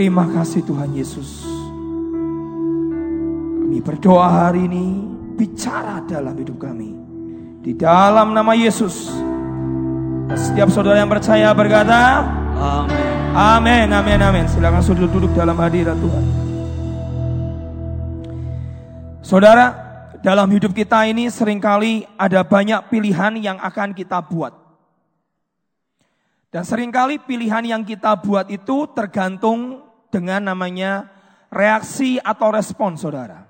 Terima 0.00 0.24
kasih 0.24 0.64
Tuhan 0.64 0.96
Yesus. 0.96 1.44
Kami 3.60 3.84
berdoa 3.84 4.48
hari 4.48 4.64
ini, 4.64 4.96
bicara 5.36 6.00
dalam 6.08 6.32
hidup 6.40 6.56
kami. 6.56 6.96
Di 7.60 7.76
dalam 7.76 8.32
nama 8.32 8.56
Yesus. 8.56 9.12
Setiap 10.32 10.72
saudara 10.72 11.04
yang 11.04 11.12
percaya 11.12 11.52
berkata, 11.52 12.24
Amin. 12.56 13.12
Amin, 13.36 13.88
amin, 13.92 14.20
amin. 14.24 14.44
Silakan 14.48 14.80
saudara 14.80 15.04
duduk 15.04 15.36
dalam 15.36 15.60
hadirat 15.60 16.00
Tuhan. 16.00 16.24
Saudara, 19.20 19.66
dalam 20.24 20.48
hidup 20.48 20.72
kita 20.72 21.04
ini 21.12 21.28
sering 21.28 21.60
kali 21.60 22.08
ada 22.16 22.40
banyak 22.40 22.88
pilihan 22.88 23.36
yang 23.36 23.60
akan 23.60 23.92
kita 23.92 24.24
buat. 24.24 24.56
Dan 26.48 26.64
sering 26.64 26.88
kali 26.88 27.20
pilihan 27.20 27.68
yang 27.68 27.84
kita 27.84 28.16
buat 28.16 28.48
itu 28.48 28.88
tergantung 28.96 29.89
dengan 30.10 30.42
namanya 30.42 31.08
reaksi 31.50 32.18
atau 32.22 32.50
respon 32.52 32.98
saudara. 32.98 33.46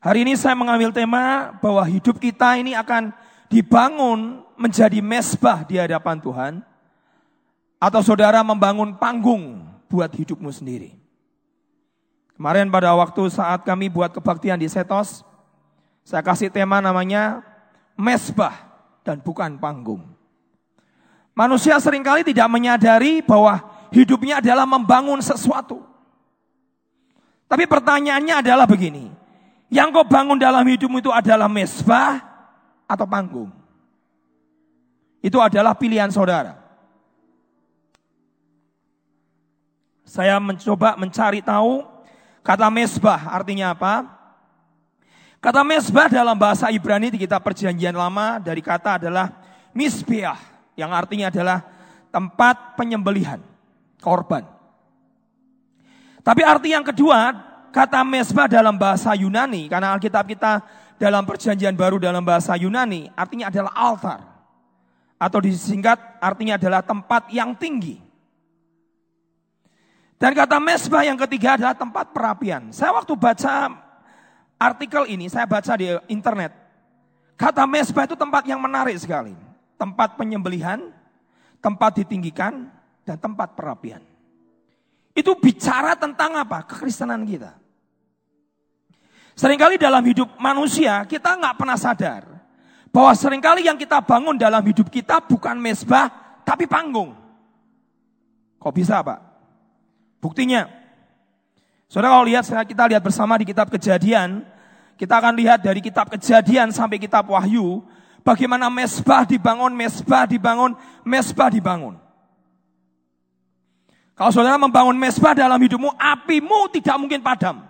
Hari 0.00 0.24
ini 0.24 0.34
saya 0.34 0.56
mengambil 0.56 0.90
tema 0.90 1.54
bahwa 1.60 1.84
hidup 1.84 2.16
kita 2.18 2.56
ini 2.56 2.72
akan 2.72 3.12
dibangun 3.52 4.42
menjadi 4.56 5.00
mesbah 5.00 5.64
di 5.64 5.76
hadapan 5.76 6.16
Tuhan. 6.20 6.52
Atau 7.80 8.04
saudara 8.04 8.44
membangun 8.44 8.92
panggung 9.00 9.64
buat 9.88 10.12
hidupmu 10.12 10.52
sendiri. 10.52 11.00
Kemarin 12.36 12.68
pada 12.68 12.92
waktu 12.92 13.24
saat 13.32 13.64
kami 13.64 13.88
buat 13.88 14.12
kebaktian 14.12 14.60
di 14.60 14.68
Setos, 14.68 15.24
saya 16.04 16.20
kasih 16.20 16.52
tema 16.52 16.80
namanya 16.84 17.40
mesbah 17.96 18.52
dan 19.00 19.20
bukan 19.20 19.56
panggung. 19.56 20.04
Manusia 21.36 21.76
sering 21.80 22.04
kali 22.04 22.20
tidak 22.20 22.48
menyadari 22.52 23.24
bahwa 23.24 23.64
hidupnya 23.90 24.38
adalah 24.42 24.66
membangun 24.66 25.18
sesuatu. 25.22 25.82
Tapi 27.50 27.66
pertanyaannya 27.66 28.46
adalah 28.46 28.66
begini, 28.66 29.10
yang 29.70 29.90
kau 29.90 30.06
bangun 30.06 30.38
dalam 30.38 30.62
hidupmu 30.62 31.02
itu 31.02 31.10
adalah 31.10 31.50
mesbah 31.50 32.22
atau 32.86 33.06
panggung? 33.06 33.50
Itu 35.20 35.42
adalah 35.42 35.74
pilihan 35.76 36.08
saudara. 36.08 36.56
Saya 40.06 40.42
mencoba 40.42 40.98
mencari 40.98 41.38
tahu 41.38 41.86
kata 42.42 42.66
mesbah 42.66 43.30
artinya 43.30 43.70
apa. 43.70 44.10
Kata 45.38 45.62
mesbah 45.62 46.10
dalam 46.10 46.36
bahasa 46.36 46.68
Ibrani 46.68 47.14
di 47.14 47.18
kitab 47.22 47.40
perjanjian 47.40 47.94
lama 47.94 48.42
dari 48.42 48.60
kata 48.60 49.00
adalah 49.00 49.32
misbiah 49.72 50.36
yang 50.76 50.90
artinya 50.92 51.30
adalah 51.32 51.64
tempat 52.10 52.74
penyembelihan, 52.76 53.38
korban. 54.00 54.42
Tapi 56.20 56.42
arti 56.44 56.72
yang 56.72 56.84
kedua, 56.84 57.32
kata 57.72 58.04
mesbah 58.04 58.50
dalam 58.50 58.76
bahasa 58.76 59.14
Yunani, 59.14 59.70
karena 59.70 59.94
Alkitab 59.96 60.28
kita 60.28 60.60
dalam 61.00 61.24
perjanjian 61.24 61.72
baru 61.72 61.96
dalam 61.96 62.20
bahasa 62.20 62.56
Yunani, 62.58 63.08
artinya 63.16 63.48
adalah 63.48 63.72
altar. 63.72 64.20
Atau 65.20 65.44
disingkat 65.44 66.00
artinya 66.20 66.56
adalah 66.56 66.80
tempat 66.80 67.28
yang 67.28 67.52
tinggi. 67.52 68.00
Dan 70.20 70.36
kata 70.36 70.60
mesbah 70.60 71.04
yang 71.04 71.16
ketiga 71.16 71.56
adalah 71.56 71.76
tempat 71.76 72.12
perapian. 72.12 72.72
Saya 72.72 72.92
waktu 72.92 73.16
baca 73.16 73.72
artikel 74.60 75.08
ini, 75.08 75.32
saya 75.32 75.48
baca 75.48 75.72
di 75.76 75.88
internet. 76.12 76.52
Kata 77.40 77.64
mesbah 77.64 78.04
itu 78.04 78.16
tempat 78.16 78.44
yang 78.44 78.60
menarik 78.60 78.96
sekali 79.00 79.32
tempat 79.80 80.20
penyembelihan, 80.20 80.92
tempat 81.64 82.04
ditinggikan, 82.04 82.68
dan 83.10 83.18
tempat 83.18 83.58
perapian. 83.58 83.98
Itu 85.10 85.34
bicara 85.34 85.98
tentang 85.98 86.38
apa? 86.38 86.62
Kekristenan 86.62 87.26
kita. 87.26 87.58
Seringkali 89.34 89.74
dalam 89.74 90.06
hidup 90.06 90.38
manusia 90.38 91.02
kita 91.10 91.34
nggak 91.34 91.58
pernah 91.58 91.74
sadar 91.74 92.22
bahwa 92.94 93.10
sering 93.18 93.42
kali 93.42 93.66
yang 93.66 93.74
kita 93.74 93.98
bangun 93.98 94.38
dalam 94.38 94.62
hidup 94.62 94.86
kita 94.86 95.18
bukan 95.26 95.58
mesbah 95.58 96.06
tapi 96.46 96.70
panggung. 96.70 97.18
Kok 98.62 98.74
bisa 98.76 99.02
Pak? 99.02 99.18
Buktinya, 100.22 100.68
saudara 101.90 102.14
kalau 102.14 102.28
lihat 102.28 102.44
kita 102.46 102.84
lihat 102.86 103.02
bersama 103.02 103.34
di 103.40 103.48
kitab 103.48 103.72
kejadian, 103.72 104.44
kita 105.00 105.16
akan 105.18 105.34
lihat 105.34 105.64
dari 105.64 105.80
kitab 105.80 106.12
kejadian 106.12 106.68
sampai 106.70 107.00
kitab 107.00 107.24
wahyu, 107.32 107.80
Bagaimana 108.20 108.68
mesbah 108.68 109.24
dibangun, 109.24 109.72
mesbah 109.72 110.28
dibangun, 110.28 110.76
mesbah 111.08 111.48
dibangun. 111.48 111.96
Kalau 114.20 114.36
saudara 114.36 114.60
membangun 114.60 115.00
mesbah 115.00 115.32
dalam 115.32 115.56
hidupmu, 115.56 115.96
apimu 115.96 116.68
tidak 116.76 116.92
mungkin 117.00 117.24
padam. 117.24 117.64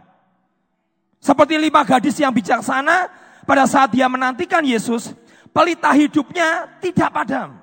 Seperti 1.22 1.54
lima 1.54 1.86
gadis 1.86 2.18
yang 2.18 2.34
bijaksana, 2.34 3.06
pada 3.46 3.70
saat 3.70 3.94
dia 3.94 4.10
menantikan 4.10 4.58
Yesus, 4.66 5.14
pelita 5.54 5.94
hidupnya 5.94 6.66
tidak 6.82 7.06
padam. 7.14 7.54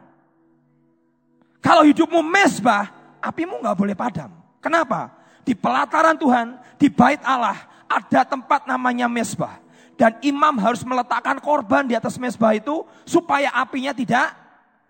Kalau 1.60 1.84
hidupmu 1.84 2.24
mesbah, 2.24 2.88
apimu 3.20 3.60
nggak 3.60 3.76
boleh 3.76 3.92
padam. 3.92 4.32
Kenapa? 4.64 5.12
Di 5.44 5.52
pelataran 5.52 6.16
Tuhan, 6.16 6.56
di 6.80 6.88
bait 6.88 7.20
Allah, 7.28 7.60
ada 7.92 8.24
tempat 8.24 8.72
namanya 8.72 9.12
mesbah. 9.12 9.60
Dan 10.00 10.16
imam 10.24 10.56
harus 10.64 10.88
meletakkan 10.88 11.44
korban 11.44 11.84
di 11.84 11.92
atas 11.92 12.16
mesbah 12.16 12.56
itu 12.56 12.88
supaya 13.04 13.52
apinya 13.52 13.92
tidak 13.92 14.32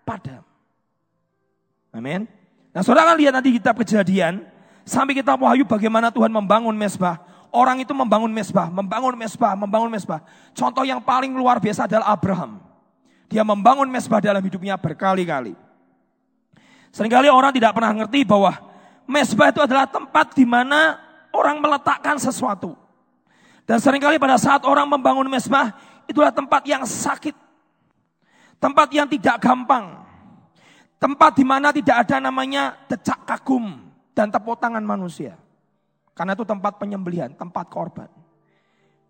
padam. 0.06 0.46
Amin. 1.90 2.37
Nah 2.78 2.86
saudara 2.86 3.10
lihat 3.18 3.34
nanti 3.34 3.50
kitab 3.50 3.74
kejadian. 3.82 4.38
Sampai 4.86 5.18
kita 5.18 5.34
wahyu 5.34 5.66
bagaimana 5.66 6.14
Tuhan 6.14 6.30
membangun 6.30 6.78
mesbah. 6.78 7.18
Orang 7.50 7.82
itu 7.82 7.90
membangun 7.90 8.30
mesbah, 8.30 8.70
membangun 8.70 9.18
mesbah, 9.18 9.58
membangun 9.58 9.90
mesbah. 9.90 10.22
Contoh 10.54 10.86
yang 10.86 11.02
paling 11.02 11.34
luar 11.34 11.58
biasa 11.58 11.90
adalah 11.90 12.14
Abraham. 12.14 12.62
Dia 13.26 13.42
membangun 13.42 13.90
mesbah 13.90 14.22
dalam 14.22 14.38
hidupnya 14.38 14.78
berkali-kali. 14.78 15.58
Seringkali 16.94 17.26
orang 17.26 17.50
tidak 17.50 17.74
pernah 17.74 17.98
ngerti 17.98 18.22
bahwa 18.22 18.54
mesbah 19.10 19.50
itu 19.50 19.58
adalah 19.58 19.90
tempat 19.90 20.38
di 20.38 20.46
mana 20.46 21.02
orang 21.34 21.58
meletakkan 21.58 22.14
sesuatu. 22.14 22.78
Dan 23.66 23.82
sering 23.82 23.98
kali 23.98 24.22
pada 24.22 24.38
saat 24.38 24.62
orang 24.62 24.86
membangun 24.86 25.26
mesbah, 25.26 25.74
itulah 26.06 26.30
tempat 26.30 26.62
yang 26.62 26.86
sakit. 26.86 27.34
Tempat 28.62 28.86
yang 28.94 29.10
tidak 29.10 29.42
gampang. 29.42 30.07
Tempat 30.98 31.38
di 31.38 31.46
mana 31.46 31.70
tidak 31.70 32.06
ada 32.06 32.18
namanya 32.18 32.74
decak 32.90 33.22
kagum 33.22 33.78
dan 34.18 34.34
tepuk 34.34 34.58
tangan 34.58 34.82
manusia. 34.82 35.38
Karena 36.10 36.34
itu 36.34 36.42
tempat 36.42 36.74
penyembelihan, 36.82 37.30
tempat 37.38 37.70
korban. 37.70 38.10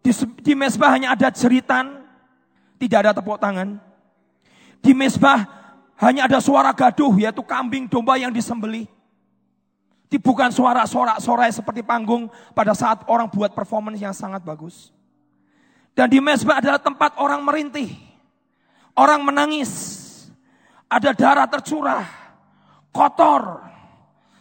Di, 0.05 0.13
di 0.45 0.53
mesbah 0.53 0.93
hanya 0.93 1.17
ada 1.17 1.33
jeritan, 1.33 2.05
tidak 2.77 2.99
ada 3.09 3.13
tepuk 3.17 3.41
tangan. 3.41 3.81
Di 4.85 4.93
mesbah 4.93 5.49
hanya 5.99 6.29
ada 6.29 6.39
suara 6.45 6.77
gaduh, 6.77 7.17
yaitu 7.17 7.41
kambing 7.41 7.89
domba 7.89 8.21
yang 8.21 8.31
disembelih. 8.31 8.85
Bukan 10.09 10.53
suara-sorak-sorai 10.53 11.53
seperti 11.53 11.81
panggung 11.81 12.29
pada 12.53 12.73
saat 12.73 13.05
orang 13.09 13.29
buat 13.33 13.57
performance 13.57 14.01
yang 14.01 14.13
sangat 14.13 14.45
bagus. 14.45 14.93
Dan 15.97 16.13
di 16.13 16.23
mesbah 16.23 16.63
adalah 16.63 16.79
tempat 16.79 17.19
orang 17.19 17.43
merintih. 17.43 17.91
Orang 18.95 19.27
menangis. 19.27 19.98
Ada 20.89 21.13
darah 21.13 21.47
tercurah. 21.49 22.05
Kotor. 22.91 23.69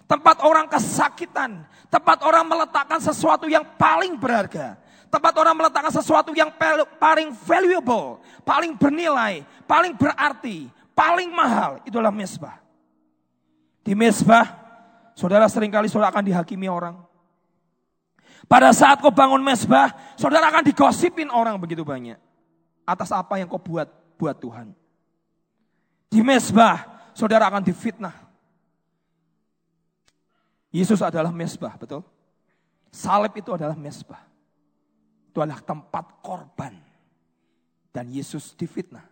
Tempat 0.07 0.43
orang 0.47 0.71
kesakitan. 0.71 1.67
Tempat 1.91 2.23
orang 2.23 2.47
meletakkan 2.47 2.99
sesuatu 3.03 3.51
yang 3.51 3.63
paling 3.75 4.15
berharga. 4.15 4.79
Tempat 5.07 5.33
orang 5.39 5.55
meletakkan 5.55 5.91
sesuatu 5.91 6.31
yang 6.31 6.51
paling 6.99 7.35
valuable. 7.43 8.23
Paling 8.47 8.75
bernilai. 8.79 9.43
Paling 9.67 9.95
berarti. 9.99 10.71
Paling 10.95 11.29
mahal. 11.31 11.83
Itulah 11.83 12.11
mesbah. 12.11 12.59
Di 13.83 13.95
mesbah 13.95 14.67
Saudara 15.17 15.49
sering 15.49 15.73
kali 15.73 15.89
saudara 15.89 16.13
akan 16.13 16.29
dihakimi 16.29 16.69
orang. 16.69 16.93
Pada 18.45 18.69
saat 18.69 19.01
kau 19.01 19.09
bangun 19.09 19.41
mesbah, 19.41 19.89
saudara 20.13 20.45
akan 20.53 20.61
digosipin 20.61 21.33
orang 21.33 21.57
begitu 21.57 21.81
banyak. 21.81 22.21
Atas 22.85 23.09
apa 23.09 23.41
yang 23.41 23.49
kau 23.49 23.57
buat 23.57 23.89
buat 24.13 24.37
Tuhan. 24.37 24.77
Di 26.07 26.23
mesbah, 26.23 27.11
saudara 27.11 27.51
akan 27.51 27.63
difitnah. 27.63 28.15
Yesus 30.71 30.99
adalah 31.03 31.31
mesbah, 31.31 31.75
betul? 31.75 32.03
Salib 32.91 33.35
itu 33.35 33.51
adalah 33.51 33.75
mesbah. 33.75 34.23
Itu 35.31 35.43
adalah 35.43 35.59
tempat 35.63 36.23
korban. 36.23 36.75
Dan 37.91 38.11
Yesus 38.11 38.55
difitnah. 38.55 39.03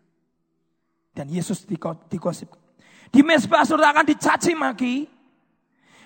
Dan 1.15 1.31
Yesus 1.31 1.63
digosip. 2.11 2.51
Di 3.11 3.23
mesbah 3.23 3.63
saudara 3.63 3.95
akan 3.95 4.07
dicaci 4.07 4.51
maki. 4.51 5.07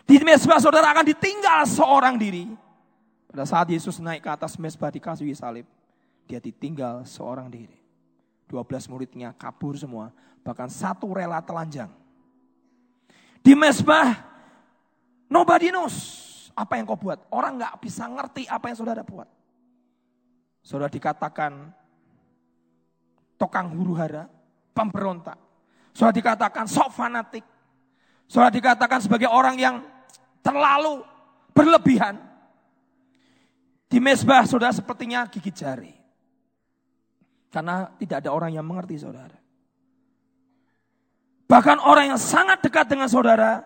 Di 0.05 0.17
mesbah 0.25 0.57
saudara 0.57 0.93
akan 0.93 1.05
ditinggal 1.05 1.65
seorang 1.69 2.17
diri. 2.17 2.49
Pada 3.29 3.45
saat 3.45 3.69
Yesus 3.69 4.01
naik 4.01 4.25
ke 4.25 4.29
atas 4.29 4.57
mesbah 4.57 4.89
di 4.89 4.97
kayu 4.97 5.33
salib, 5.37 5.65
dia 6.25 6.41
ditinggal 6.41 7.05
seorang 7.05 7.45
diri. 7.45 7.77
12 8.49 8.89
muridnya 8.89 9.37
kabur 9.37 9.77
semua, 9.77 10.09
bahkan 10.41 10.71
satu 10.71 11.11
rela 11.13 11.41
telanjang. 11.43 11.91
Di 13.39 13.55
mesbah 13.55 14.29
Nobody 15.29 15.69
knows 15.69 15.95
apa 16.57 16.81
yang 16.81 16.89
kau 16.89 16.97
buat. 16.97 17.29
Orang 17.29 17.61
nggak 17.61 17.77
bisa 17.85 18.09
ngerti 18.09 18.49
apa 18.49 18.73
yang 18.73 18.77
saudara 18.81 19.05
buat. 19.05 19.29
Saudara 20.65 20.89
dikatakan 20.89 21.69
tokang 23.37 23.69
huru 23.77 23.93
hara, 23.95 24.25
pemberontak. 24.73 25.37
Saudara 25.93 26.17
dikatakan 26.17 26.65
sok 26.65 26.89
fanatik. 26.91 27.45
Saudara 28.25 28.49
dikatakan 28.49 28.99
sebagai 29.05 29.29
orang 29.29 29.55
yang 29.55 29.75
terlalu 30.41 31.05
berlebihan. 31.53 32.17
Di 33.89 34.01
mesbah 34.01 34.45
saudara 34.49 34.73
sepertinya 34.73 35.29
gigit 35.29 35.53
jari. 35.53 35.93
Karena 37.49 37.89
tidak 37.97 38.25
ada 38.25 38.33
orang 38.33 38.53
yang 38.53 38.65
mengerti 38.65 38.97
saudara. 39.01 39.38
Bahkan 41.49 41.81
orang 41.81 42.13
yang 42.13 42.21
sangat 42.21 42.61
dekat 42.61 42.85
dengan 42.85 43.09
saudara 43.09 43.65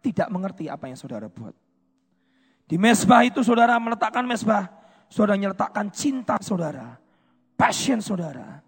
tidak 0.00 0.28
mengerti 0.32 0.72
apa 0.72 0.88
yang 0.88 0.96
saudara 0.96 1.28
buat. 1.28 1.52
Di 2.64 2.80
mesbah 2.80 3.20
itu 3.28 3.44
saudara 3.44 3.76
meletakkan 3.76 4.24
mesbah, 4.24 4.72
saudara 5.12 5.36
meletakkan 5.36 5.92
cinta 5.92 6.40
saudara, 6.40 6.96
passion 7.60 8.00
saudara, 8.00 8.64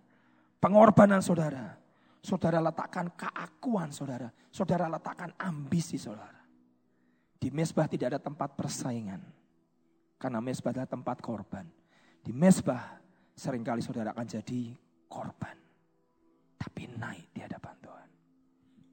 pengorbanan 0.61 1.25
saudara. 1.25 1.81
Saudara 2.27 2.59
letakkan 2.59 3.07
keakuan 3.15 3.95
saudara, 3.95 4.27
saudara 4.51 4.91
letakkan 4.91 5.31
ambisi 5.39 5.95
saudara. 5.95 6.43
Di 7.39 7.55
mesbah 7.55 7.87
tidak 7.87 8.19
ada 8.19 8.21
tempat 8.21 8.59
persaingan. 8.59 9.23
Karena 10.19 10.43
mesbah 10.43 10.75
adalah 10.75 10.91
tempat 10.91 11.23
korban. 11.23 11.63
Di 12.27 12.35
mesbah 12.35 12.99
sering 13.31 13.63
kali 13.63 13.79
saudara 13.79 14.11
akan 14.11 14.27
jadi 14.27 14.75
korban. 15.07 15.55
Tapi 16.59 16.83
naik 16.99 17.31
di 17.31 17.47
hadapan. 17.47 17.76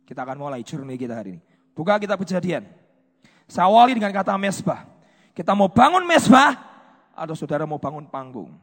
Kita 0.03 0.27
akan 0.27 0.37
mulai 0.39 0.63
journey 0.63 0.97
kita 0.99 1.15
hari 1.15 1.39
ini. 1.39 1.41
Buka 1.73 1.97
kita 1.97 2.17
kejadian. 2.19 2.67
Saya 3.47 3.67
awali 3.67 3.93
dengan 3.95 4.11
kata 4.11 4.37
mesbah. 4.37 4.85
Kita 5.33 5.55
mau 5.57 5.67
bangun 5.71 6.05
mesbah 6.05 6.53
atau 7.15 7.33
saudara 7.33 7.65
mau 7.65 7.81
bangun 7.81 8.05
panggung. 8.05 8.53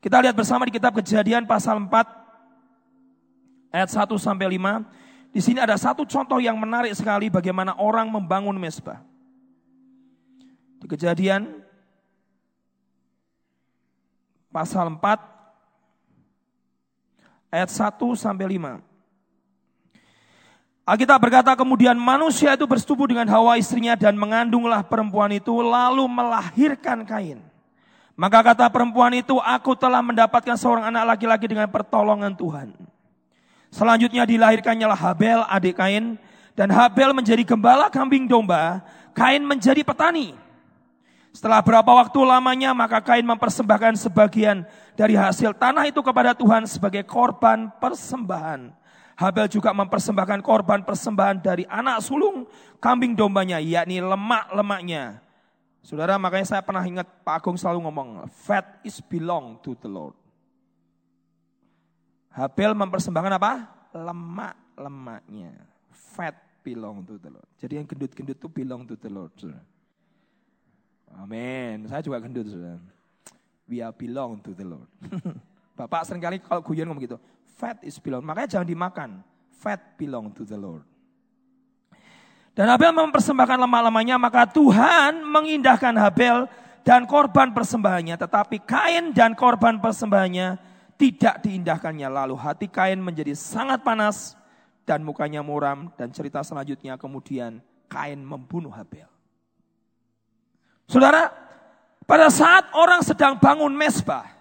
Kita 0.00 0.22
lihat 0.22 0.36
bersama 0.38 0.64
di 0.64 0.72
kitab 0.72 0.94
kejadian 0.94 1.44
pasal 1.44 1.76
4 1.82 1.92
ayat 3.74 3.90
1 3.90 4.16
sampai 4.16 4.56
5. 4.56 4.84
Di 5.34 5.40
sini 5.44 5.60
ada 5.60 5.76
satu 5.76 6.08
contoh 6.08 6.40
yang 6.40 6.56
menarik 6.56 6.96
sekali 6.96 7.28
bagaimana 7.28 7.76
orang 7.76 8.08
membangun 8.08 8.56
mesbah. 8.56 9.04
Di 10.80 10.88
kejadian 10.88 11.60
pasal 14.54 14.88
4 14.94 17.52
ayat 17.52 17.68
1 17.68 18.16
sampai 18.16 18.56
5. 18.56 18.85
Alkitab 20.86 21.18
berkata 21.18 21.50
kemudian 21.58 21.98
manusia 21.98 22.54
itu 22.54 22.62
bersetubuh 22.62 23.10
dengan 23.10 23.26
Hawa 23.26 23.58
istrinya 23.58 23.98
dan 23.98 24.14
mengandunglah 24.14 24.86
perempuan 24.86 25.34
itu 25.34 25.50
lalu 25.58 26.06
melahirkan 26.06 27.02
Kain. 27.02 27.42
Maka 28.14 28.54
kata 28.54 28.70
perempuan 28.70 29.10
itu 29.18 29.34
aku 29.42 29.74
telah 29.74 29.98
mendapatkan 29.98 30.54
seorang 30.54 30.86
anak 30.94 31.18
laki-laki 31.18 31.50
dengan 31.50 31.66
pertolongan 31.66 32.38
Tuhan. 32.38 32.70
Selanjutnya 33.74 34.22
dilahirkannya 34.30 34.86
Habel 34.94 35.42
adik 35.50 35.74
Kain 35.74 36.22
dan 36.54 36.70
Habel 36.70 37.10
menjadi 37.10 37.42
gembala 37.42 37.90
kambing 37.90 38.30
domba, 38.30 38.78
Kain 39.10 39.42
menjadi 39.42 39.82
petani. 39.82 40.38
Setelah 41.34 41.66
berapa 41.66 41.90
waktu 41.98 42.16
lamanya 42.22 42.70
maka 42.78 43.02
Kain 43.02 43.26
mempersembahkan 43.26 43.98
sebagian 44.06 44.62
dari 44.94 45.18
hasil 45.18 45.50
tanah 45.50 45.90
itu 45.90 45.98
kepada 45.98 46.30
Tuhan 46.30 46.62
sebagai 46.70 47.02
korban 47.02 47.74
persembahan. 47.82 48.85
Habel 49.16 49.48
juga 49.48 49.72
mempersembahkan 49.72 50.44
korban 50.44 50.84
persembahan 50.84 51.40
dari 51.40 51.64
anak 51.64 52.04
sulung 52.04 52.44
kambing 52.76 53.16
dombanya, 53.16 53.56
yakni 53.56 54.04
lemak-lemaknya. 54.04 55.24
Saudara, 55.80 56.20
makanya 56.20 56.52
saya 56.52 56.60
pernah 56.60 56.84
ingat 56.84 57.08
Pak 57.24 57.40
Agung 57.40 57.56
selalu 57.56 57.80
ngomong, 57.88 58.28
fat 58.28 58.76
is 58.84 59.00
belong 59.00 59.56
to 59.64 59.72
the 59.80 59.88
Lord. 59.88 60.12
Habel 62.28 62.76
mempersembahkan 62.76 63.40
apa? 63.40 63.52
Lemak-lemaknya. 63.96 65.64
Fat 65.88 66.36
belong 66.60 67.00
to 67.08 67.16
the 67.16 67.32
Lord. 67.32 67.48
Jadi 67.56 67.80
yang 67.80 67.88
gendut-gendut 67.88 68.36
itu 68.36 68.48
belong 68.52 68.84
to 68.84 69.00
the 69.00 69.08
Lord. 69.08 69.32
Amin. 71.16 71.88
Saya 71.88 72.04
juga 72.04 72.20
gendut, 72.20 72.52
saudara. 72.52 72.76
We 73.64 73.80
are 73.80 73.96
belong 73.96 74.44
to 74.44 74.52
the 74.52 74.66
Lord. 74.68 74.90
Bapak 75.78 76.04
sering 76.04 76.20
kali 76.20 76.36
kalau 76.42 76.60
guyon 76.60 76.88
ngomong 76.88 77.04
gitu, 77.04 77.16
Fat 77.56 77.80
is 77.80 77.96
belong. 77.96 78.20
Makanya 78.20 78.60
jangan 78.60 78.68
dimakan. 78.68 79.10
Fat 79.56 79.96
belong 79.96 80.28
to 80.36 80.44
the 80.44 80.60
Lord. 80.60 80.84
Dan 82.52 82.68
Habel 82.68 82.92
mempersembahkan 82.92 83.56
lemah-lemahnya, 83.64 84.16
maka 84.16 84.48
Tuhan 84.48 85.24
mengindahkan 85.24 85.92
Habel 85.96 86.48
dan 86.84 87.08
korban 87.08 87.52
persembahannya. 87.56 88.16
Tetapi 88.16 88.60
Kain 88.64 89.16
dan 89.16 89.32
korban 89.32 89.80
persembahannya 89.80 90.60
tidak 91.00 91.40
diindahkannya. 91.44 92.08
Lalu 92.12 92.36
hati 92.36 92.68
Kain 92.68 93.00
menjadi 93.00 93.32
sangat 93.32 93.80
panas 93.80 94.36
dan 94.84 95.00
mukanya 95.00 95.40
muram. 95.40 95.88
Dan 95.96 96.12
cerita 96.12 96.44
selanjutnya 96.44 97.00
kemudian 97.00 97.64
Kain 97.88 98.20
membunuh 98.20 98.72
Habel. 98.72 99.08
Saudara, 100.88 101.32
pada 102.04 102.28
saat 102.28 102.68
orang 102.76 103.00
sedang 103.00 103.40
bangun 103.40 103.72
mesbah, 103.72 104.35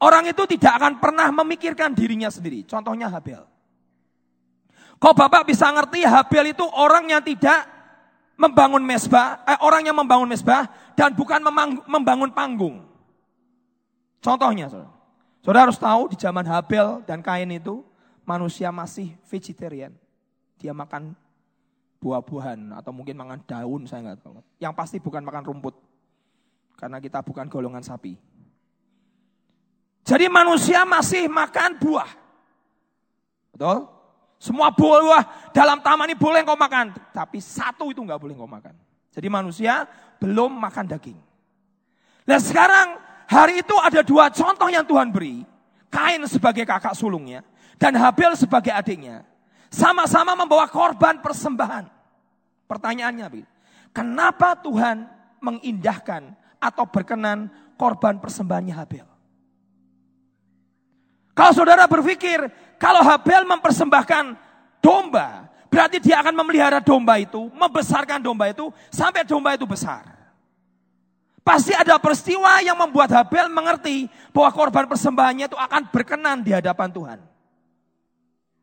Orang 0.00 0.24
itu 0.24 0.42
tidak 0.56 0.80
akan 0.80 0.92
pernah 0.96 1.28
memikirkan 1.28 1.92
dirinya 1.92 2.32
sendiri. 2.32 2.64
Contohnya 2.64 3.12
Habel. 3.12 3.44
Kok 4.96 5.14
Bapak 5.16 5.44
bisa 5.44 5.68
ngerti 5.68 6.04
Habel 6.08 6.56
itu 6.56 6.64
orang 6.64 7.08
yang 7.08 7.20
tidak 7.20 7.68
membangun 8.40 8.80
mesbah, 8.80 9.44
eh, 9.44 9.60
orang 9.60 9.84
yang 9.84 9.96
membangun 9.96 10.24
mesbah 10.24 10.72
dan 10.96 11.12
bukan 11.12 11.44
membangun 11.84 12.32
panggung. 12.32 12.88
Contohnya, 14.24 14.72
saudara. 14.72 14.92
Saudara 15.40 15.64
harus 15.68 15.80
tahu 15.80 16.12
di 16.12 16.16
zaman 16.20 16.44
Habel 16.44 17.04
dan 17.08 17.24
Kain 17.24 17.48
itu 17.48 17.84
manusia 18.24 18.68
masih 18.68 19.16
vegetarian. 19.28 19.92
Dia 20.60 20.76
makan 20.76 21.16
buah-buahan 22.00 22.76
atau 22.76 22.92
mungkin 22.92 23.16
makan 23.16 23.40
daun, 23.44 23.84
saya 23.84 24.12
nggak 24.12 24.20
tahu. 24.24 24.40
Yang 24.60 24.74
pasti 24.76 24.96
bukan 25.00 25.24
makan 25.24 25.44
rumput. 25.44 25.76
Karena 26.76 26.96
kita 27.00 27.20
bukan 27.20 27.48
golongan 27.48 27.84
sapi. 27.84 28.16
Jadi 30.10 30.26
manusia 30.26 30.82
masih 30.82 31.30
makan 31.30 31.78
buah. 31.78 32.10
Betul? 33.54 33.86
Semua 34.42 34.74
buah 34.74 35.54
dalam 35.54 35.78
taman 35.78 36.10
ini 36.10 36.18
boleh 36.18 36.42
kau 36.42 36.58
makan. 36.58 36.90
Tapi 37.14 37.38
satu 37.38 37.94
itu 37.94 38.02
nggak 38.02 38.18
boleh 38.18 38.34
kau 38.34 38.50
makan. 38.50 38.74
Jadi 39.14 39.30
manusia 39.30 39.86
belum 40.18 40.50
makan 40.58 40.90
daging. 40.90 41.18
Nah 42.26 42.42
sekarang 42.42 42.98
hari 43.30 43.62
itu 43.62 43.76
ada 43.78 44.02
dua 44.02 44.34
contoh 44.34 44.66
yang 44.66 44.82
Tuhan 44.82 45.14
beri. 45.14 45.46
Kain 45.86 46.26
sebagai 46.26 46.66
kakak 46.66 46.98
sulungnya. 46.98 47.46
Dan 47.78 47.94
Habel 47.94 48.34
sebagai 48.34 48.74
adiknya. 48.74 49.22
Sama-sama 49.70 50.34
membawa 50.34 50.66
korban 50.66 51.22
persembahan. 51.22 51.86
Pertanyaannya, 52.66 53.46
kenapa 53.94 54.58
Tuhan 54.58 55.06
mengindahkan 55.38 56.34
atau 56.58 56.84
berkenan 56.90 57.46
korban 57.78 58.18
persembahannya 58.18 58.74
Habel? 58.74 59.09
Kalau 61.32 61.52
saudara 61.54 61.86
berpikir, 61.86 62.50
kalau 62.76 63.00
Habel 63.06 63.46
mempersembahkan 63.46 64.34
domba, 64.82 65.46
berarti 65.70 66.02
dia 66.02 66.20
akan 66.20 66.34
memelihara 66.34 66.82
domba 66.82 67.16
itu, 67.16 67.48
membesarkan 67.54 68.20
domba 68.20 68.50
itu, 68.50 68.68
sampai 68.90 69.22
domba 69.22 69.54
itu 69.54 69.64
besar. 69.64 70.20
Pasti 71.40 71.72
ada 71.72 71.96
peristiwa 71.96 72.60
yang 72.60 72.76
membuat 72.76 73.10
Habel 73.16 73.48
mengerti 73.48 74.10
bahwa 74.34 74.50
korban 74.52 74.84
persembahannya 74.84 75.48
itu 75.48 75.56
akan 75.56 75.82
berkenan 75.88 76.44
di 76.44 76.52
hadapan 76.52 76.92
Tuhan. 76.92 77.18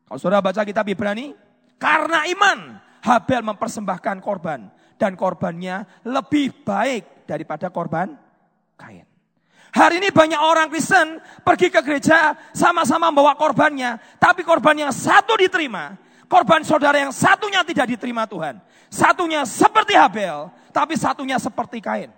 Kalau 0.06 0.18
saudara 0.20 0.40
baca 0.40 0.62
kitab 0.62 0.86
Ibrani, 0.86 1.34
karena 1.76 2.24
iman 2.30 2.78
Habel 3.02 3.42
mempersembahkan 3.42 4.22
korban 4.22 4.70
dan 4.98 5.14
korbannya 5.14 5.86
lebih 6.06 6.66
baik 6.66 7.24
daripada 7.24 7.70
korban 7.70 8.14
Kain. 8.78 9.07
Hari 9.78 10.02
ini 10.02 10.10
banyak 10.10 10.42
orang 10.42 10.66
Kristen 10.74 11.22
pergi 11.46 11.70
ke 11.70 11.78
gereja 11.86 12.34
sama-sama 12.50 13.14
membawa 13.14 13.38
korbannya. 13.38 14.02
Tapi 14.18 14.42
korban 14.42 14.74
yang 14.74 14.90
satu 14.90 15.38
diterima. 15.38 15.94
Korban 16.26 16.66
saudara 16.66 16.98
yang 16.98 17.14
satunya 17.14 17.62
tidak 17.62 17.94
diterima 17.94 18.26
Tuhan. 18.26 18.58
Satunya 18.90 19.46
seperti 19.46 19.94
Habel, 19.94 20.50
tapi 20.74 20.98
satunya 20.98 21.38
seperti 21.38 21.78
Kain. 21.78 22.10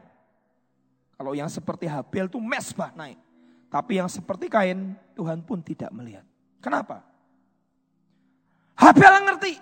Kalau 1.21 1.37
yang 1.37 1.53
seperti 1.53 1.85
Habel 1.85 2.33
itu 2.33 2.41
mesbah 2.41 2.97
naik. 2.97 3.21
Tapi 3.69 4.01
yang 4.01 4.09
seperti 4.09 4.49
Kain, 4.49 4.97
Tuhan 5.13 5.45
pun 5.45 5.61
tidak 5.61 5.93
melihat. 5.93 6.25
Kenapa? 6.65 7.05
Habel 8.73 9.21
ngerti. 9.29 9.55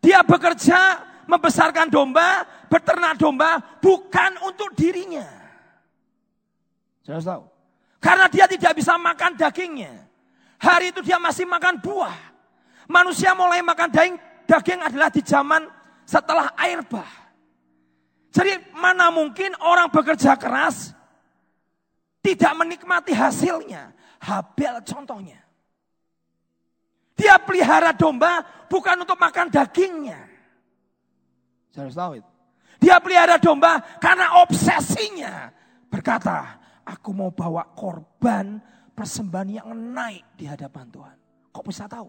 Dia 0.00 0.24
bekerja 0.24 1.04
membesarkan 1.28 1.92
domba, 1.92 2.48
beternak 2.72 3.20
domba, 3.20 3.60
bukan 3.84 4.40
untuk 4.48 4.72
dirinya. 4.72 5.47
Saya 7.08 7.24
tahu. 7.24 7.48
Karena 8.04 8.28
dia 8.28 8.44
tidak 8.44 8.76
bisa 8.76 9.00
makan 9.00 9.32
dagingnya. 9.32 9.96
Hari 10.60 10.92
itu 10.92 11.00
dia 11.00 11.16
masih 11.16 11.48
makan 11.48 11.80
buah. 11.80 12.36
Manusia 12.84 13.32
mulai 13.32 13.64
makan 13.64 13.88
daging, 13.88 14.16
daging 14.44 14.80
adalah 14.84 15.08
di 15.08 15.24
zaman 15.24 15.64
setelah 16.04 16.52
air 16.60 16.84
bah. 16.84 17.08
Jadi 18.28 18.76
mana 18.76 19.08
mungkin 19.08 19.56
orang 19.64 19.88
bekerja 19.88 20.36
keras 20.36 20.92
tidak 22.20 22.52
menikmati 22.60 23.16
hasilnya. 23.16 23.96
Habel 24.20 24.84
contohnya. 24.84 25.40
Dia 27.16 27.40
pelihara 27.40 27.96
domba 27.96 28.44
bukan 28.68 29.00
untuk 29.00 29.16
makan 29.16 29.48
dagingnya. 29.48 30.20
Saya 31.72 31.88
harus 31.88 31.96
tahu 31.96 32.12
itu. 32.20 32.30
Dia 32.78 33.00
pelihara 33.00 33.40
domba 33.40 33.80
karena 33.96 34.44
obsesinya. 34.44 35.50
Berkata, 35.88 36.57
aku 36.88 37.12
mau 37.12 37.28
bawa 37.28 37.68
korban 37.76 38.56
persembahan 38.96 39.60
yang 39.60 39.68
naik 39.76 40.24
di 40.40 40.48
hadapan 40.48 40.88
Tuhan. 40.88 41.16
Kok 41.52 41.64
bisa 41.68 41.84
tahu? 41.84 42.08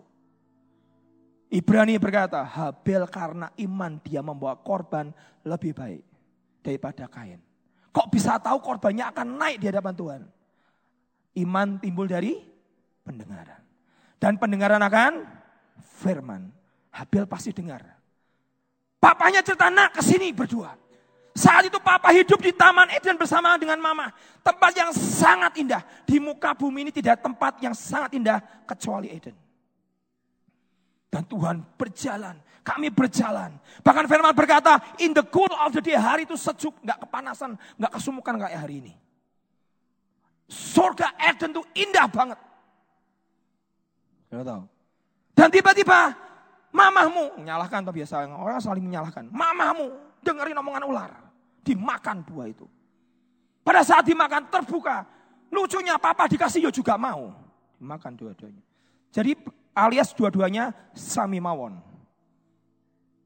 Ibrani 1.50 2.00
berkata, 2.00 2.45
Habel 2.45 3.09
karena 3.09 3.51
iman 3.59 4.00
dia 4.00 4.24
membawa 4.24 4.55
korban 4.55 5.12
lebih 5.43 5.75
baik 5.75 6.03
daripada 6.63 7.09
Kain. 7.09 7.41
Kok 7.89 8.07
bisa 8.13 8.38
tahu 8.38 8.62
korbannya 8.62 9.09
akan 9.09 9.27
naik 9.36 9.57
di 9.57 9.65
hadapan 9.67 9.93
Tuhan? 9.98 10.21
Iman 11.41 11.81
timbul 11.81 12.05
dari 12.05 12.38
pendengaran. 13.01 13.62
Dan 14.21 14.38
pendengaran 14.38 14.81
akan 14.86 15.25
firman. 15.81 16.53
Habel 16.93 17.25
pasti 17.25 17.50
dengar. 17.50 17.81
Papanya 19.00 19.41
cerita, 19.41 19.71
nak 19.71 19.95
ke 19.95 20.01
sini 20.03 20.29
berdua. 20.36 20.75
Saat 21.39 21.72
itu 21.72 21.79
papa 21.79 22.12
hidup 22.12 22.43
di 22.43 22.51
Taman 22.51 22.91
Eden 22.91 23.15
bersama 23.15 23.55
dengan 23.55 23.79
mama. 23.79 24.12
Tempat 24.43 24.75
yang 24.75 24.91
sangat 24.91 25.55
indah. 25.55 25.79
Di 26.03 26.19
muka 26.19 26.51
bumi 26.51 26.84
ini 26.84 26.91
tidak 26.91 27.24
tempat 27.24 27.63
yang 27.63 27.72
sangat 27.72 28.19
indah 28.19 28.43
kecuali 28.67 29.08
Eden. 29.08 29.31
Dan 31.08 31.24
Tuhan 31.24 31.63
berjalan, 31.79 32.36
kami 32.60 32.91
berjalan. 32.91 33.55
Bahkan 33.79 34.05
firman 34.12 34.36
berkata, 34.36 34.84
in 35.00 35.15
the 35.15 35.24
cool 35.31 35.48
of 35.63 35.72
the 35.72 35.79
day, 35.79 35.96
hari 35.96 36.27
itu 36.27 36.36
sejuk, 36.36 36.75
nggak 36.84 37.08
kepanasan, 37.08 37.55
nggak 37.79 37.91
kesumukan 37.96 38.36
kayak 38.36 38.60
hari 38.60 38.84
ini. 38.84 38.93
Surga 40.51 41.15
Eden 41.24 41.55
itu 41.55 41.63
indah 41.88 42.12
banget. 42.12 42.39
tahu. 44.27 44.67
Dan 45.39 45.48
tiba-tiba 45.48 46.13
mamahmu, 46.75 47.39
menyalahkan 47.39 47.79
atau 47.79 47.96
biasa 47.96 48.27
orang 48.27 48.60
saling 48.60 48.84
menyalahkan. 48.84 49.24
Mamahmu 49.31 49.88
dengerin 50.19 50.60
omongan 50.60 50.84
ular, 50.84 51.28
dimakan 51.63 52.23
buah 52.25 52.47
itu. 52.49 52.67
Pada 53.63 53.85
saat 53.85 54.07
dimakan 54.07 54.49
terbuka, 54.49 55.05
lucunya 55.53 55.99
papa 56.01 56.25
dikasih 56.25 56.69
ya 56.69 56.71
juga 56.73 56.97
mau. 56.97 57.29
Dimakan 57.77 58.17
dua-duanya. 58.17 58.63
Jadi 59.13 59.37
alias 59.77 60.13
dua-duanya 60.13 60.73
sami 60.93 61.37
mawon. 61.37 61.77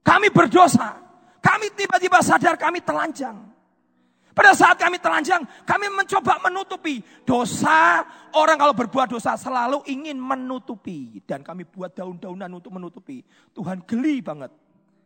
Kami 0.03 0.27
berdosa. 0.29 0.99
Kami 1.43 1.71
tiba-tiba 1.75 2.23
sadar 2.23 2.55
kami 2.55 2.79
telanjang. 2.83 3.35
Pada 4.33 4.57
saat 4.57 4.81
kami 4.81 4.97
telanjang, 4.97 5.45
kami 5.61 5.93
mencoba 5.93 6.41
menutupi 6.41 7.05
dosa. 7.21 8.01
Orang 8.33 8.57
kalau 8.57 8.73
berbuat 8.73 9.13
dosa 9.13 9.37
selalu 9.37 9.85
ingin 9.85 10.17
menutupi. 10.17 11.21
Dan 11.21 11.45
kami 11.45 11.69
buat 11.69 11.93
daun-daunan 11.93 12.49
untuk 12.49 12.73
menutupi. 12.73 13.21
Tuhan 13.53 13.85
geli 13.85 14.25
banget. 14.25 14.49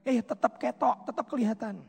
Eh 0.07 0.23
tetap 0.23 0.55
ketok, 0.55 1.03
tetap 1.03 1.25
kelihatan. 1.27 1.83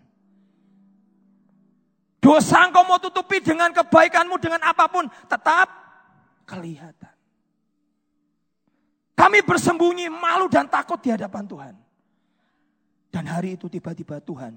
Dosa 2.19 2.67
engkau 2.67 2.83
mau 2.83 2.99
tutupi 2.99 3.39
dengan 3.39 3.71
kebaikanmu, 3.71 4.43
dengan 4.43 4.59
apa 4.67 4.91
pun. 4.91 5.07
Tetap 5.31 5.69
kelihatan. 6.43 7.15
Kami 9.15 9.39
bersembunyi 9.43 10.11
malu 10.11 10.47
dan 10.51 10.67
takut 10.67 10.99
di 10.99 11.15
hadapan 11.15 11.47
Tuhan. 11.47 11.75
Dan 13.09 13.25
hari 13.27 13.55
itu 13.55 13.71
tiba-tiba 13.71 14.19
Tuhan 14.23 14.55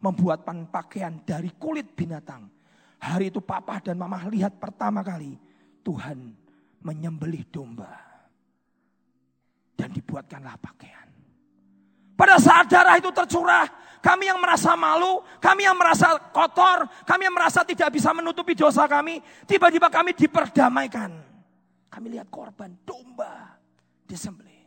membuat 0.00 0.44
pakaian 0.68 1.20
dari 1.22 1.52
kulit 1.56 1.92
binatang. 1.92 2.48
Hari 3.02 3.28
itu 3.28 3.40
papa 3.44 3.80
dan 3.80 3.96
mama 4.00 4.24
lihat 4.28 4.56
pertama 4.56 5.04
kali 5.04 5.36
Tuhan 5.84 6.32
menyembelih 6.80 7.44
domba. 7.52 7.92
Dan 9.76 9.92
dibuatkanlah 9.92 10.56
pakaian. 10.60 11.11
Pada 12.12 12.36
saat 12.36 12.68
darah 12.68 13.00
itu 13.00 13.08
tercurah, 13.10 13.66
kami 14.02 14.26
yang 14.26 14.42
merasa 14.42 14.74
malu, 14.74 15.22
kami 15.38 15.62
yang 15.62 15.78
merasa 15.78 16.18
kotor, 16.34 16.90
kami 17.06 17.30
yang 17.30 17.36
merasa 17.38 17.62
tidak 17.62 17.94
bisa 17.94 18.10
menutupi 18.10 18.52
dosa 18.58 18.90
kami, 18.90 19.22
tiba-tiba 19.46 19.86
kami 19.86 20.10
diperdamaikan. 20.12 21.10
Kami 21.92 22.06
lihat 22.18 22.26
korban 22.32 22.72
domba 22.82 23.60
disembelih. 24.08 24.64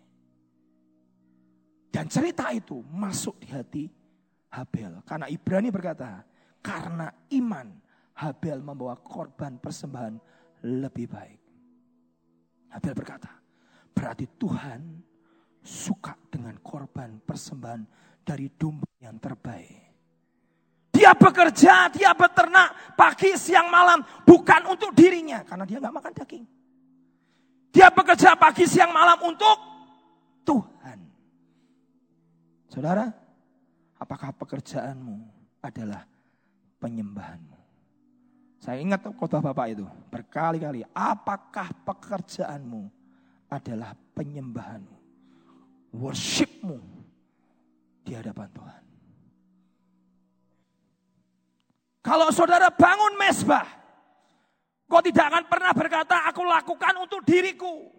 Dan 1.92 2.12
cerita 2.12 2.52
itu 2.52 2.80
masuk 2.92 3.40
di 3.40 3.48
hati 3.52 3.86
Habel. 4.52 5.04
Karena 5.04 5.28
Ibrani 5.28 5.72
berkata, 5.72 6.24
karena 6.64 7.12
iman 7.36 7.68
Habel 8.16 8.64
membawa 8.64 8.96
korban 9.00 9.60
persembahan 9.60 10.16
lebih 10.64 11.08
baik. 11.12 11.42
Habel 12.72 12.94
berkata, 12.96 13.32
berarti 13.96 14.28
Tuhan 14.36 14.80
suka 15.65 16.13
dengan 16.29 16.53
korban 16.62 17.17
persembahan 17.25 17.81
dari 18.22 18.53
domba 18.53 18.86
yang 19.01 19.17
terbaik. 19.17 19.81
Dia 20.93 21.12
bekerja, 21.12 21.91
dia 21.91 22.15
beternak 22.15 22.95
pagi, 22.95 23.36
siang, 23.36 23.67
malam. 23.67 24.00
Bukan 24.24 24.72
untuk 24.72 24.95
dirinya. 24.95 25.43
Karena 25.43 25.67
dia 25.67 25.84
nggak 25.84 25.91
makan 25.91 26.13
daging. 26.15 26.45
Dia 27.75 27.91
bekerja 27.91 28.39
pagi, 28.39 28.63
siang, 28.63 28.95
malam 28.95 29.19
untuk 29.19 29.57
Tuhan. 30.48 31.00
Saudara, 32.72 33.12
apakah 34.00 34.31
pekerjaanmu 34.39 35.19
adalah 35.60 36.07
penyembahanmu? 36.79 37.60
Saya 38.63 38.79
ingat 38.79 39.03
kota 39.19 39.43
Bapak 39.43 39.67
itu 39.75 39.84
berkali-kali. 40.07 40.88
Apakah 40.95 41.75
pekerjaanmu 41.84 42.88
adalah 43.51 43.91
penyembahanmu? 44.15 44.95
Worshipmu 45.96 46.78
di 48.04 48.12
hadapan 48.12 48.50
Tuhan. 48.52 48.84
Kalau 52.06 52.30
saudara 52.30 52.69
bangun 52.69 53.17
mesbah, 53.17 53.65
Kau 54.86 55.02
tidak 55.02 55.26
akan 55.34 55.43
pernah 55.50 55.72
berkata, 55.74 56.30
aku 56.30 56.46
lakukan 56.46 56.93
untuk 57.02 57.26
diriku. 57.26 57.89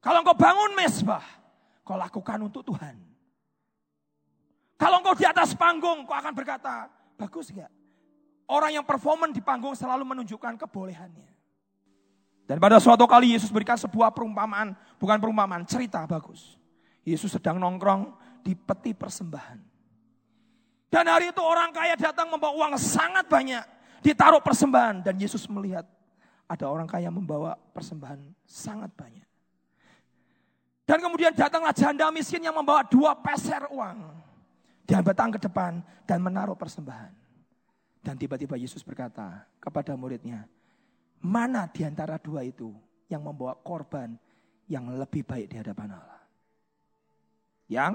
Kalau 0.00 0.24
engkau 0.24 0.34
bangun 0.34 0.72
mesbah, 0.72 1.22
kau 1.84 2.00
lakukan 2.00 2.48
untuk 2.48 2.64
Tuhan. 2.64 2.96
Kalau 4.80 4.98
engkau 4.98 5.14
di 5.14 5.28
atas 5.28 5.52
panggung, 5.52 6.08
kau 6.08 6.16
akan 6.16 6.32
berkata, 6.32 6.88
bagus 7.20 7.52
enggak? 7.52 7.70
Orang 8.48 8.72
yang 8.72 8.82
performan 8.88 9.30
di 9.30 9.44
panggung 9.44 9.76
selalu 9.76 10.02
menunjukkan 10.02 10.58
kebolehannya. 10.58 11.31
Dan 12.46 12.58
pada 12.58 12.82
suatu 12.82 13.06
kali 13.06 13.38
Yesus 13.38 13.48
berikan 13.54 13.78
sebuah 13.78 14.10
perumpamaan, 14.10 14.74
bukan 14.98 15.18
perumpamaan, 15.22 15.62
cerita 15.64 16.02
bagus. 16.04 16.58
Yesus 17.02 17.34
sedang 17.34 17.58
nongkrong 17.58 18.14
di 18.42 18.54
peti 18.54 18.94
persembahan. 18.94 19.58
Dan 20.92 21.08
hari 21.08 21.32
itu 21.32 21.40
orang 21.40 21.72
kaya 21.72 21.96
datang 21.96 22.28
membawa 22.28 22.52
uang 22.52 22.76
sangat 22.76 23.24
banyak 23.24 23.64
ditaruh 24.04 24.42
persembahan 24.44 25.00
dan 25.00 25.14
Yesus 25.16 25.48
melihat 25.48 25.86
ada 26.44 26.68
orang 26.68 26.84
kaya 26.84 27.08
membawa 27.08 27.56
persembahan 27.72 28.20
sangat 28.44 28.92
banyak. 28.92 29.24
Dan 30.84 30.98
kemudian 31.00 31.32
datanglah 31.32 31.72
janda 31.72 32.12
miskin 32.12 32.44
yang 32.44 32.52
membawa 32.52 32.84
dua 32.84 33.16
peser 33.16 33.64
uang. 33.72 34.20
Dia 34.84 35.00
datang 35.00 35.32
ke 35.32 35.40
depan 35.40 35.80
dan 36.04 36.18
menaruh 36.20 36.58
persembahan. 36.58 37.14
Dan 38.02 38.18
tiba-tiba 38.18 38.58
Yesus 38.58 38.82
berkata 38.82 39.46
kepada 39.62 39.94
muridnya, 39.94 40.44
mana 41.22 41.70
di 41.70 41.86
antara 41.86 42.18
dua 42.18 42.42
itu 42.42 42.74
yang 43.06 43.22
membawa 43.22 43.56
korban 43.62 44.18
yang 44.66 44.90
lebih 44.92 45.22
baik 45.22 45.54
di 45.54 45.56
hadapan 45.62 45.96
Allah? 45.96 46.22
Yang 47.70 47.94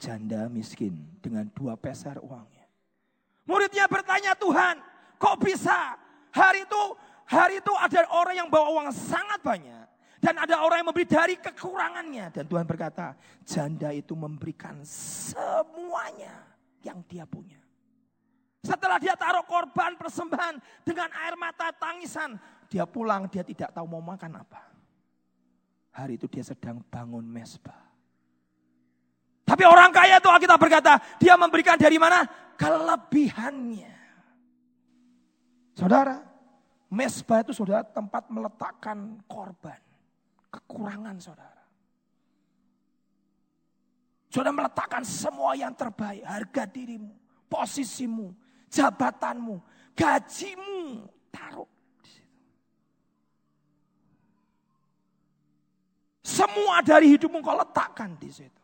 janda 0.00 0.48
miskin 0.48 0.96
dengan 1.20 1.46
dua 1.52 1.76
peser 1.76 2.16
uangnya. 2.18 2.66
Muridnya 3.44 3.84
bertanya, 3.86 4.32
Tuhan, 4.34 4.80
Kok 5.20 5.36
bisa? 5.44 6.00
Hari 6.32 6.64
itu 6.64 6.82
hari 7.28 7.60
itu 7.60 7.72
ada 7.76 8.08
orang 8.16 8.34
yang 8.40 8.48
bawa 8.48 8.72
uang 8.72 8.88
sangat 8.88 9.44
banyak. 9.44 9.84
Dan 10.20 10.36
ada 10.36 10.64
orang 10.64 10.84
yang 10.84 10.88
memberi 10.92 11.08
dari 11.08 11.34
kekurangannya. 11.36 12.28
Dan 12.32 12.44
Tuhan 12.44 12.64
berkata, 12.68 13.16
janda 13.44 13.88
itu 13.88 14.12
memberikan 14.12 14.80
semuanya 14.84 16.44
yang 16.84 17.00
dia 17.08 17.24
punya. 17.24 17.56
Setelah 18.60 19.00
dia 19.00 19.16
taruh 19.16 19.44
korban 19.48 19.96
persembahan 19.96 20.84
dengan 20.84 21.08
air 21.24 21.34
mata 21.36 21.72
tangisan. 21.72 22.36
Dia 22.68 22.84
pulang, 22.84 23.24
dia 23.26 23.40
tidak 23.40 23.72
tahu 23.72 23.88
mau 23.88 24.04
makan 24.04 24.44
apa. 24.44 24.60
Hari 25.96 26.20
itu 26.20 26.28
dia 26.28 26.44
sedang 26.44 26.84
bangun 26.86 27.24
mesbah. 27.24 27.90
Tapi 29.42 29.66
orang 29.66 29.90
kaya 29.90 30.22
itu 30.22 30.28
kita 30.28 30.54
berkata, 30.54 31.02
dia 31.18 31.34
memberikan 31.34 31.74
dari 31.74 31.98
mana? 31.98 32.22
Kelebihannya. 32.54 33.90
Saudara, 35.74 36.22
mesbah 36.92 37.42
itu 37.42 37.56
saudara 37.56 37.82
tempat 37.82 38.30
meletakkan 38.30 39.18
korban. 39.26 39.80
Kekurangan 40.52 41.16
saudara. 41.18 41.64
Saudara 44.30 44.54
meletakkan 44.54 45.02
semua 45.02 45.58
yang 45.58 45.74
terbaik, 45.74 46.22
harga 46.22 46.62
dirimu, 46.70 47.10
posisimu, 47.50 48.30
jabatanmu, 48.70 49.58
gajimu, 49.98 51.10
taruh 51.28 51.68
di 52.00 52.08
situ. 52.08 52.38
Semua 56.22 56.80
dari 56.80 57.10
hidupmu 57.10 57.42
kau 57.42 57.58
letakkan 57.58 58.14
di 58.16 58.30
situ. 58.30 58.62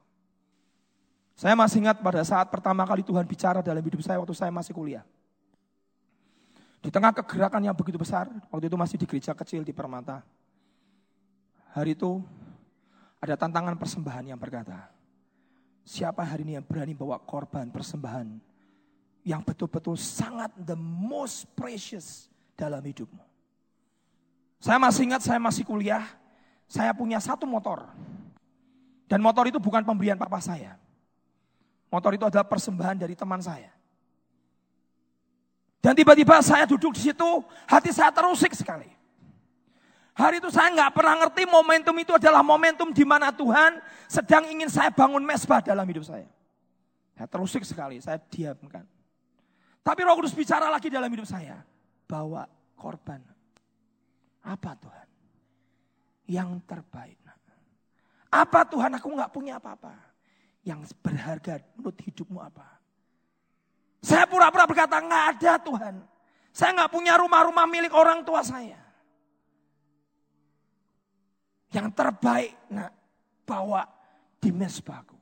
Saya 1.37 1.53
masih 1.53 1.85
ingat 1.85 2.01
pada 2.01 2.25
saat 2.25 2.49
pertama 2.49 2.87
kali 2.88 3.05
Tuhan 3.05 3.27
bicara 3.29 3.61
dalam 3.61 3.85
hidup 3.85 4.01
saya 4.01 4.16
waktu 4.16 4.33
saya 4.33 4.49
masih 4.49 4.73
kuliah. 4.73 5.05
Di 6.81 6.88
tengah 6.88 7.12
kegerakan 7.12 7.61
yang 7.61 7.77
begitu 7.77 8.01
besar, 8.01 8.31
waktu 8.49 8.71
itu 8.71 8.79
masih 8.79 8.97
di 8.97 9.05
gereja 9.05 9.37
kecil 9.37 9.61
di 9.66 9.75
Permata. 9.75 10.23
Hari 11.77 11.92
itu 11.92 12.25
ada 13.21 13.37
tantangan 13.37 13.77
persembahan 13.77 14.33
yang 14.33 14.40
berkata, 14.40 14.88
siapa 15.85 16.25
hari 16.25 16.47
ini 16.47 16.57
yang 16.57 16.64
berani 16.64 16.97
bawa 16.97 17.21
korban 17.21 17.69
persembahan 17.69 18.56
yang 19.26 19.42
betul-betul 19.42 19.98
sangat 19.98 20.54
the 20.54 20.78
most 20.78 21.50
precious 21.58 22.30
dalam 22.54 22.78
hidupmu. 22.78 23.18
Saya 24.62 24.78
masih 24.78 25.10
ingat 25.10 25.26
saya 25.26 25.42
masih 25.42 25.66
kuliah, 25.66 26.06
saya 26.70 26.94
punya 26.94 27.18
satu 27.18 27.42
motor. 27.42 27.90
Dan 29.10 29.18
motor 29.18 29.50
itu 29.50 29.58
bukan 29.58 29.82
pemberian 29.82 30.14
papa 30.14 30.38
saya. 30.38 30.78
Motor 31.90 32.14
itu 32.14 32.24
adalah 32.30 32.46
persembahan 32.46 33.02
dari 33.02 33.18
teman 33.18 33.42
saya. 33.42 33.74
Dan 35.82 35.94
tiba-tiba 35.94 36.38
saya 36.42 36.66
duduk 36.66 36.94
di 36.94 37.10
situ, 37.10 37.30
hati 37.66 37.90
saya 37.90 38.14
terusik 38.14 38.54
sekali. 38.54 38.90
Hari 40.16 40.38
itu 40.38 40.50
saya 40.54 40.70
nggak 40.72 40.94
pernah 40.96 41.14
ngerti 41.26 41.44
momentum 41.50 41.94
itu 41.98 42.14
adalah 42.14 42.40
momentum 42.46 42.88
di 42.94 43.04
mana 43.04 43.34
Tuhan 43.34 43.82
sedang 44.06 44.48
ingin 44.48 44.70
saya 44.70 44.88
bangun 44.90 45.22
mesbah 45.22 45.62
dalam 45.62 45.86
hidup 45.86 46.06
saya. 46.06 46.26
Saya 47.14 47.28
terusik 47.28 47.62
sekali, 47.66 48.00
saya 48.00 48.18
diamkan. 48.32 48.95
Tapi 49.87 50.01
Roh 50.03 50.18
Kudus 50.18 50.35
bicara 50.35 50.66
lagi 50.66 50.90
dalam 50.90 51.07
hidup 51.07 51.31
saya. 51.31 51.62
Bawa 52.11 52.42
korban. 52.75 53.22
Apa 54.42 54.75
Tuhan? 54.75 55.09
Yang 56.27 56.51
terbaik. 56.66 57.27
Apa 58.37 58.66
Tuhan 58.66 58.92
aku 58.99 59.09
nggak 59.14 59.33
punya 59.33 59.57
apa-apa 59.57 59.94
yang 60.66 60.83
berharga 61.01 61.62
menurut 61.79 61.99
hidupmu 62.03 62.42
apa? 62.42 62.66
Saya 64.03 64.27
pura-pura 64.27 64.66
berkata, 64.66 64.99
nggak 65.01 65.25
ada 65.38 65.53
Tuhan. 65.62 65.94
Saya 66.51 66.70
nggak 66.77 66.92
punya 66.92 67.14
rumah-rumah 67.16 67.66
milik 67.66 67.94
orang 67.94 68.22
tua 68.27 68.42
saya. 68.42 68.79
Yang 71.75 71.88
terbaik, 71.96 72.55
nak, 72.70 72.92
bawa 73.42 73.83
di 74.38 74.51
mesbahku. 74.55 75.18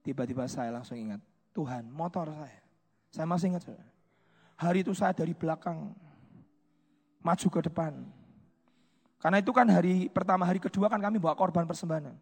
Tiba-tiba 0.00 0.46
saya 0.48 0.72
langsung 0.72 0.96
ingat, 0.96 1.20
Tuhan, 1.52 1.88
motor 1.90 2.30
saya. 2.32 2.65
Saya 3.16 3.24
masih 3.24 3.48
ingat, 3.48 3.64
saudara. 3.64 3.88
Hari 4.60 4.84
itu 4.84 4.92
saya 4.92 5.16
dari 5.16 5.32
belakang, 5.32 5.96
maju 7.24 7.48
ke 7.48 7.60
depan. 7.64 8.04
Karena 9.16 9.40
itu 9.40 9.56
kan 9.56 9.64
hari 9.72 10.12
pertama, 10.12 10.44
hari 10.44 10.60
kedua 10.60 10.92
kan 10.92 11.00
kami 11.00 11.16
bawa 11.16 11.32
korban 11.32 11.64
persembahan. 11.64 12.12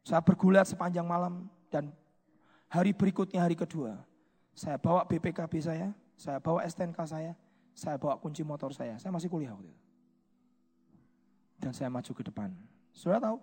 Saya 0.00 0.24
bergulat 0.24 0.64
sepanjang 0.64 1.04
malam, 1.04 1.44
dan 1.68 1.92
hari 2.72 2.96
berikutnya 2.96 3.44
hari 3.44 3.52
kedua, 3.52 4.00
saya 4.56 4.80
bawa 4.80 5.04
BPKB 5.04 5.52
saya, 5.60 5.92
saya 6.16 6.40
bawa 6.40 6.64
STNK 6.64 6.96
saya, 7.04 7.36
saya 7.76 8.00
bawa 8.00 8.16
kunci 8.16 8.40
motor 8.40 8.72
saya. 8.72 8.96
Saya 8.96 9.12
masih 9.12 9.28
kuliah 9.28 9.52
waktu 9.52 9.68
itu. 9.68 9.80
Dan 11.60 11.76
saya 11.76 11.92
maju 11.92 12.08
ke 12.08 12.24
depan. 12.24 12.56
Sudah 12.96 13.20
tahu? 13.20 13.36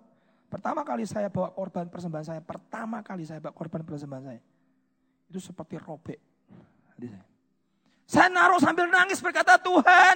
Pertama 0.49 0.81
kali 0.81 1.05
saya 1.05 1.29
bawa 1.29 1.53
korban 1.53 1.85
persembahan 1.85 2.25
saya, 2.25 2.41
pertama 2.41 3.05
kali 3.05 3.29
saya 3.29 3.37
bawa 3.37 3.53
korban 3.53 3.85
persembahan 3.85 4.25
saya. 4.25 4.41
Itu 5.29 5.37
seperti 5.37 5.77
robek. 5.77 6.32
Saya. 6.99 7.21
naruh 8.29 8.61
sambil 8.61 8.85
nangis 8.89 9.17
berkata, 9.23 9.57
Tuhan, 9.57 10.15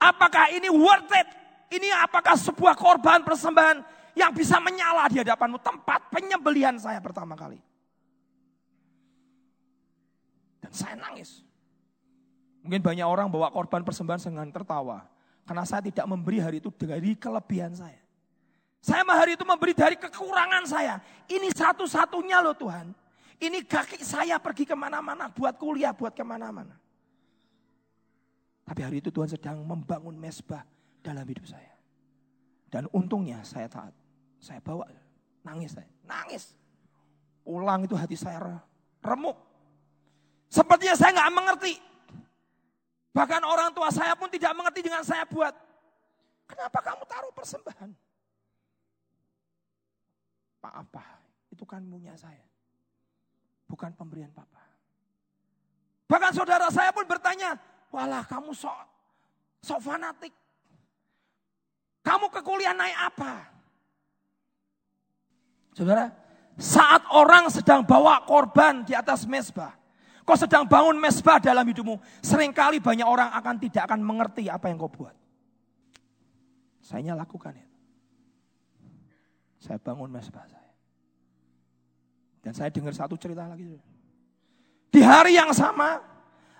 apakah 0.00 0.48
ini 0.54 0.68
worth 0.72 1.12
it? 1.12 1.28
Ini 1.74 1.90
apakah 2.04 2.38
sebuah 2.38 2.78
korban 2.78 3.26
persembahan 3.26 3.82
yang 4.14 4.30
bisa 4.30 4.62
menyala 4.62 5.10
di 5.10 5.20
hadapanmu. 5.20 5.58
Tempat 5.58 6.08
penyembelihan 6.14 6.78
saya 6.78 7.02
pertama 7.02 7.34
kali. 7.34 7.58
Dan 10.62 10.70
saya 10.70 10.94
nangis. 10.94 11.42
Mungkin 12.64 12.80
banyak 12.80 13.04
orang 13.04 13.28
bawa 13.28 13.52
korban 13.52 13.84
persembahan 13.84 14.32
dengan 14.32 14.48
tertawa. 14.48 15.04
Karena 15.44 15.68
saya 15.68 15.84
tidak 15.84 16.08
memberi 16.08 16.40
hari 16.40 16.56
itu 16.62 16.72
dari 16.72 17.12
kelebihan 17.12 17.76
saya. 17.76 18.00
Saya 18.80 19.04
hari 19.04 19.36
itu 19.36 19.44
memberi 19.44 19.76
dari 19.76 19.96
kekurangan 19.96 20.64
saya. 20.64 21.00
Ini 21.28 21.52
satu-satunya 21.52 22.40
loh 22.40 22.56
Tuhan. 22.56 23.03
Ini 23.42 23.66
kaki 23.66 24.00
saya 24.02 24.38
pergi 24.38 24.64
ke 24.68 24.76
mana-mana, 24.78 25.26
buat 25.30 25.58
kuliah, 25.58 25.90
buat 25.90 26.14
ke 26.14 26.22
mana-mana. 26.22 26.78
Tapi 28.64 28.80
hari 28.80 28.96
itu 29.04 29.12
Tuhan 29.12 29.28
sedang 29.28 29.60
membangun 29.60 30.16
mesbah 30.16 30.64
dalam 31.04 31.26
hidup 31.28 31.44
saya. 31.44 31.74
Dan 32.72 32.88
untungnya 32.90 33.44
saya 33.44 33.68
taat. 33.68 33.92
Saya 34.40 34.60
bawa, 34.60 34.84
nangis 35.44 35.76
saya, 35.76 35.88
nangis. 36.04 36.52
Ulang 37.44 37.84
itu 37.84 37.96
hati 37.96 38.16
saya 38.16 38.60
remuk. 39.04 39.36
Sepertinya 40.48 40.96
saya 40.96 41.12
nggak 41.12 41.32
mengerti. 41.32 41.74
Bahkan 43.14 43.42
orang 43.46 43.70
tua 43.72 43.88
saya 43.94 44.16
pun 44.18 44.26
tidak 44.32 44.52
mengerti 44.56 44.80
dengan 44.84 45.04
saya 45.04 45.24
buat. 45.28 45.54
Kenapa 46.44 46.78
kamu 46.82 47.02
taruh 47.08 47.32
persembahan? 47.32 47.90
Pak 50.60 50.74
apa? 50.74 51.04
Itu 51.52 51.64
kan 51.68 51.84
punya 51.84 52.16
saya. 52.16 52.53
Bukan 53.64 53.96
pemberian 53.96 54.30
papa. 54.30 54.60
Bahkan 56.04 56.32
saudara 56.36 56.68
saya 56.68 56.92
pun 56.92 57.08
bertanya, 57.08 57.56
walah 57.88 58.22
kamu 58.28 58.52
sok 58.52 58.76
sok 59.64 59.80
fanatik. 59.80 60.34
Kamu 62.04 62.28
ke 62.28 62.44
kuliah 62.44 62.76
naik 62.76 62.98
apa? 63.00 63.32
Saudara, 65.72 66.12
saat 66.60 67.02
orang 67.10 67.48
sedang 67.48 67.80
bawa 67.82 68.22
korban 68.28 68.84
di 68.84 68.92
atas 68.92 69.24
mesbah, 69.24 69.72
kau 70.22 70.36
sedang 70.36 70.68
bangun 70.68 71.00
mesbah 71.00 71.40
dalam 71.40 71.64
hidupmu, 71.64 71.96
sering 72.20 72.52
kali 72.52 72.78
banyak 72.78 73.08
orang 73.08 73.32
akan 73.32 73.56
tidak 73.56 73.88
akan 73.88 74.04
mengerti 74.04 74.52
apa 74.52 74.68
yang 74.68 74.76
kau 74.76 74.92
buat. 74.92 75.16
Saya 76.84 77.16
lakukan 77.16 77.56
itu. 77.56 77.78
Saya 79.64 79.80
bangun 79.80 80.12
mesbah 80.12 80.44
saya. 80.44 80.63
Dan 82.44 82.52
saya 82.52 82.68
dengar 82.68 82.92
satu 82.92 83.16
cerita 83.16 83.48
lagi. 83.48 83.80
Di 84.92 85.00
hari 85.00 85.40
yang 85.40 85.48
sama, 85.56 86.04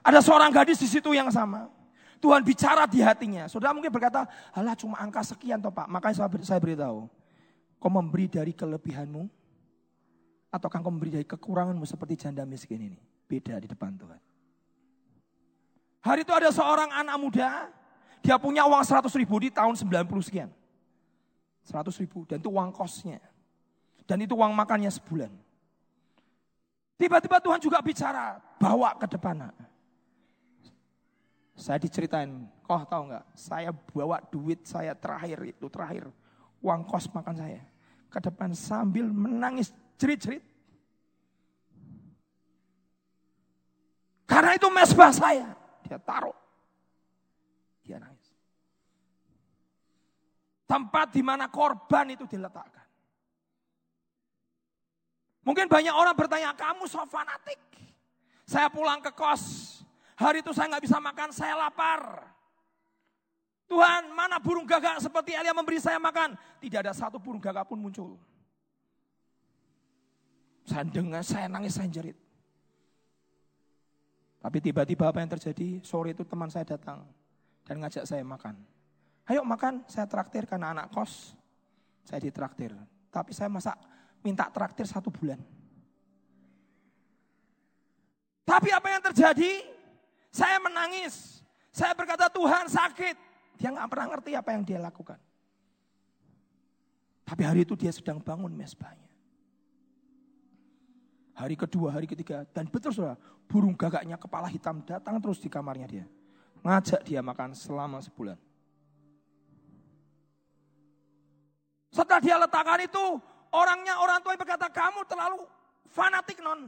ada 0.01 0.25
seorang 0.25 0.49
gadis 0.49 0.81
di 0.81 0.89
situ 0.89 1.13
yang 1.13 1.29
sama. 1.29 1.69
Tuhan 2.25 2.41
bicara 2.41 2.89
di 2.89 3.05
hatinya. 3.05 3.45
Saudara 3.53 3.77
mungkin 3.77 3.93
berkata, 3.93 4.25
halah 4.57 4.73
cuma 4.73 4.97
angka 4.97 5.21
sekian 5.21 5.61
toh 5.61 5.69
pak. 5.69 5.85
Makanya 5.93 6.25
saya 6.41 6.57
beritahu. 6.57 7.05
Kau 7.77 7.93
memberi 7.93 8.33
dari 8.33 8.57
kelebihanmu? 8.57 9.29
Ataukah 10.49 10.81
kau 10.81 10.89
memberi 10.89 11.21
dari 11.21 11.27
kekuranganmu 11.29 11.85
seperti 11.85 12.25
janda 12.25 12.49
miskin 12.49 12.81
ini? 12.81 12.99
Beda 13.29 13.61
di 13.61 13.69
depan 13.69 13.93
Tuhan. 13.93 14.17
Hari 16.01 16.25
itu 16.25 16.33
ada 16.33 16.49
seorang 16.49 16.89
anak 16.97 17.17
muda, 17.21 17.69
dia 18.25 18.41
punya 18.41 18.65
uang 18.65 18.81
100 18.81 19.05
ribu 19.21 19.37
di 19.37 19.53
tahun 19.53 19.77
90 19.77 20.25
sekian. 20.25 20.49
100 21.69 21.93
ribu, 22.01 22.25
dan 22.25 22.41
itu 22.41 22.49
uang 22.49 22.73
kosnya. 22.73 23.21
Dan 24.09 24.25
itu 24.25 24.33
uang 24.33 24.53
makannya 24.53 24.89
sebulan. 24.89 25.44
Tiba-tiba 26.95 27.43
Tuhan 27.43 27.59
juga 27.59 27.83
bicara, 27.83 28.39
bawa 28.59 28.95
ke 28.95 29.07
depan. 29.11 29.51
Saya 31.55 31.79
diceritain, 31.79 32.47
kau 32.67 32.83
tahu 32.87 33.11
nggak? 33.11 33.25
Saya 33.35 33.71
bawa 33.71 34.23
duit 34.31 34.67
saya 34.67 34.95
terakhir 34.95 35.39
itu 35.55 35.67
terakhir 35.71 36.11
uang 36.65 36.83
kos 36.89 37.07
makan 37.13 37.37
saya 37.37 37.63
ke 38.09 38.19
depan 38.23 38.55
sambil 38.55 39.11
menangis 39.11 39.75
jerit-jerit. 39.99 40.43
Karena 44.25 44.57
itu 44.57 44.67
mesbah 44.71 45.13
saya. 45.13 45.53
Dia 45.85 45.99
taruh. 46.01 46.35
Dia 47.85 48.01
nangis. 48.01 48.33
Tempat 50.65 51.13
di 51.13 51.21
mana 51.21 51.51
korban 51.53 52.17
itu 52.17 52.25
diletakkan. 52.25 52.84
Mungkin 55.45 55.69
banyak 55.69 55.93
orang 55.93 56.17
bertanya, 56.17 56.57
kamu 56.57 56.89
so 56.89 57.05
fanatik. 57.05 57.61
Saya 58.49 58.73
pulang 58.73 59.05
ke 59.05 59.13
kos. 59.13 59.77
Hari 60.17 60.41
itu 60.41 60.57
saya 60.57 60.73
nggak 60.73 60.85
bisa 60.85 60.99
makan, 61.01 61.29
saya 61.31 61.55
lapar. 61.57 62.25
Tuhan, 63.65 64.13
mana 64.13 64.37
burung 64.41 64.69
gagak 64.69 65.01
seperti 65.01 65.33
Elia 65.33 65.57
memberi 65.57 65.81
saya 65.81 65.97
makan? 65.97 66.37
Tidak 66.61 66.85
ada 66.85 66.93
satu 66.93 67.17
burung 67.17 67.41
gagak 67.41 67.65
pun 67.65 67.81
muncul. 67.81 68.17
Saya 70.65 70.85
dengar, 70.85 71.25
saya 71.25 71.49
nangis, 71.49 71.77
saya 71.77 71.89
jerit. 71.89 72.17
Tapi 74.45 74.61
tiba-tiba 74.61 75.09
apa 75.09 75.25
yang 75.25 75.33
terjadi? 75.33 75.81
Sore 75.81 76.13
itu 76.13 76.21
teman 76.25 76.53
saya 76.53 76.69
datang 76.69 77.09
dan 77.65 77.81
ngajak 77.81 78.05
saya 78.05 78.21
makan. 78.21 78.61
Ayo 79.25 79.41
makan, 79.41 79.81
saya 79.89 80.05
traktir 80.05 80.45
karena 80.45 80.77
anak 80.77 80.93
kos. 80.93 81.33
Saya 82.05 82.21
ditraktir. 82.21 82.77
Tapi 83.09 83.33
saya 83.33 83.49
masa 83.49 83.73
minta 84.25 84.49
traktir 84.49 84.89
satu 84.89 85.13
bulan. 85.13 85.37
Tapi 88.49 88.73
apa 88.73 88.89
yang 88.89 89.03
terjadi? 89.13 89.53
Saya 90.33 90.57
menangis. 90.59 91.45
Saya 91.69 91.93
berkata 91.93 92.33
Tuhan 92.33 92.67
sakit. 92.73 93.17
Dia 93.61 93.69
nggak 93.71 93.89
pernah 93.93 94.07
ngerti 94.17 94.33
apa 94.33 94.51
yang 94.57 94.65
dia 94.65 94.81
lakukan. 94.81 95.21
Tapi 97.25 97.43
hari 97.45 97.65
itu 97.65 97.77
dia 97.77 97.93
sedang 97.93 98.21
bangun 98.21 98.53
mesbahnya. 98.53 99.13
Hari 101.35 101.57
kedua, 101.59 101.91
hari 101.93 102.07
ketiga. 102.07 102.47
Dan 102.53 102.69
betul 102.71 102.95
saudara, 102.95 103.19
burung 103.49 103.75
gagaknya 103.75 104.15
kepala 104.21 104.47
hitam 104.47 104.85
datang 104.87 105.19
terus 105.19 105.41
di 105.43 105.49
kamarnya 105.51 105.89
dia. 105.89 106.07
Ngajak 106.63 107.01
dia 107.05 107.21
makan 107.21 107.53
selama 107.53 107.99
sebulan. 108.01 108.39
Setelah 111.91 112.21
dia 112.23 112.37
letakkan 112.39 112.81
itu, 112.83 113.05
orangnya 113.55 114.03
orang 114.03 114.19
tua 114.19 114.35
berkata, 114.35 114.67
kamu 114.67 115.07
terlalu 115.07 115.47
fanatik 115.87 116.43
non. 116.43 116.67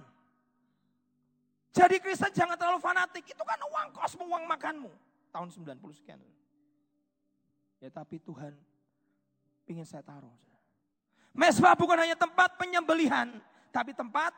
Jadi 1.75 2.01
Kristen 2.01 2.33
jangan 2.33 2.57
terlalu 2.57 2.81
fanatik, 2.81 3.27
itu 3.27 3.43
kan 3.43 3.59
uang 3.61 3.89
kosmu, 3.93 4.25
uang 4.31 4.49
makanmu. 4.49 4.89
Tahun 5.35 5.49
90 5.53 5.77
sekian. 5.93 6.17
Ya 7.83 7.93
tapi 7.93 8.17
Tuhan 8.23 8.57
ingin 9.69 9.85
saya 9.85 10.01
taruh. 10.01 10.33
Mesbah 11.37 11.77
bukan 11.77 12.01
hanya 12.01 12.17
tempat 12.17 12.57
penyembelihan, 12.57 13.29
tapi 13.69 13.93
tempat 13.93 14.33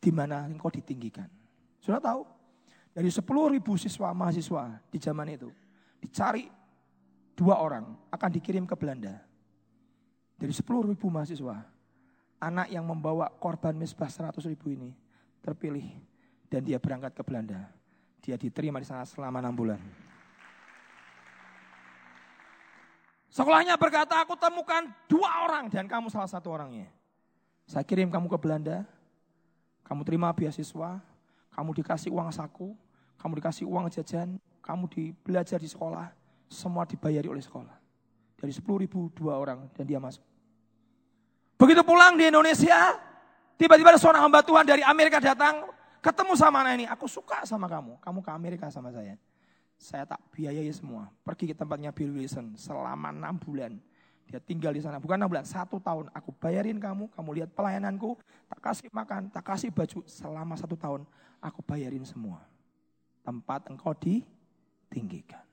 di 0.00 0.08
mana 0.08 0.48
engkau 0.48 0.72
ditinggikan. 0.72 1.28
Sudah 1.84 2.00
tahu? 2.00 2.24
Dari 2.96 3.12
10 3.12 3.20
ribu 3.52 3.76
siswa 3.76 4.08
mahasiswa 4.16 4.80
di 4.88 4.96
zaman 4.96 5.36
itu, 5.36 5.52
dicari 6.00 6.48
dua 7.36 7.60
orang 7.60 7.84
akan 8.08 8.30
dikirim 8.32 8.64
ke 8.64 8.72
Belanda. 8.72 9.20
Dari 10.34 10.50
10 10.50 10.90
ribu 10.90 11.06
mahasiswa, 11.08 11.62
anak 12.42 12.68
yang 12.68 12.84
membawa 12.84 13.30
korban 13.40 13.72
mesbah 13.72 14.10
100 14.10 14.36
ribu 14.50 14.74
ini 14.74 14.90
terpilih 15.40 15.86
dan 16.50 16.60
dia 16.64 16.76
berangkat 16.76 17.14
ke 17.14 17.22
Belanda. 17.22 17.70
Dia 18.24 18.40
diterima 18.40 18.80
di 18.80 18.86
sana 18.88 19.04
selama 19.04 19.40
enam 19.40 19.54
bulan. 19.54 19.80
Sekolahnya 23.34 23.74
berkata, 23.74 24.22
aku 24.22 24.38
temukan 24.38 24.86
dua 25.10 25.42
orang 25.44 25.66
dan 25.66 25.90
kamu 25.90 26.06
salah 26.06 26.30
satu 26.30 26.54
orangnya. 26.54 26.86
Saya 27.66 27.82
kirim 27.82 28.06
kamu 28.06 28.30
ke 28.30 28.38
Belanda, 28.38 28.86
kamu 29.82 30.06
terima 30.06 30.30
beasiswa, 30.30 31.02
kamu 31.50 31.70
dikasih 31.82 32.14
uang 32.14 32.30
saku, 32.30 32.78
kamu 33.18 33.42
dikasih 33.42 33.66
uang 33.66 33.90
jajan, 33.90 34.38
kamu 34.62 34.84
di, 34.86 35.02
belajar 35.26 35.58
di 35.58 35.66
sekolah, 35.66 36.14
semua 36.46 36.86
dibayari 36.86 37.26
oleh 37.26 37.42
sekolah. 37.42 37.83
Dari 38.34 38.52
10 38.52 38.64
ribu 38.84 39.08
dua 39.14 39.40
orang 39.40 39.70
dan 39.72 39.84
dia 39.86 40.02
masuk. 40.02 40.22
Begitu 41.54 41.80
pulang 41.86 42.18
di 42.18 42.26
Indonesia, 42.28 42.98
tiba-tiba 43.54 43.94
ada 43.94 44.00
seorang 44.00 44.26
hamba 44.26 44.42
Tuhan 44.42 44.66
dari 44.66 44.82
Amerika 44.82 45.22
datang, 45.22 45.70
ketemu 46.02 46.34
sama 46.34 46.66
anak 46.66 46.72
ini, 46.82 46.86
aku 46.90 47.06
suka 47.06 47.46
sama 47.46 47.70
kamu, 47.70 47.96
kamu 48.02 48.18
ke 48.20 48.30
Amerika 48.34 48.66
sama 48.74 48.90
saya. 48.90 49.14
Saya 49.78 50.04
tak 50.04 50.20
biayai 50.34 50.70
semua, 50.74 51.08
pergi 51.22 51.50
ke 51.50 51.54
tempatnya 51.54 51.94
Bill 51.94 52.10
Wilson 52.10 52.58
selama 52.58 53.14
enam 53.14 53.38
bulan. 53.38 53.78
Dia 54.24 54.40
tinggal 54.40 54.72
di 54.72 54.80
sana, 54.82 54.98
bukan 54.98 55.20
enam 55.20 55.28
bulan, 55.30 55.46
satu 55.46 55.78
tahun. 55.78 56.08
Aku 56.16 56.32
bayarin 56.34 56.80
kamu, 56.80 57.12
kamu 57.12 57.30
lihat 57.38 57.50
pelayananku, 57.52 58.16
tak 58.48 58.60
kasih 58.60 58.88
makan, 58.90 59.28
tak 59.30 59.44
kasih 59.44 59.68
baju. 59.70 60.00
Selama 60.08 60.54
satu 60.56 60.74
tahun, 60.74 61.04
aku 61.38 61.60
bayarin 61.60 62.02
semua. 62.08 62.40
Tempat 63.20 63.68
engkau 63.68 63.92
ditinggikan. 63.92 65.43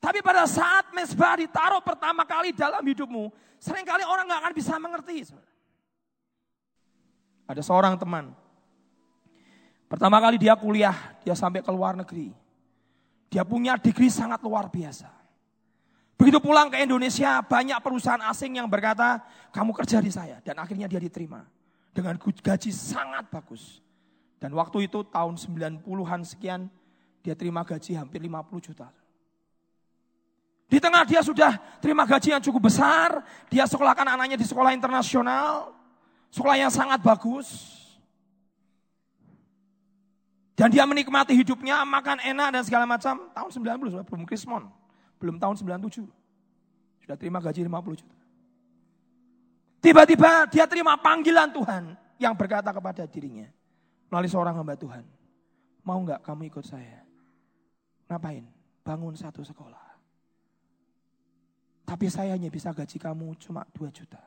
Tapi 0.00 0.24
pada 0.24 0.48
saat 0.48 0.88
mesbah 0.96 1.36
ditaruh 1.36 1.84
pertama 1.84 2.24
kali 2.24 2.56
dalam 2.56 2.80
hidupmu, 2.80 3.28
sering 3.60 3.84
kali 3.84 4.00
orang 4.00 4.24
nggak 4.24 4.40
akan 4.40 4.54
bisa 4.56 4.74
mengerti. 4.80 5.28
Ada 7.44 7.60
seorang 7.60 8.00
teman, 8.00 8.32
pertama 9.92 10.16
kali 10.16 10.40
dia 10.40 10.56
kuliah, 10.56 10.96
dia 11.20 11.36
sampai 11.36 11.60
ke 11.60 11.68
luar 11.68 12.00
negeri. 12.00 12.32
Dia 13.28 13.44
punya 13.44 13.76
degree 13.76 14.10
sangat 14.10 14.40
luar 14.40 14.72
biasa. 14.72 15.20
Begitu 16.20 16.36
pulang 16.36 16.68
ke 16.68 16.80
Indonesia, 16.84 17.40
banyak 17.40 17.80
perusahaan 17.80 18.20
asing 18.28 18.60
yang 18.60 18.68
berkata, 18.68 19.24
kamu 19.56 19.72
kerja 19.72 20.04
di 20.04 20.12
saya. 20.12 20.36
Dan 20.44 20.60
akhirnya 20.60 20.84
dia 20.84 21.00
diterima. 21.00 21.48
Dengan 21.96 22.20
gaji 22.20 22.68
sangat 22.68 23.32
bagus. 23.32 23.80
Dan 24.36 24.52
waktu 24.52 24.84
itu 24.84 25.00
tahun 25.08 25.40
90-an 25.40 26.20
sekian, 26.28 26.68
dia 27.24 27.32
terima 27.32 27.64
gaji 27.64 27.96
hampir 27.96 28.20
50 28.20 28.68
juta. 28.68 28.92
Di 30.70 30.78
tengah 30.78 31.02
dia 31.02 31.18
sudah 31.18 31.58
terima 31.82 32.06
gaji 32.06 32.30
yang 32.30 32.38
cukup 32.38 32.70
besar, 32.70 33.26
dia 33.50 33.66
sekolahkan 33.66 34.06
anaknya 34.06 34.38
di 34.38 34.46
sekolah 34.46 34.70
internasional, 34.70 35.74
sekolah 36.30 36.54
yang 36.54 36.70
sangat 36.70 37.02
bagus. 37.02 37.74
Dan 40.54 40.70
dia 40.70 40.86
menikmati 40.86 41.34
hidupnya, 41.34 41.82
makan 41.82 42.22
enak 42.22 42.48
dan 42.54 42.62
segala 42.62 42.86
macam. 42.86 43.18
Tahun 43.34 43.50
90, 43.50 44.06
belum 44.06 44.22
krismon. 44.22 44.70
Belum 45.18 45.42
tahun 45.42 45.58
97. 45.58 46.06
Sudah 47.02 47.16
terima 47.18 47.42
gaji 47.42 47.66
50 47.66 48.00
juta. 48.06 48.16
Tiba-tiba 49.82 50.46
dia 50.52 50.70
terima 50.70 50.94
panggilan 51.00 51.50
Tuhan 51.50 51.98
yang 52.20 52.36
berkata 52.38 52.70
kepada 52.70 53.10
dirinya. 53.10 53.50
Melalui 54.06 54.30
seorang 54.30 54.54
hamba 54.54 54.78
Tuhan. 54.78 55.02
Mau 55.82 55.98
nggak 56.04 56.22
kamu 56.22 56.46
ikut 56.46 56.62
saya? 56.62 57.02
Ngapain? 58.06 58.46
Bangun 58.86 59.16
satu 59.18 59.42
sekolah. 59.42 59.89
Tapi 61.90 62.06
saya 62.06 62.38
hanya 62.38 62.46
bisa 62.46 62.70
gaji 62.70 63.02
kamu 63.02 63.34
cuma 63.42 63.66
2 63.74 63.90
juta. 63.90 64.22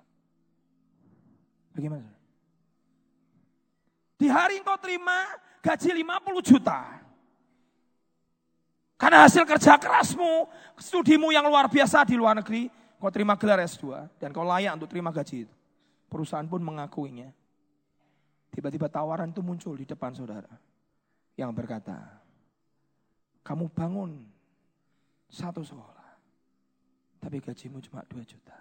Bagaimana? 1.72 2.12
Di 4.20 4.28
hari 4.28 4.60
engkau 4.60 4.76
terima 4.76 5.40
gaji 5.64 6.04
50 6.04 6.44
juta. 6.44 7.00
Karena 9.00 9.24
hasil 9.24 9.48
kerja 9.48 9.80
kerasmu, 9.80 10.52
studimu 10.76 11.32
yang 11.32 11.48
luar 11.48 11.72
biasa 11.72 12.04
di 12.04 12.20
luar 12.20 12.44
negeri, 12.44 12.68
kau 13.00 13.08
terima 13.08 13.40
gelar 13.40 13.64
S2 13.64 14.12
dan 14.20 14.36
kau 14.36 14.44
layak 14.44 14.76
untuk 14.76 14.92
terima 14.92 15.16
gaji 15.16 15.48
itu. 15.48 15.56
Perusahaan 16.12 16.44
pun 16.44 16.60
mengakuinya. 16.60 17.32
Tiba-tiba 18.52 18.92
tawaran 18.92 19.32
itu 19.32 19.40
muncul 19.40 19.80
di 19.80 19.88
depan 19.88 20.12
saudara. 20.12 20.52
Yang 21.40 21.52
berkata, 21.64 21.96
kamu 23.40 23.72
bangun 23.72 24.28
satu 25.32 25.64
sekolah 25.64 26.03
tapi 27.24 27.40
gajimu 27.40 27.80
cuma 27.80 28.04
2 28.04 28.20
juta. 28.28 28.60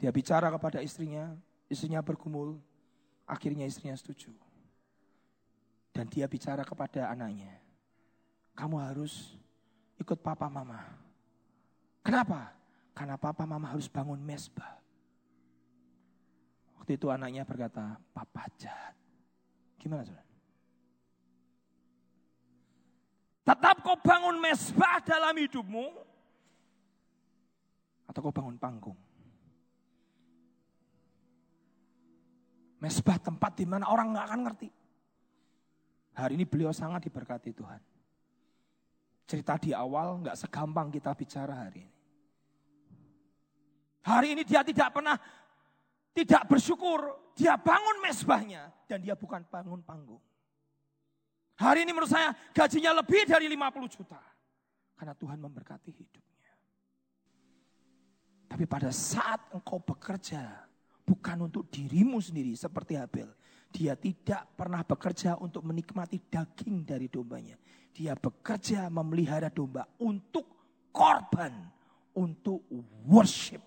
Dia 0.00 0.08
bicara 0.08 0.48
kepada 0.48 0.80
istrinya, 0.80 1.36
istrinya 1.68 2.00
bergumul, 2.00 2.56
akhirnya 3.28 3.68
istrinya 3.68 3.92
setuju. 3.92 4.32
Dan 5.92 6.08
dia 6.08 6.24
bicara 6.24 6.64
kepada 6.64 7.12
anaknya, 7.12 7.60
kamu 8.56 8.80
harus 8.80 9.36
ikut 10.00 10.16
papa 10.24 10.48
mama. 10.48 10.80
Kenapa? 12.00 12.50
Karena 12.96 13.20
papa 13.20 13.44
mama 13.44 13.68
harus 13.68 13.86
bangun 13.86 14.18
mesbah. 14.18 14.80
Waktu 16.80 16.96
itu 16.96 17.12
anaknya 17.12 17.46
berkata, 17.46 18.00
papa 18.16 18.48
jahat. 18.58 18.96
Gimana 19.78 20.02
saudara? 20.08 20.33
Tetap 23.44 23.84
kau 23.84 24.00
bangun 24.00 24.40
mesbah 24.40 25.04
dalam 25.04 25.36
hidupmu. 25.36 25.86
Atau 28.08 28.20
kau 28.24 28.32
bangun 28.32 28.56
panggung. 28.56 28.96
Mesbah 32.80 33.20
tempat 33.20 33.52
di 33.56 33.68
mana 33.68 33.88
orang 33.88 34.16
nggak 34.16 34.26
akan 34.28 34.40
ngerti. 34.48 34.68
Hari 36.14 36.32
ini 36.40 36.44
beliau 36.48 36.72
sangat 36.72 37.04
diberkati 37.04 37.52
Tuhan. 37.52 37.80
Cerita 39.24 39.56
di 39.56 39.72
awal 39.72 40.20
nggak 40.20 40.36
segampang 40.36 40.92
kita 40.92 41.16
bicara 41.16 41.68
hari 41.68 41.84
ini. 41.84 41.94
Hari 44.04 44.36
ini 44.36 44.42
dia 44.44 44.60
tidak 44.60 44.92
pernah 44.92 45.16
tidak 46.12 46.44
bersyukur. 46.48 47.32
Dia 47.34 47.58
bangun 47.58 48.04
mesbahnya 48.04 48.70
dan 48.86 49.00
dia 49.00 49.16
bukan 49.16 49.42
bangun 49.48 49.80
panggung. 49.82 50.20
Hari 51.54 51.86
ini 51.86 51.94
menurut 51.94 52.10
saya 52.10 52.34
gajinya 52.50 52.98
lebih 52.98 53.22
dari 53.30 53.46
50 53.46 53.94
juta. 53.94 54.18
Karena 54.98 55.14
Tuhan 55.14 55.38
memberkati 55.38 55.90
hidupnya. 55.94 56.52
Tapi 58.50 58.64
pada 58.66 58.90
saat 58.90 59.50
engkau 59.54 59.82
bekerja, 59.82 60.66
bukan 61.06 61.46
untuk 61.50 61.70
dirimu 61.70 62.18
sendiri 62.18 62.54
seperti 62.58 62.98
Habel. 62.98 63.30
Dia 63.74 63.98
tidak 63.98 64.54
pernah 64.54 64.86
bekerja 64.86 65.34
untuk 65.42 65.66
menikmati 65.66 66.22
daging 66.30 66.86
dari 66.86 67.10
dombanya. 67.10 67.58
Dia 67.90 68.14
bekerja 68.14 68.86
memelihara 68.90 69.50
domba 69.50 69.86
untuk 70.02 70.46
korban, 70.94 71.50
untuk 72.14 72.66
worship. 73.06 73.62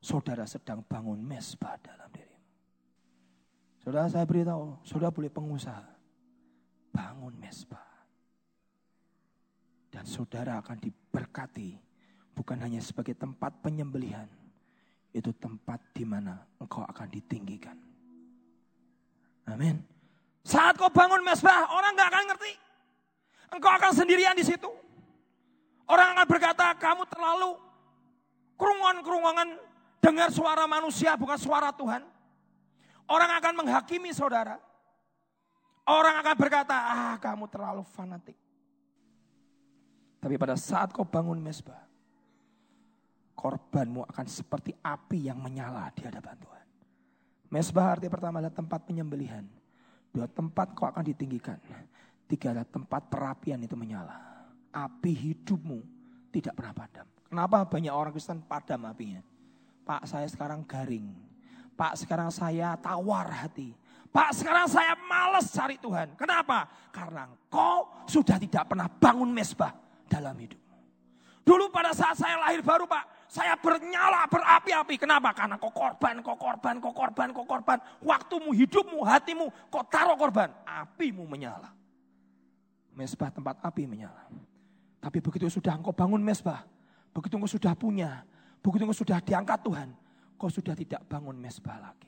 Saudara 0.00 0.48
sedang 0.48 0.80
bangun 0.84 1.20
mesbah 1.20 1.76
dalam 1.80 2.08
dirimu. 2.12 2.40
Saudara 3.84 4.08
saya 4.08 4.24
beritahu, 4.24 4.80
saudara 4.84 5.12
boleh 5.12 5.28
pengusaha 5.28 5.97
bangun 6.98 7.34
mesbah. 7.38 7.86
Dan 9.86 10.02
saudara 10.02 10.58
akan 10.58 10.82
diberkati 10.82 11.78
bukan 12.34 12.58
hanya 12.58 12.82
sebagai 12.82 13.14
tempat 13.14 13.54
penyembelihan. 13.62 14.26
itu 15.08 15.32
tempat 15.40 15.80
di 15.96 16.04
mana 16.04 16.36
engkau 16.60 16.84
akan 16.84 17.08
ditinggikan. 17.08 17.74
Amin. 19.48 19.80
Saat 20.44 20.76
kau 20.76 20.92
bangun 20.92 21.24
mesbah, 21.24 21.64
orang 21.64 21.96
nggak 21.96 22.10
akan 22.12 22.24
ngerti. 22.28 22.52
Engkau 23.56 23.72
akan 23.72 23.92
sendirian 23.96 24.36
di 24.36 24.44
situ. 24.44 24.68
Orang 25.88 26.12
akan 26.12 26.28
berkata, 26.28 26.76
kamu 26.76 27.08
terlalu 27.08 27.56
kerungan-kerungan 28.60 29.48
dengar 30.04 30.28
suara 30.28 30.68
manusia 30.68 31.16
bukan 31.16 31.40
suara 31.40 31.72
Tuhan. 31.72 32.04
Orang 33.08 33.32
akan 33.32 33.64
menghakimi 33.64 34.12
saudara. 34.12 34.60
Orang 35.88 36.20
akan 36.20 36.36
berkata, 36.36 36.76
ah 36.76 37.16
kamu 37.16 37.48
terlalu 37.48 37.82
fanatik. 37.96 38.36
Tapi 40.20 40.34
pada 40.36 40.58
saat 40.58 40.92
kau 40.92 41.08
bangun 41.08 41.40
mesbah, 41.40 41.80
korbanmu 43.38 44.04
akan 44.12 44.26
seperti 44.26 44.74
api 44.82 45.30
yang 45.30 45.40
menyala 45.40 45.88
di 45.94 46.04
hadapan 46.04 46.36
Tuhan. 46.36 46.66
Mesbah 47.48 47.96
arti 47.96 48.10
pertama 48.12 48.42
adalah 48.42 48.52
tempat 48.52 48.84
penyembelihan. 48.84 49.46
Dua 50.12 50.28
tempat 50.28 50.76
kau 50.76 50.84
akan 50.84 51.00
ditinggikan. 51.06 51.56
Tiga 52.28 52.52
adalah 52.52 52.68
tempat 52.68 53.08
perapian 53.08 53.62
itu 53.64 53.72
menyala. 53.72 54.18
Api 54.68 55.12
hidupmu 55.16 55.80
tidak 56.28 56.52
pernah 56.58 56.76
padam. 56.76 57.06
Kenapa 57.24 57.64
banyak 57.64 57.92
orang 57.94 58.12
Kristen 58.12 58.44
padam 58.44 58.84
apinya? 58.84 59.24
Pak 59.88 60.04
saya 60.04 60.28
sekarang 60.28 60.68
garing. 60.68 61.08
Pak 61.72 61.96
sekarang 62.04 62.28
saya 62.28 62.76
tawar 62.76 63.32
hati. 63.32 63.72
Pak 64.08 64.30
sekarang 64.40 64.66
saya 64.66 64.96
males 65.04 65.52
cari 65.52 65.76
Tuhan. 65.76 66.16
Kenapa? 66.16 66.64
Karena 66.88 67.28
engkau 67.28 68.04
sudah 68.08 68.40
tidak 68.40 68.72
pernah 68.72 68.88
bangun 68.88 69.28
mesbah 69.28 69.72
dalam 70.08 70.32
hidupmu. 70.34 70.76
Dulu 71.44 71.72
pada 71.72 71.96
saat 71.96 72.16
saya 72.16 72.36
lahir 72.36 72.60
baru 72.60 72.84
Pak, 72.84 73.28
saya 73.28 73.56
bernyala 73.56 74.28
berapi-api. 74.28 75.00
Kenapa? 75.00 75.32
Karena 75.32 75.56
kau 75.56 75.72
korban, 75.72 76.20
kau 76.20 76.36
korban, 76.36 76.76
kau 76.76 76.92
korban, 76.92 77.28
kau 77.32 77.44
korban. 77.48 77.78
Waktumu, 78.04 78.52
hidupmu, 78.52 79.00
hatimu, 79.04 79.48
kau 79.72 79.84
taruh 79.88 80.16
korban. 80.16 80.52
Apimu 80.64 81.24
menyala. 81.24 81.72
Mesbah 82.92 83.32
tempat 83.32 83.60
api 83.64 83.88
menyala. 83.88 84.28
Tapi 84.98 85.22
begitu 85.22 85.48
sudah 85.48 85.78
engkau 85.78 85.94
bangun 85.94 86.18
mesbah, 86.18 86.66
begitu 87.14 87.38
engkau 87.38 87.48
sudah 87.48 87.72
punya, 87.78 88.26
begitu 88.60 88.82
engkau 88.82 89.00
sudah 89.06 89.22
diangkat 89.22 89.62
Tuhan, 89.62 89.88
kau 90.34 90.50
sudah 90.50 90.74
tidak 90.74 91.00
bangun 91.06 91.38
mesbah 91.38 91.78
lagi. 91.78 92.07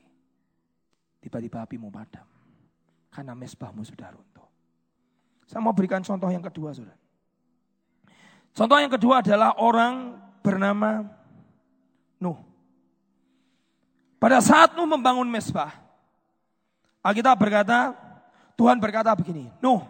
Tiba-tiba 1.21 1.61
apimu 1.61 1.93
padam. 1.93 2.25
Karena 3.13 3.37
mesbahmu 3.37 3.85
sudah 3.85 4.09
runtuh. 4.09 4.47
Saya 5.45 5.61
mau 5.61 5.75
berikan 5.75 6.01
contoh 6.01 6.27
yang 6.27 6.41
kedua, 6.41 6.73
saudara. 6.73 6.97
Contoh 8.51 8.77
yang 8.81 8.91
kedua 8.91 9.21
adalah 9.23 9.55
orang 9.61 10.17
bernama 10.43 11.05
Nuh. 12.17 12.37
Pada 14.21 14.41
saat 14.41 14.73
Nuh 14.77 14.85
membangun 14.89 15.25
mesbah, 15.29 15.73
Alkitab 17.01 17.37
berkata, 17.37 17.95
Tuhan 18.53 18.77
berkata 18.77 19.13
begini, 19.17 19.49
Nuh, 19.57 19.81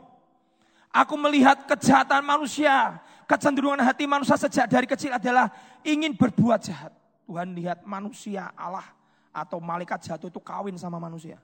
aku 0.91 1.15
melihat 1.20 1.67
kejahatan 1.67 2.24
manusia, 2.24 3.00
kecenderungan 3.28 3.84
hati 3.84 4.08
manusia 4.08 4.39
sejak 4.39 4.67
dari 4.67 4.88
kecil 4.88 5.15
adalah 5.15 5.52
ingin 5.84 6.15
berbuat 6.15 6.60
jahat. 6.63 6.91
Tuhan 7.28 7.56
lihat 7.56 7.84
manusia 7.88 8.52
Allah 8.56 9.00
atau 9.32 9.58
malaikat 9.63 10.00
jatuh 10.04 10.28
itu 10.28 10.39
kawin 10.44 10.76
sama 10.76 11.00
manusia. 11.00 11.39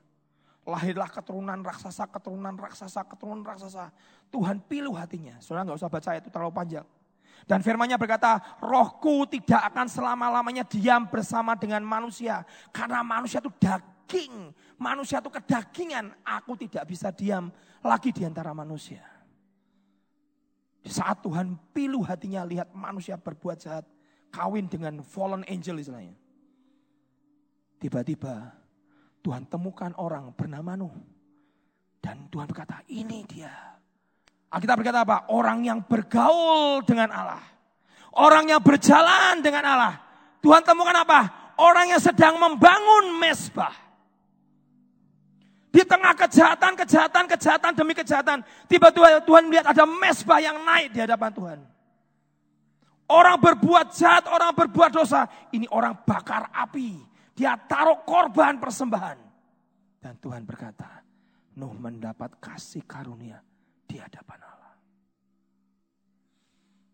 Lahirlah 0.68 1.08
keturunan 1.08 1.64
raksasa, 1.64 2.04
keturunan 2.12 2.52
raksasa, 2.52 3.00
keturunan 3.08 3.40
raksasa. 3.40 3.88
Tuhan 4.28 4.60
pilih 4.68 4.92
hatinya. 4.92 5.40
Saudara 5.40 5.64
nggak 5.64 5.80
usah 5.80 5.88
baca 5.88 6.10
itu 6.20 6.28
terlalu 6.28 6.52
panjang. 6.52 6.86
Dan 7.48 7.64
firmannya 7.64 7.96
berkata, 7.96 8.60
rohku 8.60 9.24
tidak 9.24 9.72
akan 9.72 9.88
selama-lamanya 9.88 10.68
diam 10.68 11.08
bersama 11.08 11.56
dengan 11.56 11.80
manusia. 11.80 12.44
Karena 12.68 13.00
manusia 13.00 13.40
itu 13.40 13.48
daging, 13.56 14.52
manusia 14.76 15.24
itu 15.24 15.32
kedagingan. 15.32 16.12
Aku 16.20 16.52
tidak 16.60 16.84
bisa 16.84 17.08
diam 17.08 17.48
lagi 17.80 18.12
di 18.12 18.28
antara 18.28 18.52
manusia. 18.52 19.00
Saat 20.84 21.24
Tuhan 21.24 21.56
pilu 21.72 22.04
hatinya 22.04 22.44
lihat 22.44 22.76
manusia 22.76 23.16
berbuat 23.16 23.56
jahat, 23.56 23.88
kawin 24.28 24.68
dengan 24.68 25.00
fallen 25.00 25.44
angel 25.48 25.80
istilahnya. 25.80 26.27
Tiba-tiba 27.78 28.54
Tuhan 29.22 29.46
temukan 29.46 29.94
orang 29.98 30.34
bernama 30.34 30.74
Nuh. 30.74 30.94
Dan 31.98 32.30
Tuhan 32.30 32.46
berkata, 32.46 32.82
ini 32.86 33.26
dia 33.26 33.78
kita 34.56 34.72
berkata 34.80 35.04
apa? 35.04 35.28
Orang 35.28 35.60
yang 35.60 35.84
bergaul 35.84 36.80
dengan 36.88 37.12
Allah. 37.12 37.44
Orang 38.16 38.48
yang 38.48 38.64
berjalan 38.64 39.44
dengan 39.44 39.60
Allah. 39.68 39.94
Tuhan 40.40 40.64
temukan 40.64 40.96
apa? 41.04 41.52
Orang 41.60 41.92
yang 41.92 42.00
sedang 42.00 42.40
membangun 42.40 43.20
mesbah. 43.20 43.76
Di 45.68 45.84
tengah 45.84 46.16
kejahatan, 46.16 46.72
kejahatan, 46.80 47.24
kejahatan 47.28 47.72
demi 47.76 47.92
kejahatan. 47.92 48.40
Tiba-tiba 48.64 49.20
Tuhan 49.20 49.52
melihat 49.52 49.68
ada 49.68 49.84
mesbah 49.84 50.40
yang 50.40 50.56
naik 50.64 50.96
di 50.96 50.98
hadapan 51.04 51.30
Tuhan. 51.36 51.58
Orang 53.08 53.36
berbuat 53.44 53.92
jahat, 53.92 54.24
orang 54.32 54.56
berbuat 54.56 54.90
dosa. 54.96 55.28
Ini 55.52 55.68
orang 55.68 55.92
bakar 56.08 56.48
api. 56.56 56.96
Dia 57.38 57.54
taruh 57.54 58.02
korban 58.02 58.58
persembahan. 58.58 59.18
Dan 60.02 60.18
Tuhan 60.18 60.42
berkata, 60.42 61.06
Nuh 61.54 61.70
mendapat 61.70 62.34
kasih 62.42 62.82
karunia 62.82 63.38
di 63.86 63.98
hadapan 64.02 64.42
Allah. 64.42 64.74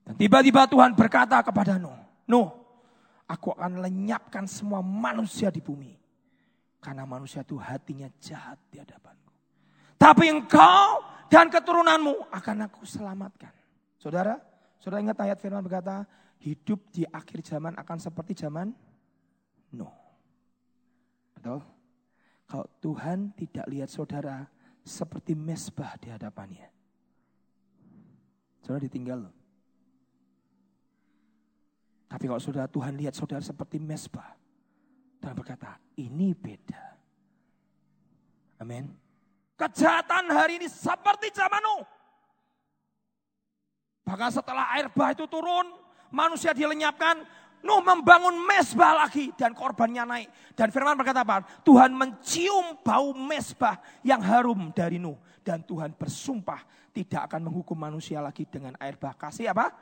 Dan 0.05 0.21
tiba-tiba 0.21 0.69
Tuhan 0.69 0.93
berkata 0.93 1.41
kepada 1.41 1.81
Nuh, 1.81 1.97
Nuh, 2.29 2.53
aku 3.25 3.57
akan 3.57 3.81
lenyapkan 3.81 4.45
semua 4.45 4.85
manusia 4.85 5.49
di 5.49 5.65
bumi. 5.65 5.97
Karena 6.77 7.09
manusia 7.09 7.41
itu 7.41 7.57
hatinya 7.57 8.13
jahat 8.21 8.61
di 8.69 8.77
hadapanku. 8.77 9.33
Tapi 9.97 10.29
engkau 10.29 11.01
dan 11.33 11.49
keturunanmu 11.49 12.29
akan 12.29 12.69
aku 12.69 12.85
selamatkan. 12.85 13.53
Saudara, 13.97 14.37
saudara 14.77 15.01
ingat 15.01 15.17
ayat 15.25 15.41
firman 15.41 15.65
berkata, 15.65 16.05
hidup 16.45 16.93
di 16.93 17.09
akhir 17.09 17.41
zaman 17.41 17.73
akan 17.81 17.97
seperti 17.97 18.37
zaman 18.45 18.69
Nuh. 19.73 20.04
Betul? 21.45 21.61
Kalau 22.49 22.65
Tuhan 22.81 23.37
tidak 23.37 23.69
lihat 23.69 23.93
saudara 23.93 24.49
seperti 24.81 25.37
mesbah 25.37 25.93
di 26.01 26.09
hadapannya. 26.09 26.73
Saudara 28.65 28.81
ditinggal 28.89 29.29
loh. 29.29 29.35
Tapi 32.09 32.25
kalau 32.25 32.41
saudara 32.41 32.65
Tuhan 32.65 32.97
lihat 32.97 33.13
saudara 33.13 33.45
seperti 33.45 33.77
mesbah. 33.77 34.33
Tuhan 35.21 35.37
berkata, 35.37 35.77
ini 36.01 36.33
beda. 36.33 36.97
Amin. 38.65 38.89
Kejahatan 39.61 40.33
hari 40.33 40.65
ini 40.65 40.69
seperti 40.73 41.29
zaman 41.29 41.61
Nuh. 41.61 41.85
Bahkan 44.09 44.33
setelah 44.33 44.73
air 44.81 44.89
bah 44.89 45.13
itu 45.13 45.29
turun, 45.29 45.69
manusia 46.09 46.57
dilenyapkan, 46.57 47.21
Nuh 47.65 47.81
membangun 47.81 48.45
mesbah 48.45 48.93
lagi 48.93 49.33
dan 49.33 49.57
korbannya 49.57 50.05
naik. 50.05 50.29
Dan 50.53 50.69
firman 50.69 51.01
berkata 51.01 51.25
apa? 51.25 51.41
Tuhan 51.65 51.97
mencium 51.97 52.77
bau 52.85 53.17
mesbah 53.17 53.81
yang 54.05 54.21
harum 54.21 54.69
dari 54.77 55.01
Nuh. 55.01 55.17
Dan 55.41 55.65
Tuhan 55.65 55.97
bersumpah 55.97 56.61
tidak 56.93 57.33
akan 57.33 57.49
menghukum 57.49 57.77
manusia 57.77 58.21
lagi 58.21 58.45
dengan 58.45 58.77
air 58.77 59.01
bah. 59.01 59.17
Kasih 59.17 59.49
apa? 59.49 59.73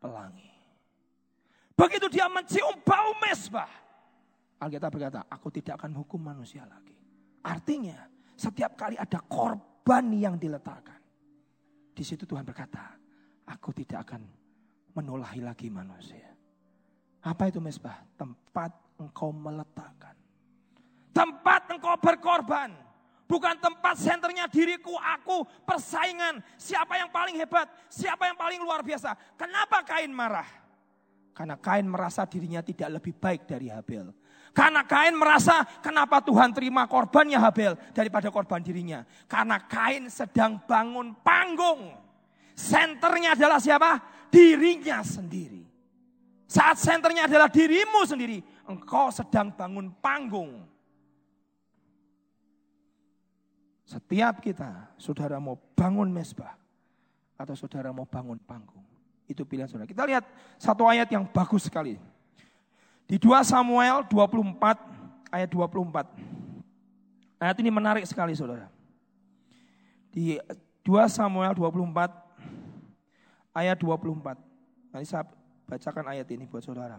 Pelangi. 0.00 0.48
Begitu 1.76 2.08
dia 2.08 2.24
mencium 2.32 2.80
bau 2.80 3.12
mesbah. 3.20 3.68
Alkitab 4.60 4.88
berkata, 4.92 5.20
aku 5.28 5.48
tidak 5.52 5.80
akan 5.80 5.96
menghukum 5.96 6.20
manusia 6.20 6.64
lagi. 6.68 6.96
Artinya, 7.44 7.96
setiap 8.36 8.76
kali 8.76 8.96
ada 8.96 9.20
korban 9.24 10.08
yang 10.12 10.36
diletakkan. 10.36 11.00
Di 11.92 12.04
situ 12.04 12.24
Tuhan 12.24 12.44
berkata, 12.44 12.96
aku 13.48 13.76
tidak 13.76 14.08
akan 14.08 14.24
menulahi 14.96 15.40
lagi 15.44 15.68
manusia. 15.68 16.39
Apa 17.20 17.52
itu 17.52 17.60
mesbah? 17.60 18.00
Tempat 18.16 18.72
engkau 18.96 19.32
meletakkan. 19.32 20.16
Tempat 21.12 21.76
engkau 21.76 21.96
berkorban. 22.00 22.72
Bukan 23.30 23.62
tempat 23.62 23.94
senternya 23.94 24.50
diriku, 24.50 24.98
aku, 24.98 25.46
persaingan. 25.62 26.42
Siapa 26.58 26.98
yang 26.98 27.14
paling 27.14 27.38
hebat, 27.38 27.70
siapa 27.86 28.26
yang 28.26 28.34
paling 28.34 28.58
luar 28.58 28.82
biasa. 28.82 29.14
Kenapa 29.38 29.86
Kain 29.86 30.10
marah? 30.10 30.48
Karena 31.30 31.54
Kain 31.54 31.86
merasa 31.86 32.26
dirinya 32.26 32.58
tidak 32.58 32.98
lebih 32.98 33.14
baik 33.14 33.46
dari 33.46 33.70
Habel. 33.70 34.10
Karena 34.50 34.82
Kain 34.82 35.14
merasa 35.14 35.62
kenapa 35.78 36.18
Tuhan 36.26 36.50
terima 36.50 36.90
korbannya 36.90 37.38
Habel 37.38 37.78
daripada 37.94 38.34
korban 38.34 38.58
dirinya. 38.66 39.06
Karena 39.30 39.62
Kain 39.62 40.10
sedang 40.10 40.58
bangun 40.66 41.14
panggung. 41.22 41.94
Senternya 42.58 43.38
adalah 43.38 43.62
siapa? 43.62 44.02
Dirinya 44.26 45.06
sendiri. 45.06 45.59
Saat 46.50 46.82
senternya 46.82 47.30
adalah 47.30 47.46
dirimu 47.46 48.02
sendiri, 48.02 48.42
engkau 48.66 49.06
sedang 49.14 49.54
bangun 49.54 49.94
panggung. 50.02 50.66
Setiap 53.86 54.42
kita, 54.42 54.90
saudara 54.98 55.38
mau 55.38 55.54
bangun 55.78 56.10
mesbah 56.10 56.58
atau 57.38 57.54
saudara 57.54 57.94
mau 57.94 58.02
bangun 58.02 58.34
panggung. 58.42 58.82
Itu 59.30 59.46
pilihan 59.46 59.70
saudara. 59.70 59.86
Kita 59.86 60.02
lihat 60.02 60.26
satu 60.58 60.90
ayat 60.90 61.06
yang 61.14 61.22
bagus 61.30 61.70
sekali. 61.70 62.02
Di 63.06 63.14
2 63.14 63.30
Samuel 63.46 64.02
24 64.10 65.30
ayat 65.30 65.46
24. 65.46 67.38
Ayat 67.38 67.56
ini 67.62 67.70
menarik 67.70 68.02
sekali 68.10 68.34
saudara. 68.34 68.66
Di 70.10 70.34
2 70.82 70.98
Samuel 71.06 71.54
24 71.54 72.10
ayat 73.54 73.78
24. 73.78 74.34
Nanti 74.90 75.06
saya 75.06 75.22
bacakan 75.70 76.10
ayat 76.10 76.26
ini 76.34 76.50
buat 76.50 76.66
saudara. 76.66 76.98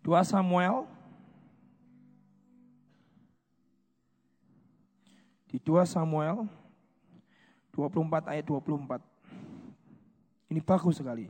2 0.00 0.08
Samuel 0.24 0.88
di 5.52 5.60
2 5.60 5.84
Samuel 5.84 6.48
24 7.76 8.32
ayat 8.32 8.44
24. 8.48 9.04
Ini 10.48 10.64
bagus 10.64 10.96
sekali. 10.96 11.28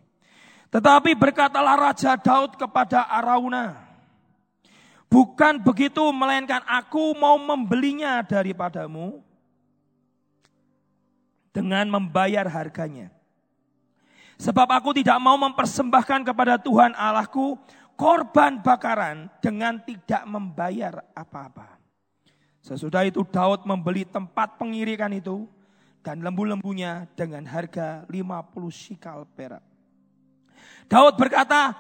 Tetapi 0.71 1.19
berkatalah 1.19 1.75
Raja 1.91 2.15
Daud 2.15 2.55
kepada 2.55 3.09
Arauna, 3.11 3.83
bukan 5.11 5.59
begitu 5.59 6.05
melainkan 6.15 6.63
aku 6.69 7.17
mau 7.19 7.35
membelinya 7.41 8.23
daripadamu 8.23 9.25
dengan 11.51 11.89
membayar 11.89 12.45
harganya. 12.45 13.16
Sebab 14.37 14.69
aku 14.69 14.93
tidak 15.01 15.17
mau 15.17 15.41
mempersembahkan 15.41 16.21
kepada 16.29 16.61
Tuhan 16.61 16.93
Allahku 16.93 17.57
korban 17.97 18.61
bakaran 18.61 19.33
dengan 19.41 19.81
tidak 19.81 20.23
membayar 20.29 21.01
apa-apa. 21.17 21.81
Sesudah 22.61 23.09
itu 23.09 23.25
Daud 23.25 23.65
membeli 23.65 24.05
tempat 24.05 24.61
pengirikan 24.61 25.09
itu 25.17 25.49
dan 26.05 26.21
lembu-lembunya 26.21 27.09
dengan 27.17 27.47
harga 27.49 28.05
50 28.11 28.13
sikal 28.71 29.25
perak. 29.25 29.65
Daud 30.87 31.17
berkata, 31.17 31.75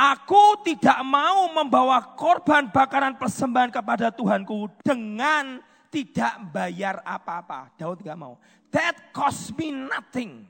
Aku 0.00 0.64
tidak 0.64 1.04
mau 1.04 1.44
membawa 1.52 2.00
korban 2.16 2.72
bakaran 2.72 3.20
persembahan 3.20 3.68
kepada 3.68 4.08
Tuhanku 4.08 4.72
dengan 4.80 5.60
tidak 5.92 6.40
bayar 6.48 7.04
apa-apa. 7.04 7.68
Daud 7.76 8.00
tidak 8.00 8.16
mau. 8.16 8.40
That 8.72 9.12
cost 9.12 9.52
me 9.60 9.68
nothing. 9.68 10.48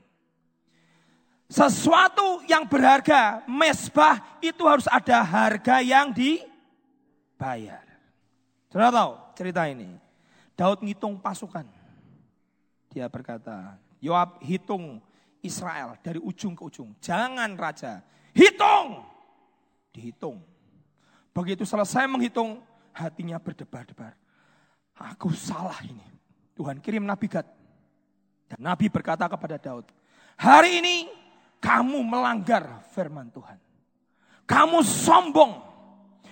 Sesuatu 1.51 2.39
yang 2.47 2.63
berharga, 2.63 3.43
mesbah 3.43 4.39
itu 4.39 4.63
harus 4.63 4.87
ada 4.87 5.19
harga 5.19 5.83
yang 5.83 6.15
dibayar. 6.15 7.83
Sudah 8.71 8.87
tahu 8.87 9.11
cerita 9.35 9.67
ini? 9.67 9.99
Daud 10.55 10.79
ngitung 10.79 11.19
pasukan. 11.19 11.67
Dia 12.87 13.11
berkata, 13.11 13.75
Yoab 13.99 14.39
hitung 14.39 15.03
Israel 15.43 15.99
dari 15.99 16.23
ujung 16.23 16.55
ke 16.55 16.63
ujung. 16.63 16.95
Jangan 17.03 17.51
raja, 17.59 17.99
hitung. 18.31 19.03
Dihitung. 19.91 20.39
Begitu 21.35 21.67
selesai 21.67 22.07
menghitung, 22.07 22.63
hatinya 22.95 23.35
berdebar-debar. 23.35 24.15
Aku 24.95 25.35
salah 25.35 25.83
ini. 25.83 26.07
Tuhan 26.55 26.79
kirim 26.79 27.03
Nabi 27.03 27.27
Gad. 27.27 27.43
Dan 28.47 28.71
Nabi 28.71 28.87
berkata 28.87 29.27
kepada 29.27 29.59
Daud, 29.59 29.83
hari 30.39 30.79
ini 30.79 31.20
kamu 31.61 32.01
melanggar 32.01 32.81
firman 32.89 33.29
Tuhan. 33.29 33.61
Kamu 34.49 34.81
sombong. 34.81 35.61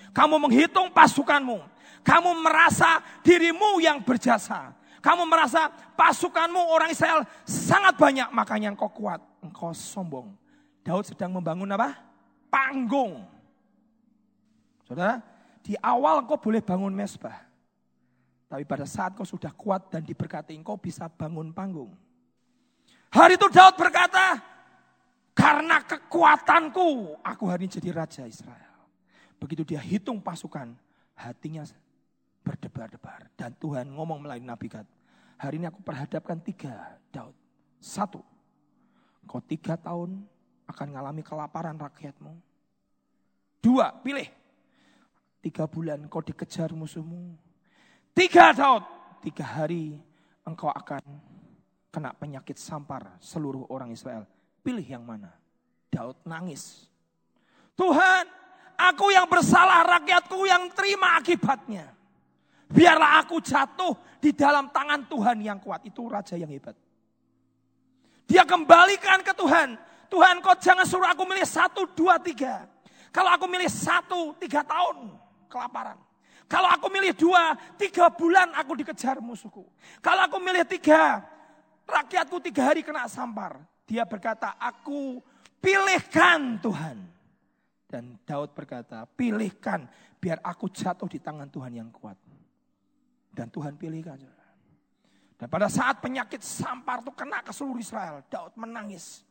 Kamu 0.10 0.42
menghitung 0.42 0.90
pasukanmu. 0.90 1.62
Kamu 2.02 2.42
merasa 2.42 3.00
dirimu 3.22 3.78
yang 3.78 4.02
berjasa. 4.02 4.74
Kamu 5.00 5.24
merasa 5.30 5.72
pasukanmu 5.96 6.60
orang 6.60 6.92
Israel 6.92 7.24
sangat 7.48 7.96
banyak, 7.96 8.28
makanya 8.36 8.76
engkau 8.76 8.92
kuat, 8.92 9.24
engkau 9.40 9.72
sombong. 9.72 10.36
Daud 10.84 11.08
sedang 11.08 11.32
membangun 11.40 11.72
apa? 11.72 11.96
Panggung. 12.52 13.24
Saudara, 14.84 15.24
di 15.64 15.78
awal 15.80 16.26
engkau 16.26 16.36
boleh 16.36 16.60
bangun 16.60 16.92
mesbah. 16.92 17.48
Tapi 18.50 18.66
pada 18.66 18.84
saat 18.90 19.14
kau 19.14 19.24
sudah 19.24 19.54
kuat 19.54 19.94
dan 19.94 20.02
diberkati, 20.04 20.58
engkau 20.58 20.76
bisa 20.76 21.06
bangun 21.08 21.54
panggung. 21.54 21.94
Hari 23.14 23.38
itu 23.38 23.48
Daud 23.48 23.78
berkata, 23.78 24.42
karena 25.40 25.80
kekuatanku, 25.88 27.16
aku 27.24 27.44
hari 27.48 27.66
ini 27.66 27.80
jadi 27.80 27.90
raja 27.96 28.24
Israel. 28.28 28.76
Begitu 29.40 29.64
dia 29.64 29.80
hitung 29.80 30.20
pasukan, 30.20 30.76
hatinya 31.16 31.64
berdebar-debar. 32.44 33.32
Dan 33.40 33.56
Tuhan 33.56 33.88
ngomong 33.88 34.20
melalui 34.20 34.44
Nabi 34.44 34.68
Gad. 34.68 34.84
Hari 35.40 35.56
ini 35.56 35.72
aku 35.72 35.80
perhadapkan 35.80 36.44
tiga 36.44 37.00
Daud. 37.08 37.32
Satu, 37.80 38.20
kau 39.24 39.40
tiga 39.40 39.80
tahun 39.80 40.28
akan 40.68 40.86
mengalami 40.92 41.24
kelaparan 41.24 41.80
rakyatmu. 41.80 42.36
Dua, 43.64 43.96
pilih. 44.04 44.28
Tiga 45.40 45.64
bulan 45.72 46.04
kau 46.12 46.20
dikejar 46.20 46.76
musuhmu. 46.76 47.40
Tiga 48.12 48.52
Daud, 48.52 48.84
tiga 49.24 49.48
hari 49.48 49.96
engkau 50.44 50.68
akan 50.68 51.00
kena 51.88 52.12
penyakit 52.12 52.60
sampar 52.60 53.16
seluruh 53.24 53.64
orang 53.72 53.96
Israel. 53.96 54.28
Pilih 54.70 54.86
yang 54.86 55.02
mana? 55.02 55.34
Daud 55.90 56.22
nangis. 56.30 56.86
Tuhan, 57.74 58.30
aku 58.78 59.10
yang 59.10 59.26
bersalah, 59.26 59.82
rakyatku 59.98 60.46
yang 60.46 60.70
terima 60.78 61.18
akibatnya. 61.18 61.90
Biarlah 62.70 63.18
aku 63.18 63.42
jatuh 63.42 63.98
di 64.22 64.30
dalam 64.30 64.70
tangan 64.70 65.10
Tuhan 65.10 65.42
yang 65.42 65.58
kuat. 65.58 65.90
Itu 65.90 66.06
raja 66.06 66.38
yang 66.38 66.54
hebat. 66.54 66.78
Dia 68.30 68.46
kembalikan 68.46 69.26
ke 69.26 69.34
Tuhan. 69.34 69.74
Tuhan 70.06 70.38
kau 70.38 70.54
jangan 70.54 70.86
suruh 70.86 71.10
aku 71.10 71.26
milih 71.26 71.50
satu, 71.50 71.90
dua, 71.98 72.22
tiga. 72.22 72.70
Kalau 73.10 73.34
aku 73.34 73.50
milih 73.50 73.74
satu, 73.74 74.38
tiga 74.38 74.62
tahun 74.62 75.18
kelaparan. 75.50 75.98
Kalau 76.46 76.70
aku 76.70 76.94
milih 76.94 77.18
dua, 77.18 77.58
tiga 77.74 78.14
bulan 78.14 78.54
aku 78.54 78.78
dikejar 78.78 79.18
musuhku. 79.18 79.66
Kalau 79.98 80.30
aku 80.30 80.38
milih 80.38 80.62
tiga, 80.70 81.26
rakyatku 81.90 82.38
tiga 82.38 82.70
hari 82.70 82.86
kena 82.86 83.10
sampar. 83.10 83.58
Dia 83.90 84.06
berkata, 84.06 84.54
aku 84.62 85.18
pilihkan 85.58 86.62
Tuhan. 86.62 86.98
Dan 87.90 88.22
Daud 88.22 88.54
berkata, 88.54 89.10
pilihkan 89.10 89.90
biar 90.22 90.38
aku 90.46 90.70
jatuh 90.70 91.10
di 91.10 91.18
tangan 91.18 91.50
Tuhan 91.50 91.74
yang 91.74 91.90
kuat. 91.90 92.14
Dan 93.34 93.50
Tuhan 93.50 93.82
pilihkan. 93.82 94.22
Dan 95.40 95.48
pada 95.50 95.66
saat 95.66 95.98
penyakit 95.98 96.46
sampar 96.46 97.02
itu 97.02 97.10
kena 97.18 97.42
ke 97.42 97.50
seluruh 97.50 97.82
Israel, 97.82 98.22
Daud 98.30 98.54
menangis. 98.62 99.26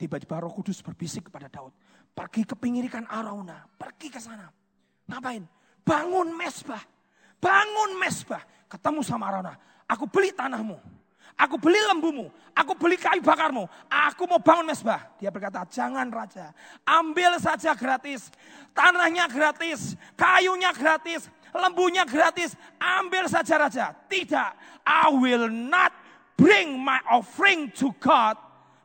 Tiba-tiba 0.00 0.40
roh 0.40 0.56
kudus 0.56 0.80
berbisik 0.80 1.28
kepada 1.28 1.52
Daud. 1.52 1.76
Pergi 2.16 2.48
ke 2.48 2.56
pingirikan 2.56 3.04
Arauna, 3.04 3.68
pergi 3.76 4.08
ke 4.08 4.16
sana. 4.16 4.48
Ngapain? 5.04 5.44
Bangun 5.84 6.32
mesbah. 6.32 6.80
Bangun 7.36 8.00
mesbah. 8.00 8.40
Ketemu 8.72 9.00
sama 9.04 9.28
Arauna. 9.28 9.52
Aku 9.84 10.08
beli 10.08 10.32
tanahmu. 10.32 10.97
Aku 11.34 11.60
beli 11.60 11.78
lembumu, 11.90 12.32
aku 12.56 12.74
beli 12.74 12.98
kayu 12.98 13.22
bakarmu, 13.22 13.68
aku 13.86 14.26
mau 14.26 14.42
bangun 14.42 14.72
mesbah. 14.72 15.06
Dia 15.20 15.28
berkata, 15.28 15.62
jangan 15.68 16.08
raja, 16.10 16.50
ambil 16.82 17.36
saja 17.38 17.76
gratis. 17.76 18.32
Tanahnya 18.74 19.26
gratis, 19.30 19.94
kayunya 20.14 20.70
gratis, 20.74 21.30
lembunya 21.54 22.06
gratis, 22.06 22.54
ambil 22.78 23.26
saja 23.30 23.54
raja. 23.58 23.86
Tidak, 24.06 24.50
I 24.82 25.06
will 25.14 25.46
not 25.50 25.94
bring 26.38 26.78
my 26.78 26.98
offering 27.10 27.70
to 27.78 27.90
God 27.98 28.38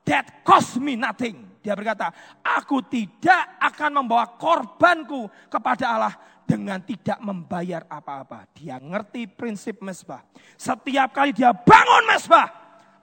that 0.05 0.43
cost 0.45 0.77
me 0.81 0.97
nothing. 0.97 1.53
Dia 1.63 1.79
berkata, 1.79 2.11
aku 2.43 2.83
tidak 2.91 3.55
akan 3.55 4.03
membawa 4.03 4.35
korbanku 4.35 5.31
kepada 5.47 5.95
Allah 5.95 6.13
dengan 6.43 6.79
tidak 6.83 7.19
membayar 7.23 7.87
apa-apa. 7.87 8.47
Dia 8.55 8.77
ngerti 8.77 9.27
prinsip 9.27 9.79
mesbah. 9.79 10.23
Setiap 10.59 11.11
kali 11.15 11.31
dia 11.31 11.51
bangun 11.51 12.03
mesbah, 12.07 12.47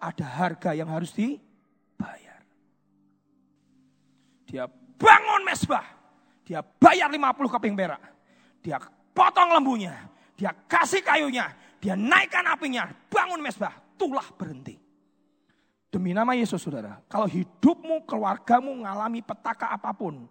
ada 0.00 0.26
harga 0.26 0.72
yang 0.72 0.88
harus 0.88 1.12
dibayar. 1.12 2.40
Dia 4.48 4.64
bangun 5.00 5.42
mesbah, 5.46 5.86
dia 6.44 6.60
bayar 6.60 7.08
50 7.08 7.54
keping 7.56 7.74
perak. 7.76 8.02
Dia 8.60 8.76
potong 9.16 9.56
lembunya, 9.56 10.08
dia 10.36 10.52
kasih 10.68 11.00
kayunya, 11.00 11.52
dia 11.80 11.96
naikkan 11.96 12.44
apinya, 12.48 12.88
bangun 13.08 13.40
mesbah, 13.40 13.72
tulah 13.96 14.26
berhenti. 14.36 14.76
Demi 15.90 16.14
nama 16.14 16.38
Yesus 16.38 16.62
saudara, 16.62 17.02
kalau 17.10 17.26
hidupmu, 17.26 18.06
keluargamu 18.06 18.78
mengalami 18.78 19.26
petaka 19.26 19.74
apa 19.74 19.90
pun, 19.90 20.30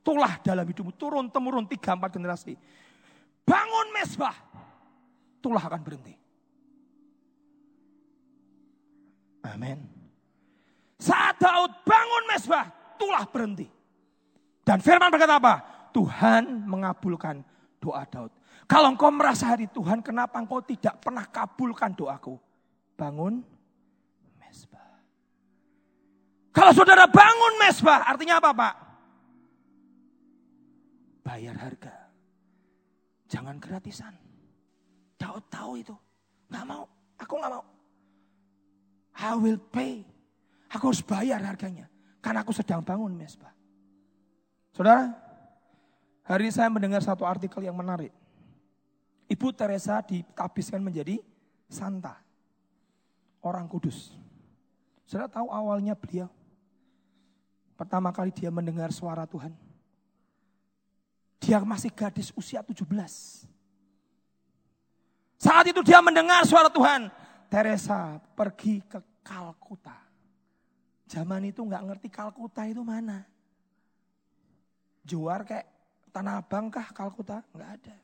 tulah 0.00 0.40
dalam 0.40 0.64
hidupmu, 0.64 0.92
turun 0.96 1.28
temurun 1.28 1.68
tiga 1.68 1.96
empat 1.96 2.16
generasi. 2.16 2.56
Bangun 3.44 3.86
mesbah, 3.96 4.36
tulah 5.40 5.62
akan 5.64 5.80
berhenti. 5.80 6.14
Amin. 9.40 9.80
Saat 11.00 11.40
Daud 11.40 11.72
bangun 11.82 12.24
mesbah, 12.28 12.68
tulah 13.00 13.24
berhenti. 13.24 13.66
Dan 14.60 14.84
firman 14.84 15.08
berkata 15.08 15.40
apa? 15.40 15.64
Tuhan 15.90 16.68
mengabulkan 16.68 17.40
doa 17.80 18.04
Daud. 18.04 18.30
Kalau 18.68 18.94
engkau 18.94 19.10
merasa 19.10 19.50
hari 19.50 19.66
Tuhan, 19.66 19.98
kenapa 20.04 20.38
engkau 20.38 20.62
tidak 20.62 21.02
pernah 21.02 21.26
kabulkan 21.26 21.90
doaku? 21.96 22.38
Bangun 22.94 23.42
mesbah. 24.38 25.00
Kalau 26.54 26.70
saudara 26.76 27.10
bangun 27.10 27.58
mesbah, 27.58 28.06
artinya 28.06 28.38
apa 28.38 28.50
Pak? 28.54 28.89
Bayar 31.30 31.54
harga. 31.54 31.94
Jangan 33.30 33.62
gratisan. 33.62 34.10
Tahu-tahu 35.14 35.78
itu. 35.78 35.94
Nggak 36.50 36.66
mau. 36.66 36.84
Aku 37.22 37.38
nggak 37.38 37.52
mau. 37.54 37.64
I 39.14 39.38
will 39.38 39.62
pay. 39.70 40.02
Aku 40.74 40.90
harus 40.90 41.06
bayar 41.06 41.38
harganya. 41.38 41.86
Karena 42.18 42.42
aku 42.42 42.50
sedang 42.50 42.82
bangun 42.82 43.14
mesbah. 43.14 43.54
Saudara, 44.74 45.14
hari 46.26 46.50
ini 46.50 46.52
saya 46.52 46.66
mendengar 46.66 46.98
satu 46.98 47.22
artikel 47.22 47.62
yang 47.62 47.78
menarik. 47.78 48.10
Ibu 49.30 49.54
Teresa 49.54 50.02
ditabiskan 50.02 50.82
menjadi 50.82 51.22
santa. 51.70 52.18
Orang 53.38 53.70
kudus. 53.70 54.18
Saudara 55.06 55.30
tahu 55.30 55.46
awalnya 55.46 55.94
beliau. 55.94 56.26
Pertama 57.78 58.10
kali 58.10 58.34
dia 58.34 58.50
mendengar 58.50 58.90
suara 58.90 59.22
Tuhan. 59.30 59.69
Dia 61.40 61.58
masih 61.64 61.88
gadis 61.88 62.28
usia 62.36 62.60
17. 62.60 62.84
Saat 65.40 65.72
itu 65.72 65.80
dia 65.80 66.04
mendengar 66.04 66.44
suara 66.44 66.68
Tuhan. 66.68 67.08
Teresa 67.48 68.20
pergi 68.36 68.84
ke 68.84 69.00
Kalkuta. 69.24 69.96
Zaman 71.10 71.48
itu 71.48 71.64
nggak 71.64 71.82
ngerti 71.90 72.08
Kalkuta 72.12 72.68
itu 72.68 72.84
mana. 72.84 73.24
Juar 75.02 75.42
kayak 75.42 75.66
Tanah 76.12 76.42
Abang 76.44 76.68
kah 76.68 76.86
Kalkuta? 76.92 77.42
Nggak 77.56 77.70
ada. 77.80 77.96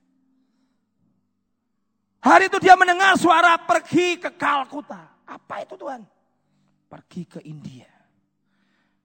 Hari 2.27 2.51
itu 2.51 2.59
dia 2.59 2.75
mendengar 2.75 3.15
suara 3.15 3.55
pergi 3.55 4.19
ke 4.19 4.35
Kalkuta. 4.35 5.07
Apa 5.27 5.63
itu 5.63 5.79
Tuhan? 5.79 6.03
Pergi 6.91 7.23
ke 7.23 7.39
India. 7.47 7.87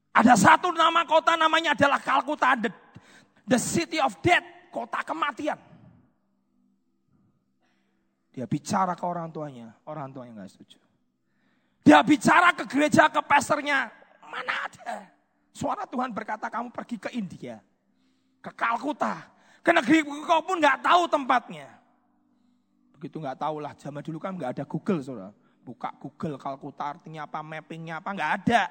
Ada 0.10 0.34
satu 0.34 0.74
nama 0.74 1.06
kota 1.06 1.38
namanya 1.38 1.78
adalah 1.78 2.02
Kalkuta, 2.02 2.58
the, 2.58 2.70
the 3.52 3.60
city 3.60 4.00
of 4.00 4.16
death, 4.24 4.72
kota 4.72 5.04
kematian. 5.04 5.60
Dia 8.32 8.48
bicara 8.48 8.96
ke 8.96 9.04
orang 9.04 9.28
tuanya, 9.28 9.76
orang 9.84 10.08
tuanya 10.16 10.40
nggak 10.40 10.52
setuju. 10.56 10.80
Dia 11.84 12.00
bicara 12.00 12.56
ke 12.56 12.64
gereja, 12.64 13.12
ke 13.12 13.20
pastornya, 13.20 13.92
mana 14.24 14.72
ada. 14.72 15.12
Suara 15.52 15.84
Tuhan 15.84 16.16
berkata 16.16 16.48
kamu 16.48 16.72
pergi 16.72 16.96
ke 16.96 17.12
India 17.12 17.60
ke 18.42 18.52
Kalkuta, 18.58 19.30
ke 19.62 19.70
negeri 19.70 20.02
kau 20.26 20.42
pun 20.42 20.58
nggak 20.58 20.82
tahu 20.82 21.06
tempatnya. 21.06 21.70
Begitu 22.98 23.22
nggak 23.22 23.38
tahu 23.38 23.62
lah, 23.62 23.74
zaman 23.78 24.02
dulu 24.02 24.18
kan 24.18 24.34
nggak 24.34 24.58
ada 24.58 24.64
Google, 24.66 25.00
saudara. 25.06 25.32
Buka 25.62 25.94
Google 26.02 26.42
Kalkuta 26.42 26.98
artinya 26.98 27.30
apa, 27.30 27.46
mappingnya 27.46 28.02
apa, 28.02 28.10
nggak 28.10 28.32
ada. 28.42 28.64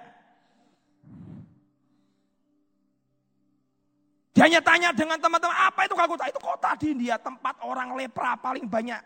Dia 4.40 4.48
hanya 4.48 4.64
tanya 4.64 4.88
dengan 4.96 5.20
teman-teman, 5.20 5.52
apa 5.52 5.84
itu 5.84 5.92
Kalkuta? 5.92 6.24
Itu 6.24 6.40
kota 6.40 6.72
di 6.80 6.96
India, 6.96 7.20
tempat 7.20 7.60
orang 7.60 7.92
lepra 7.92 8.40
paling 8.40 8.64
banyak. 8.64 8.96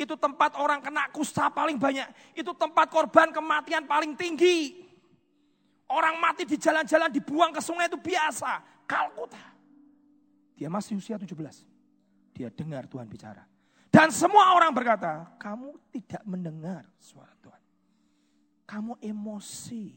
Itu 0.00 0.16
tempat 0.16 0.56
orang 0.56 0.80
kena 0.80 1.12
kusta 1.12 1.52
paling 1.52 1.76
banyak. 1.76 2.08
Itu 2.32 2.56
tempat 2.56 2.88
korban 2.88 3.28
kematian 3.28 3.84
paling 3.84 4.16
tinggi. 4.16 4.80
Orang 5.92 6.16
mati 6.16 6.48
di 6.48 6.56
jalan-jalan 6.56 7.12
dibuang 7.12 7.52
ke 7.52 7.60
sungai 7.60 7.84
itu 7.84 8.00
biasa. 8.00 8.64
Kalkuta. 8.88 9.44
Dia 10.56 10.72
masih 10.72 10.96
usia 10.96 11.20
17. 11.20 11.36
Dia 12.32 12.48
dengar 12.48 12.88
Tuhan 12.88 13.04
bicara. 13.12 13.44
Dan 13.92 14.08
semua 14.08 14.56
orang 14.56 14.72
berkata, 14.72 15.36
kamu 15.36 15.76
tidak 15.92 16.24
mendengar 16.24 16.88
suara 16.96 17.36
Tuhan. 17.44 17.60
Kamu 18.64 18.96
emosi. 19.04 19.92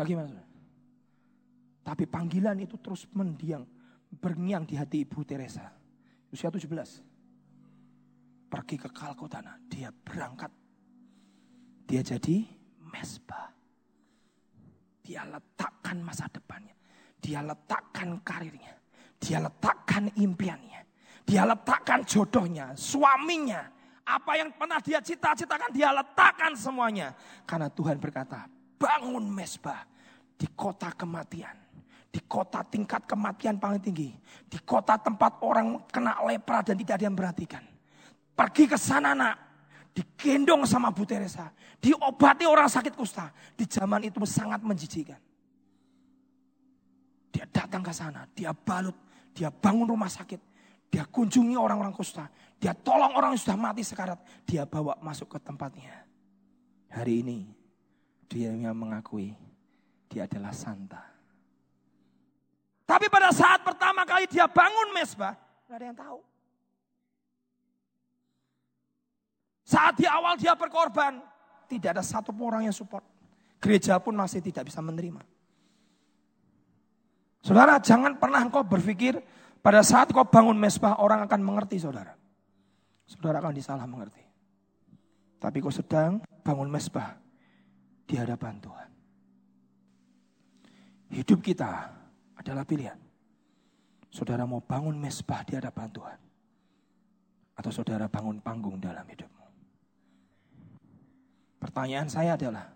Bagaimana? 0.00 0.49
Tapi 1.90 2.06
panggilan 2.06 2.54
itu 2.62 2.78
terus 2.78 3.10
mendiang, 3.10 3.66
berngiang 4.14 4.62
di 4.62 4.78
hati 4.78 5.02
Ibu 5.02 5.26
Teresa. 5.26 5.74
Usia 6.30 6.46
17. 6.46 6.70
Pergi 8.46 8.78
ke 8.78 8.86
Kalkutana, 8.94 9.58
dia 9.66 9.90
berangkat. 9.90 10.54
Dia 11.90 11.98
jadi 12.06 12.46
mesbah. 12.94 13.50
Dia 15.02 15.26
letakkan 15.26 15.98
masa 15.98 16.30
depannya. 16.30 16.78
Dia 17.18 17.42
letakkan 17.42 18.22
karirnya. 18.22 18.78
Dia 19.18 19.42
letakkan 19.42 20.14
impiannya. 20.14 20.86
Dia 21.26 21.42
letakkan 21.42 22.06
jodohnya, 22.06 22.70
suaminya. 22.78 23.66
Apa 24.06 24.38
yang 24.38 24.54
pernah 24.54 24.78
dia 24.78 25.02
cita-citakan 25.02 25.74
dia 25.74 25.90
letakkan 25.90 26.54
semuanya. 26.54 27.18
Karena 27.42 27.66
Tuhan 27.66 27.98
berkata, 27.98 28.46
bangun 28.78 29.26
mesbah 29.26 29.82
di 30.38 30.46
kota 30.54 30.94
kematian. 30.94 31.59
Di 32.10 32.18
kota 32.26 32.66
tingkat 32.66 33.06
kematian 33.06 33.62
paling 33.62 33.78
tinggi. 33.78 34.10
Di 34.50 34.58
kota 34.66 34.98
tempat 34.98 35.38
orang 35.46 35.86
kena 35.86 36.18
lepra 36.26 36.60
dan 36.66 36.74
tidak 36.74 36.98
ada 36.98 37.04
yang 37.06 37.14
perhatikan. 37.14 37.62
Pergi 38.34 38.66
ke 38.66 38.74
sana 38.74 39.14
nak. 39.14 39.36
Digendong 39.94 40.66
sama 40.66 40.90
Bu 40.90 41.06
Teresa. 41.06 41.50
Diobati 41.78 42.46
orang 42.46 42.66
sakit 42.66 42.94
kusta. 42.98 43.30
Di 43.54 43.66
zaman 43.66 44.02
itu 44.06 44.22
sangat 44.26 44.62
menjijikan. 44.62 45.18
Dia 47.30 47.46
datang 47.46 47.80
ke 47.80 47.94
sana, 47.94 48.26
dia 48.34 48.50
balut, 48.50 48.98
dia 49.30 49.48
bangun 49.54 49.86
rumah 49.86 50.10
sakit, 50.10 50.36
dia 50.90 51.06
kunjungi 51.06 51.54
orang-orang 51.54 51.94
kusta, 51.94 52.26
dia 52.58 52.74
tolong 52.74 53.14
orang 53.14 53.32
yang 53.32 53.40
sudah 53.40 53.56
mati 53.56 53.86
sekarat, 53.86 54.18
dia 54.42 54.66
bawa 54.66 54.98
masuk 54.98 55.30
ke 55.30 55.38
tempatnya. 55.38 56.04
Hari 56.90 57.22
ini 57.22 57.46
dia 58.26 58.50
yang 58.50 58.74
mengakui 58.74 59.38
dia 60.10 60.26
adalah 60.26 60.50
santa. 60.50 61.06
Tapi 62.90 63.06
pada 63.06 63.30
saat 63.30 63.62
pertama 63.62 64.02
kali 64.02 64.26
dia 64.26 64.50
bangun 64.50 64.90
mesbah, 64.90 65.38
nggak 65.70 65.78
ada 65.78 65.86
yang 65.86 65.94
tahu. 65.94 66.18
Saat 69.62 69.94
di 70.02 70.10
awal 70.10 70.34
dia 70.34 70.58
berkorban, 70.58 71.22
tidak 71.70 71.94
ada 71.94 72.02
satu 72.02 72.34
orang 72.42 72.66
yang 72.66 72.74
support. 72.74 73.06
Gereja 73.62 73.94
pun 74.02 74.18
masih 74.18 74.42
tidak 74.42 74.66
bisa 74.66 74.82
menerima. 74.82 75.22
Saudara, 77.46 77.78
jangan 77.78 78.18
pernah 78.18 78.42
engkau 78.42 78.66
berpikir 78.66 79.22
pada 79.62 79.86
saat 79.86 80.10
kau 80.10 80.26
bangun 80.26 80.58
mesbah 80.58 80.98
orang 80.98 81.22
akan 81.30 81.40
mengerti 81.46 81.78
saudara. 81.78 82.18
Saudara 83.06 83.38
akan 83.38 83.54
disalah 83.54 83.86
mengerti. 83.86 84.26
Tapi 85.38 85.62
kau 85.62 85.70
sedang 85.70 86.18
bangun 86.42 86.66
mesbah 86.66 87.14
di 88.02 88.18
hadapan 88.18 88.58
Tuhan. 88.58 88.88
Hidup 91.14 91.38
kita 91.38 91.99
adalah 92.40 92.64
pilihan. 92.64 92.96
Saudara 94.10 94.48
mau 94.48 94.64
bangun 94.64 94.96
mesbah 94.96 95.44
di 95.44 95.54
hadapan 95.54 95.88
Tuhan. 95.92 96.20
Atau 97.60 97.70
saudara 97.70 98.08
bangun 98.08 98.40
panggung 98.40 98.80
dalam 98.80 99.04
hidupmu. 99.04 99.46
Pertanyaan 101.60 102.08
saya 102.08 102.40
adalah, 102.40 102.72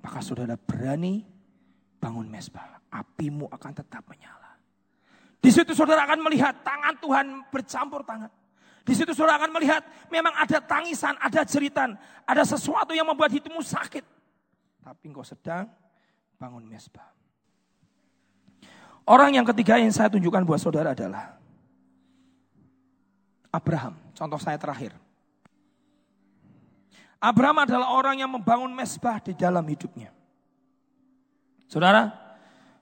apakah 0.00 0.24
saudara 0.24 0.56
berani 0.56 1.20
bangun 2.00 2.26
mesbah? 2.26 2.74
apimu 2.94 3.50
akan 3.50 3.72
tetap 3.74 4.06
menyala. 4.06 4.54
Di 5.42 5.50
situ 5.50 5.74
saudara 5.74 6.06
akan 6.06 6.22
melihat 6.24 6.62
tangan 6.62 6.94
Tuhan 7.02 7.26
bercampur 7.50 8.06
tangan. 8.06 8.30
Di 8.84 8.94
situ 8.94 9.10
saudara 9.12 9.42
akan 9.42 9.50
melihat 9.58 9.82
memang 10.08 10.32
ada 10.38 10.62
tangisan, 10.62 11.18
ada 11.18 11.42
jeritan, 11.42 11.98
ada 12.24 12.42
sesuatu 12.46 12.94
yang 12.94 13.08
membuat 13.08 13.34
hidupmu 13.34 13.60
sakit. 13.60 14.04
Tapi 14.84 15.02
engkau 15.10 15.24
sedang 15.26 15.68
bangun 16.36 16.64
mesbah. 16.64 17.13
Orang 19.04 19.36
yang 19.36 19.44
ketiga 19.44 19.76
yang 19.76 19.92
saya 19.92 20.08
tunjukkan 20.08 20.48
buat 20.48 20.56
saudara 20.56 20.96
adalah 20.96 21.36
Abraham. 23.52 24.00
Contoh 24.16 24.40
saya 24.40 24.56
terakhir. 24.56 24.96
Abraham 27.20 27.68
adalah 27.68 27.92
orang 27.92 28.16
yang 28.20 28.32
membangun 28.32 28.72
mesbah 28.72 29.20
di 29.20 29.36
dalam 29.36 29.64
hidupnya. 29.68 30.08
Saudara, 31.68 32.12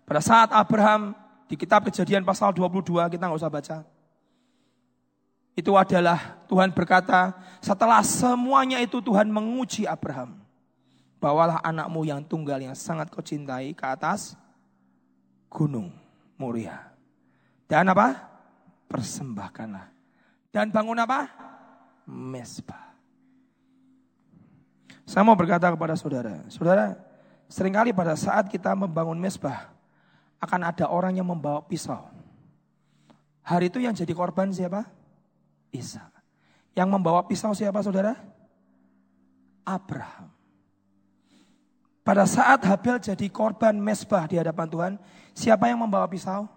pada 0.06 0.22
saat 0.22 0.50
Abraham 0.54 1.14
di 1.50 1.58
kitab 1.58 1.86
kejadian 1.90 2.22
pasal 2.22 2.54
22 2.54 3.10
kita 3.10 3.22
nggak 3.26 3.38
usah 3.42 3.50
baca. 3.50 3.76
Itu 5.58 5.74
adalah 5.74 6.42
Tuhan 6.46 6.70
berkata 6.70 7.34
setelah 7.58 8.00
semuanya 8.06 8.78
itu 8.78 9.02
Tuhan 9.02 9.26
menguji 9.26 9.90
Abraham. 9.90 10.38
Bawalah 11.22 11.62
anakmu 11.62 12.02
yang 12.02 12.22
tunggal 12.22 12.58
yang 12.58 12.74
sangat 12.74 13.10
kau 13.10 13.22
cintai 13.22 13.74
ke 13.74 13.84
atas 13.86 14.34
gunung 15.46 16.01
Moria. 16.40 16.92
Dan 17.68 17.92
apa? 17.92 18.16
Persembahkanlah. 18.88 19.88
Dan 20.52 20.68
bangun 20.68 21.00
apa? 21.00 21.28
Mesbah. 22.08 22.92
Saya 25.08 25.28
mau 25.28 25.36
berkata 25.36 25.68
kepada 25.68 25.92
saudara, 25.92 26.40
saudara, 26.48 26.96
sering 27.44 27.76
kali 27.76 27.92
pada 27.92 28.16
saat 28.16 28.48
kita 28.48 28.72
membangun 28.72 29.20
mesbah, 29.20 29.68
akan 30.40 30.72
ada 30.72 30.88
orang 30.88 31.12
yang 31.12 31.28
membawa 31.28 31.60
pisau. 31.68 32.08
Hari 33.44 33.68
itu 33.68 33.76
yang 33.84 33.92
jadi 33.92 34.08
korban 34.16 34.48
siapa? 34.48 34.88
Isa. 35.68 36.08
Yang 36.72 36.88
membawa 36.88 37.28
pisau 37.28 37.52
siapa 37.52 37.84
saudara? 37.84 38.16
Abraham. 39.68 40.31
Pada 42.02 42.26
saat 42.26 42.66
Habel 42.66 42.98
jadi 42.98 43.30
korban 43.30 43.78
mesbah 43.78 44.26
di 44.26 44.34
hadapan 44.34 44.66
Tuhan, 44.66 44.92
siapa 45.38 45.70
yang 45.70 45.86
membawa 45.86 46.10
pisau? 46.10 46.50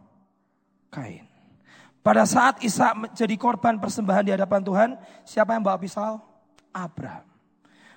Kain. 0.89 1.29
Pada 2.01 2.25
saat 2.25 2.61
Isa 2.65 2.93
menjadi 2.97 3.33
korban 3.37 3.77
persembahan 3.77 4.25
di 4.25 4.33
hadapan 4.33 4.61
Tuhan, 4.61 4.89
siapa 5.25 5.53
yang 5.53 5.61
membawa 5.61 5.77
pisau? 5.77 6.21
Abraham. 6.73 7.25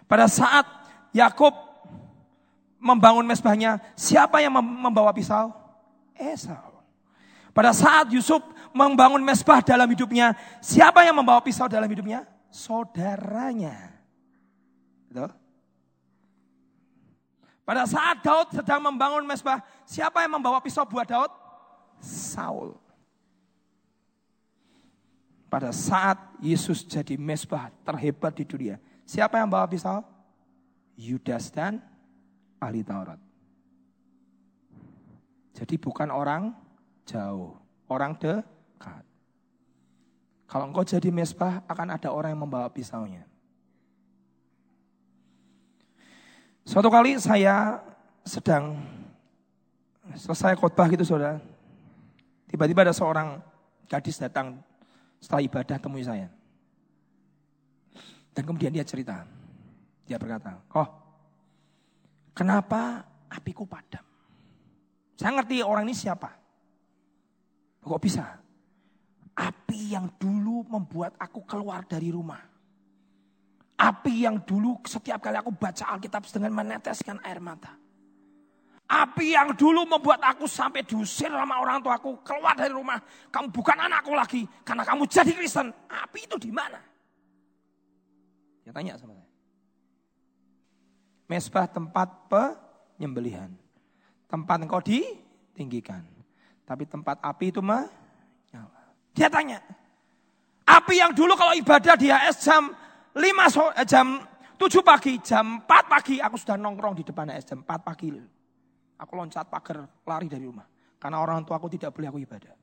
Pada 0.09 0.29
saat 0.29 0.65
Yakub 1.13 1.53
membangun 2.81 3.25
mesbahnya, 3.25 3.81
siapa 3.97 4.41
yang 4.45 4.53
membawa 4.61 5.13
pisau? 5.13 5.53
Esau. 6.17 6.85
Pada 7.57 7.73
saat 7.73 8.13
Yusuf 8.13 8.45
membangun 8.77 9.25
mesbah 9.25 9.65
dalam 9.65 9.89
hidupnya, 9.89 10.37
siapa 10.61 11.05
yang 11.05 11.17
membawa 11.17 11.41
pisau 11.41 11.69
dalam 11.69 11.89
hidupnya? 11.89 12.29
Saudaranya. 12.53 13.93
Betul? 15.09 15.33
Pada 17.69 17.85
saat 17.85 18.25
Daud 18.25 18.49
sedang 18.49 18.81
membangun 18.81 19.29
mesbah, 19.29 19.61
siapa 19.85 20.25
yang 20.25 20.41
membawa 20.41 20.57
pisau 20.57 20.89
buat 20.89 21.05
Daud? 21.05 21.29
Saul. 22.01 22.73
Pada 25.53 25.69
saat 25.69 26.17
Yesus 26.41 26.81
jadi 26.81 27.21
mesbah 27.21 27.69
terhebat 27.85 28.33
di 28.41 28.49
dunia, 28.49 28.81
siapa 29.05 29.37
yang 29.37 29.53
membawa 29.53 29.69
pisau? 29.69 30.01
Yudas 30.97 31.53
dan 31.53 31.85
ahli 32.57 32.81
Taurat. 32.81 33.21
Jadi 35.53 35.77
bukan 35.77 36.09
orang 36.09 36.57
jauh, 37.05 37.53
orang 37.93 38.17
dekat. 38.17 39.05
Kalau 40.49 40.73
engkau 40.73 40.89
jadi 40.89 41.13
mesbah, 41.13 41.61
akan 41.69 42.01
ada 42.01 42.17
orang 42.17 42.33
yang 42.33 42.49
membawa 42.49 42.73
pisaunya. 42.73 43.29
Suatu 46.69 46.93
kali 46.93 47.17
saya 47.17 47.81
sedang 48.29 48.77
selesai 50.13 50.53
khotbah 50.53 50.85
gitu 50.93 51.01
saudara. 51.01 51.41
Tiba-tiba 52.45 52.85
ada 52.85 52.93
seorang 52.93 53.41
gadis 53.89 54.21
datang 54.21 54.61
setelah 55.17 55.49
ibadah 55.49 55.81
temui 55.81 56.05
saya. 56.05 56.29
Dan 58.37 58.45
kemudian 58.45 58.69
dia 58.69 58.85
cerita. 58.85 59.25
Dia 60.05 60.21
berkata, 60.21 60.61
oh 60.77 60.89
kenapa 62.37 63.01
apiku 63.33 63.65
padam? 63.65 64.05
Saya 65.17 65.41
ngerti 65.41 65.65
orang 65.65 65.89
ini 65.89 65.97
siapa. 65.97 66.37
Kok 67.81 67.97
bisa? 67.97 68.29
Api 69.41 69.97
yang 69.97 70.13
dulu 70.21 70.69
membuat 70.69 71.17
aku 71.17 71.49
keluar 71.49 71.89
dari 71.89 72.13
rumah. 72.13 72.45
Api 73.79 74.27
yang 74.27 74.43
dulu 74.43 74.83
setiap 74.83 75.23
kali 75.23 75.39
aku 75.39 75.55
baca 75.55 75.95
Alkitab 75.95 76.27
dengan 76.27 76.51
meneteskan 76.51 77.23
air 77.23 77.39
mata. 77.39 77.79
Api 78.89 79.37
yang 79.37 79.55
dulu 79.55 79.87
membuat 79.87 80.19
aku 80.25 80.51
sampai 80.51 80.83
diusir 80.83 81.31
sama 81.31 81.61
orang 81.63 81.79
tua 81.79 82.01
aku 82.01 82.19
keluar 82.27 82.59
dari 82.59 82.75
rumah. 82.75 82.99
Kamu 83.31 83.55
bukan 83.55 83.77
anakku 83.79 84.17
lagi 84.17 84.43
karena 84.67 84.83
kamu 84.83 85.07
jadi 85.07 85.31
Kristen. 85.31 85.71
Api 85.87 86.27
itu 86.27 86.41
di 86.41 86.51
mana? 86.51 86.81
Dia 88.67 88.73
tanya 88.75 88.99
sama 88.99 89.15
saya. 89.15 89.29
Mesbah 91.29 91.69
tempat 91.69 92.09
penyembelihan. 92.33 93.53
Tempat 94.27 94.59
engkau 94.65 94.81
ditinggikan. 94.83 96.03
Tapi 96.65 96.89
tempat 96.89 97.21
api 97.23 97.53
itu 97.55 97.63
mah 97.63 97.89
Dia 99.17 99.27
tanya. 99.27 99.59
Api 100.63 101.01
yang 101.03 101.11
dulu 101.11 101.35
kalau 101.35 101.51
ibadah 101.51 101.99
di 101.99 102.07
HS 102.07 102.47
jam 102.47 102.71
5 103.19 103.51
so, 103.51 103.75
eh, 103.75 103.83
jam 103.83 104.23
7 104.55 104.83
pagi, 104.87 105.19
jam 105.19 105.59
4 105.67 105.91
pagi 105.91 106.23
aku 106.23 106.39
sudah 106.39 106.55
nongkrong 106.55 106.95
di 106.95 107.03
depan 107.03 107.35
es 107.35 107.43
jam 107.43 107.67
4 107.67 107.83
pagi. 107.83 108.15
Aku 108.99 109.13
loncat 109.15 109.47
pagar 109.47 109.87
lari 110.07 110.27
dari 110.27 110.47
rumah. 110.47 110.67
Karena 110.99 111.23
orang 111.23 111.47
tua 111.47 111.59
aku 111.59 111.71
tidak 111.71 111.95
boleh 111.95 112.11
aku 112.11 112.19
ibadah. 112.23 112.55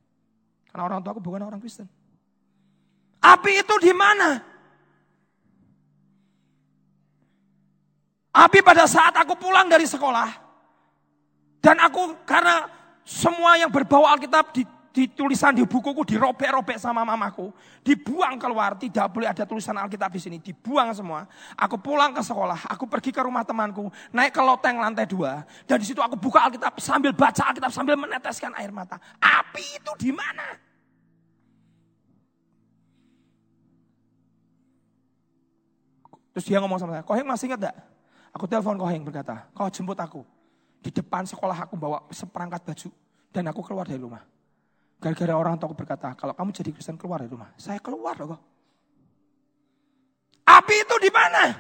Karena 0.68 0.84
orang 0.84 1.00
tua 1.00 1.16
aku 1.16 1.24
bukan 1.24 1.48
orang 1.48 1.60
Kristen. 1.64 1.88
Api 3.24 3.52
itu 3.64 3.76
di 3.80 3.96
mana? 3.96 4.44
Api 8.36 8.60
pada 8.60 8.84
saat 8.84 9.16
aku 9.16 9.40
pulang 9.40 9.72
dari 9.72 9.88
sekolah. 9.88 10.28
Dan 11.64 11.80
aku 11.80 12.20
karena 12.28 12.68
semua 13.08 13.56
yang 13.56 13.72
berbau 13.72 14.04
Alkitab 14.04 14.52
di, 14.52 14.68
di 14.96 15.12
tulisan 15.12 15.52
di 15.52 15.68
bukuku 15.68 16.08
dirobek-robek 16.08 16.80
sama 16.80 17.04
mamaku, 17.04 17.52
dibuang 17.84 18.40
keluar, 18.40 18.80
tidak 18.80 19.12
boleh 19.12 19.28
ada 19.28 19.44
tulisan 19.44 19.76
Alkitab 19.76 20.08
di 20.08 20.24
sini, 20.24 20.38
dibuang 20.40 20.96
semua. 20.96 21.28
Aku 21.60 21.76
pulang 21.76 22.16
ke 22.16 22.24
sekolah, 22.24 22.72
aku 22.72 22.88
pergi 22.88 23.12
ke 23.12 23.20
rumah 23.20 23.44
temanku, 23.44 23.92
naik 24.16 24.32
ke 24.32 24.40
loteng 24.40 24.80
lantai 24.80 25.04
dua, 25.04 25.44
dan 25.68 25.84
di 25.84 25.86
situ 25.92 26.00
aku 26.00 26.16
buka 26.16 26.48
Alkitab 26.48 26.80
sambil 26.80 27.12
baca 27.12 27.52
Alkitab 27.52 27.76
sambil 27.76 28.00
meneteskan 28.00 28.56
air 28.56 28.72
mata. 28.72 28.96
Api 29.20 29.84
itu 29.84 29.92
di 30.00 30.16
mana? 30.16 30.48
Terus 36.32 36.48
dia 36.48 36.64
ngomong 36.64 36.80
sama 36.80 37.00
saya, 37.00 37.04
Koheng 37.04 37.28
masih 37.28 37.52
ingat 37.52 37.68
gak? 37.68 37.76
Aku 38.32 38.48
telepon 38.48 38.80
Koheng 38.80 39.04
berkata, 39.04 39.48
kau 39.52 39.68
jemput 39.68 40.00
aku. 40.00 40.24
Di 40.80 40.92
depan 40.92 41.28
sekolah 41.28 41.68
aku 41.68 41.76
bawa 41.80 42.04
seperangkat 42.12 42.64
baju. 42.64 42.90
Dan 43.32 43.52
aku 43.52 43.60
keluar 43.64 43.88
dari 43.88 44.00
rumah. 44.00 44.35
Gara-gara 45.06 45.38
orang 45.38 45.54
tua 45.62 45.70
berkata, 45.78 46.18
kalau 46.18 46.34
kamu 46.34 46.50
jadi 46.50 46.74
Kristen 46.74 46.98
keluar 46.98 47.22
dari 47.22 47.30
rumah. 47.30 47.54
Saya 47.62 47.78
keluar 47.78 48.18
loh. 48.26 48.42
Api 50.50 50.82
itu 50.82 50.96
di 50.98 51.14
mana? 51.14 51.54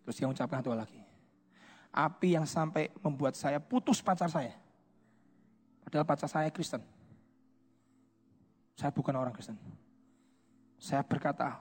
Terus 0.00 0.16
dia 0.16 0.24
mengucapkan 0.24 0.64
satu 0.64 0.72
lagi. 0.72 0.96
Api 1.92 2.40
yang 2.40 2.48
sampai 2.48 2.88
membuat 3.04 3.36
saya 3.36 3.60
putus 3.60 4.00
pacar 4.00 4.32
saya. 4.32 4.56
Padahal 5.84 6.08
pacar 6.08 6.24
saya 6.24 6.48
Kristen. 6.48 6.80
Saya 8.72 8.96
bukan 8.96 9.12
orang 9.12 9.36
Kristen. 9.36 9.60
Saya 10.80 11.04
berkata, 11.04 11.60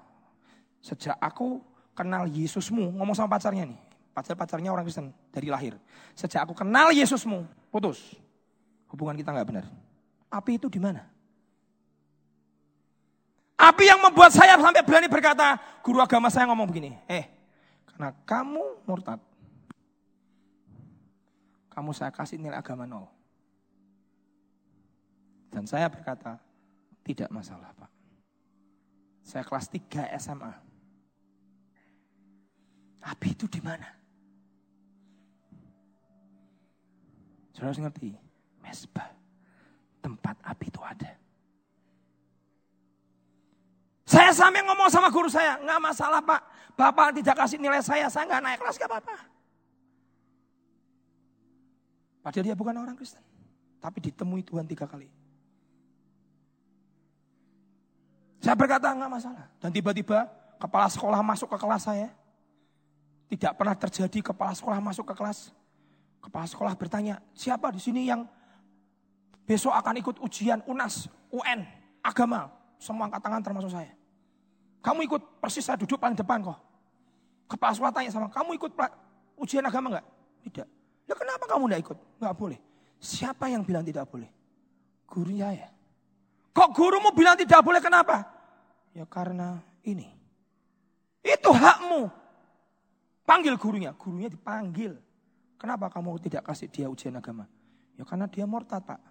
sejak 0.80 1.20
aku 1.20 1.60
kenal 1.92 2.32
Yesusmu, 2.32 2.96
ngomong 2.96 3.12
sama 3.12 3.36
pacarnya 3.36 3.68
nih. 3.68 3.80
Pacar-pacarnya 4.16 4.72
orang 4.72 4.88
Kristen 4.88 5.12
dari 5.36 5.52
lahir. 5.52 5.76
Sejak 6.16 6.48
aku 6.48 6.56
kenal 6.56 6.96
Yesusmu, 6.96 7.44
putus. 7.68 8.21
Hubungan 8.92 9.16
kita 9.16 9.32
nggak 9.32 9.48
benar. 9.48 9.66
Api 10.28 10.60
itu 10.60 10.68
di 10.68 10.80
mana? 10.80 11.08
Api 13.56 13.88
yang 13.88 14.04
membuat 14.04 14.36
saya 14.36 14.60
sampai 14.60 14.84
berani 14.84 15.08
berkata, 15.08 15.56
guru 15.80 16.02
agama 16.04 16.28
saya 16.28 16.50
ngomong 16.50 16.66
begini, 16.66 16.98
eh, 17.06 17.30
karena 17.88 18.10
kamu 18.26 18.84
murtad, 18.90 19.22
kamu 21.70 21.94
saya 21.94 22.10
kasih 22.10 22.42
nilai 22.42 22.58
agama 22.58 22.90
nol. 22.90 23.06
Dan 25.54 25.70
saya 25.70 25.88
berkata, 25.88 26.42
tidak 27.06 27.30
masalah 27.30 27.70
Pak. 27.76 27.92
Saya 29.22 29.44
kelas 29.46 29.68
3 29.70 30.10
SMA. 30.18 30.54
Api 33.02 33.28
itu 33.34 33.46
di 33.46 33.62
mana? 33.62 33.88
Saudara 37.54 37.78
harus 37.78 37.82
ngerti, 37.84 38.31
mesbah, 38.72 39.12
tempat 40.00 40.40
api 40.48 40.72
itu 40.72 40.80
ada. 40.80 41.12
Saya 44.08 44.32
sampai 44.32 44.64
ngomong 44.64 44.88
sama 44.88 45.12
guru 45.12 45.28
saya, 45.28 45.60
nggak 45.60 45.80
masalah 45.84 46.24
pak, 46.24 46.40
bapak 46.80 47.20
tidak 47.20 47.36
kasih 47.36 47.60
nilai 47.60 47.84
saya, 47.84 48.08
saya 48.08 48.24
nggak 48.32 48.44
naik 48.44 48.58
kelas 48.64 48.80
gak 48.80 48.88
apa-apa. 48.88 49.16
Padahal 52.24 52.46
dia 52.48 52.56
bukan 52.56 52.76
orang 52.80 52.96
Kristen, 52.96 53.24
tapi 53.84 54.00
ditemui 54.00 54.44
Tuhan 54.48 54.64
tiga 54.64 54.88
kali. 54.88 55.12
Saya 58.42 58.58
berkata 58.58 58.90
nggak 58.90 59.12
masalah. 59.12 59.46
Dan 59.62 59.70
tiba-tiba 59.70 60.26
kepala 60.58 60.90
sekolah 60.90 61.22
masuk 61.22 61.46
ke 61.54 61.58
kelas 61.62 61.84
saya. 61.86 62.10
Tidak 63.30 63.54
pernah 63.54 63.78
terjadi 63.78 64.34
kepala 64.34 64.52
sekolah 64.58 64.82
masuk 64.82 65.14
ke 65.14 65.16
kelas. 65.16 65.54
Kepala 66.22 66.46
sekolah 66.50 66.74
bertanya, 66.74 67.22
siapa 67.38 67.70
di 67.70 67.82
sini 67.82 68.10
yang 68.10 68.26
besok 69.52 69.76
akan 69.76 70.00
ikut 70.00 70.16
ujian 70.24 70.64
UNAS, 70.64 71.12
UN, 71.28 71.68
agama. 72.00 72.48
Semua 72.80 73.12
angkat 73.12 73.20
tangan 73.20 73.44
termasuk 73.44 73.76
saya. 73.76 73.92
Kamu 74.80 75.04
ikut 75.04 75.44
persis 75.44 75.68
saya 75.68 75.76
duduk 75.76 76.00
paling 76.00 76.16
depan 76.16 76.40
kok. 76.40 76.56
Kepala 77.52 77.76
sekolah 77.76 77.92
tanya 77.92 78.16
sama, 78.16 78.32
kamu 78.32 78.56
ikut 78.56 78.72
ujian 79.36 79.68
agama 79.68 79.92
enggak? 79.92 80.08
Tidak. 80.48 80.68
Ya 81.04 81.14
kenapa 81.20 81.44
kamu 81.52 81.68
enggak 81.68 81.82
ikut? 81.84 81.98
Enggak 82.24 82.36
boleh. 82.40 82.60
Siapa 83.04 83.52
yang 83.52 83.68
bilang 83.68 83.84
tidak 83.84 84.08
boleh? 84.08 84.32
Gurunya 85.04 85.52
ya. 85.52 85.70
Kok 86.56 86.72
gurumu 86.72 87.12
bilang 87.12 87.36
tidak 87.36 87.60
boleh 87.60 87.84
kenapa? 87.84 88.24
Ya 88.96 89.04
karena 89.04 89.60
ini. 89.84 90.16
Itu 91.20 91.52
hakmu. 91.52 92.08
Panggil 93.28 93.60
gurunya. 93.60 93.92
Gurunya 94.00 94.32
dipanggil. 94.32 94.96
Kenapa 95.60 95.92
kamu 95.92 96.18
tidak 96.24 96.48
kasih 96.48 96.72
dia 96.72 96.88
ujian 96.88 97.20
agama? 97.20 97.46
Ya 98.00 98.08
karena 98.08 98.32
dia 98.32 98.48
murtad 98.48 98.82
pak. 98.88 99.11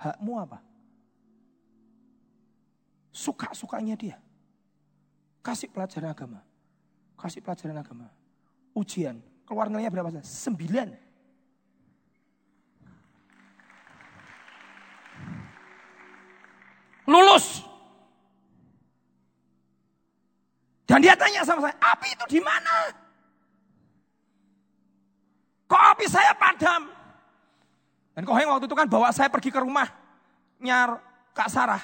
Hakmu 0.00 0.32
apa? 0.40 0.58
Suka-sukanya 3.12 4.00
dia. 4.00 4.16
Kasih 5.44 5.68
pelajaran 5.68 6.16
agama. 6.16 6.40
Kasih 7.20 7.44
pelajaran 7.44 7.76
agama. 7.76 8.08
ujian. 8.72 9.20
Keluar 9.44 9.66
nilainya 9.66 9.90
berapa? 9.92 10.08
Sembilan. 10.24 10.94
Lulus. 17.10 17.66
Dan 20.86 21.02
dia 21.02 21.18
tanya 21.18 21.42
sama 21.42 21.66
saya, 21.66 21.76
api 21.82 22.08
itu 22.14 22.24
di 22.38 22.40
mana? 22.42 22.94
Kok 25.66 25.82
api 25.94 26.06
saya 26.06 26.34
padam? 26.34 26.99
Dan 28.20 28.28
Koheng 28.28 28.52
waktu 28.52 28.68
itu 28.68 28.76
kan 28.76 28.84
bawa 28.84 29.08
saya 29.16 29.32
pergi 29.32 29.48
ke 29.48 29.56
rumahnya 29.64 31.00
Kak 31.32 31.48
Sarah. 31.48 31.80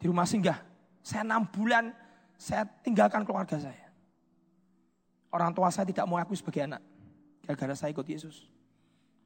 Di 0.00 0.08
rumah 0.08 0.24
singgah. 0.24 0.56
Saya 1.04 1.20
enam 1.20 1.44
bulan, 1.44 1.92
saya 2.40 2.64
tinggalkan 2.80 3.28
keluarga 3.28 3.60
saya. 3.60 3.92
Orang 5.28 5.52
tua 5.52 5.68
saya 5.68 5.84
tidak 5.84 6.08
mau 6.08 6.16
aku 6.16 6.32
sebagai 6.32 6.64
anak. 6.64 6.80
Gara-gara 7.44 7.76
saya 7.76 7.92
ikut 7.92 8.08
Yesus. 8.08 8.48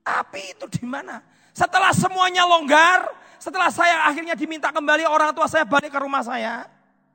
Api 0.02 0.58
itu 0.58 0.66
di 0.66 0.82
mana? 0.90 1.22
Setelah 1.54 1.94
semuanya 1.94 2.42
longgar, 2.50 3.14
setelah 3.38 3.70
saya 3.70 4.10
akhirnya 4.10 4.34
diminta 4.34 4.74
kembali 4.74 5.06
orang 5.06 5.30
tua 5.30 5.46
saya 5.46 5.62
balik 5.62 5.94
ke 5.94 6.02
rumah 6.02 6.26
saya. 6.26 6.66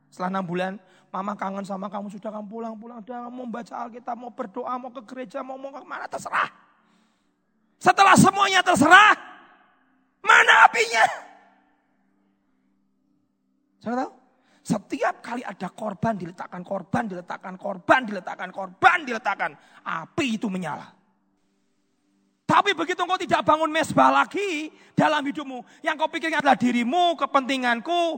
Setelah 0.07 0.39
enam 0.39 0.47
bulan, 0.47 0.79
mama 1.11 1.35
kangen 1.35 1.67
sama 1.67 1.91
kamu, 1.91 2.07
sudah 2.07 2.31
kamu 2.31 2.47
pulang-pulang, 2.47 3.03
udah 3.03 3.27
mau 3.27 3.51
baca 3.51 3.83
Alkitab, 3.83 4.15
mau 4.15 4.31
berdoa, 4.31 4.79
mau 4.79 4.95
ke 4.95 5.03
gereja, 5.03 5.43
mau 5.43 5.59
mau 5.59 5.75
ke 5.75 5.83
mana, 5.83 6.07
terserah. 6.07 6.62
Setelah 7.83 8.15
semuanya 8.15 8.63
terserah, 8.63 9.11
mana 10.23 10.53
apinya? 10.63 11.03
Saya 13.83 14.07
tahu, 14.07 14.11
setiap 14.63 15.19
kali 15.19 15.43
ada 15.43 15.67
korban 15.67 16.15
diletakkan 16.15 16.63
korban, 16.63 17.11
diletakkan 17.11 17.59
korban, 17.59 18.07
diletakkan 18.07 18.49
korban, 18.55 18.97
diletakkan, 19.03 19.51
api 19.83 20.39
itu 20.39 20.47
menyala. 20.47 20.95
Tapi 22.47 22.71
begitu 22.71 23.03
engkau 23.03 23.19
tidak 23.19 23.43
bangun 23.43 23.67
mesbah 23.67 24.15
lagi 24.15 24.71
dalam 24.95 25.19
hidupmu. 25.19 25.83
Yang 25.83 25.95
kau 25.99 26.07
pikirkan 26.07 26.39
adalah 26.39 26.55
dirimu, 26.55 27.19
kepentinganku. 27.19 28.15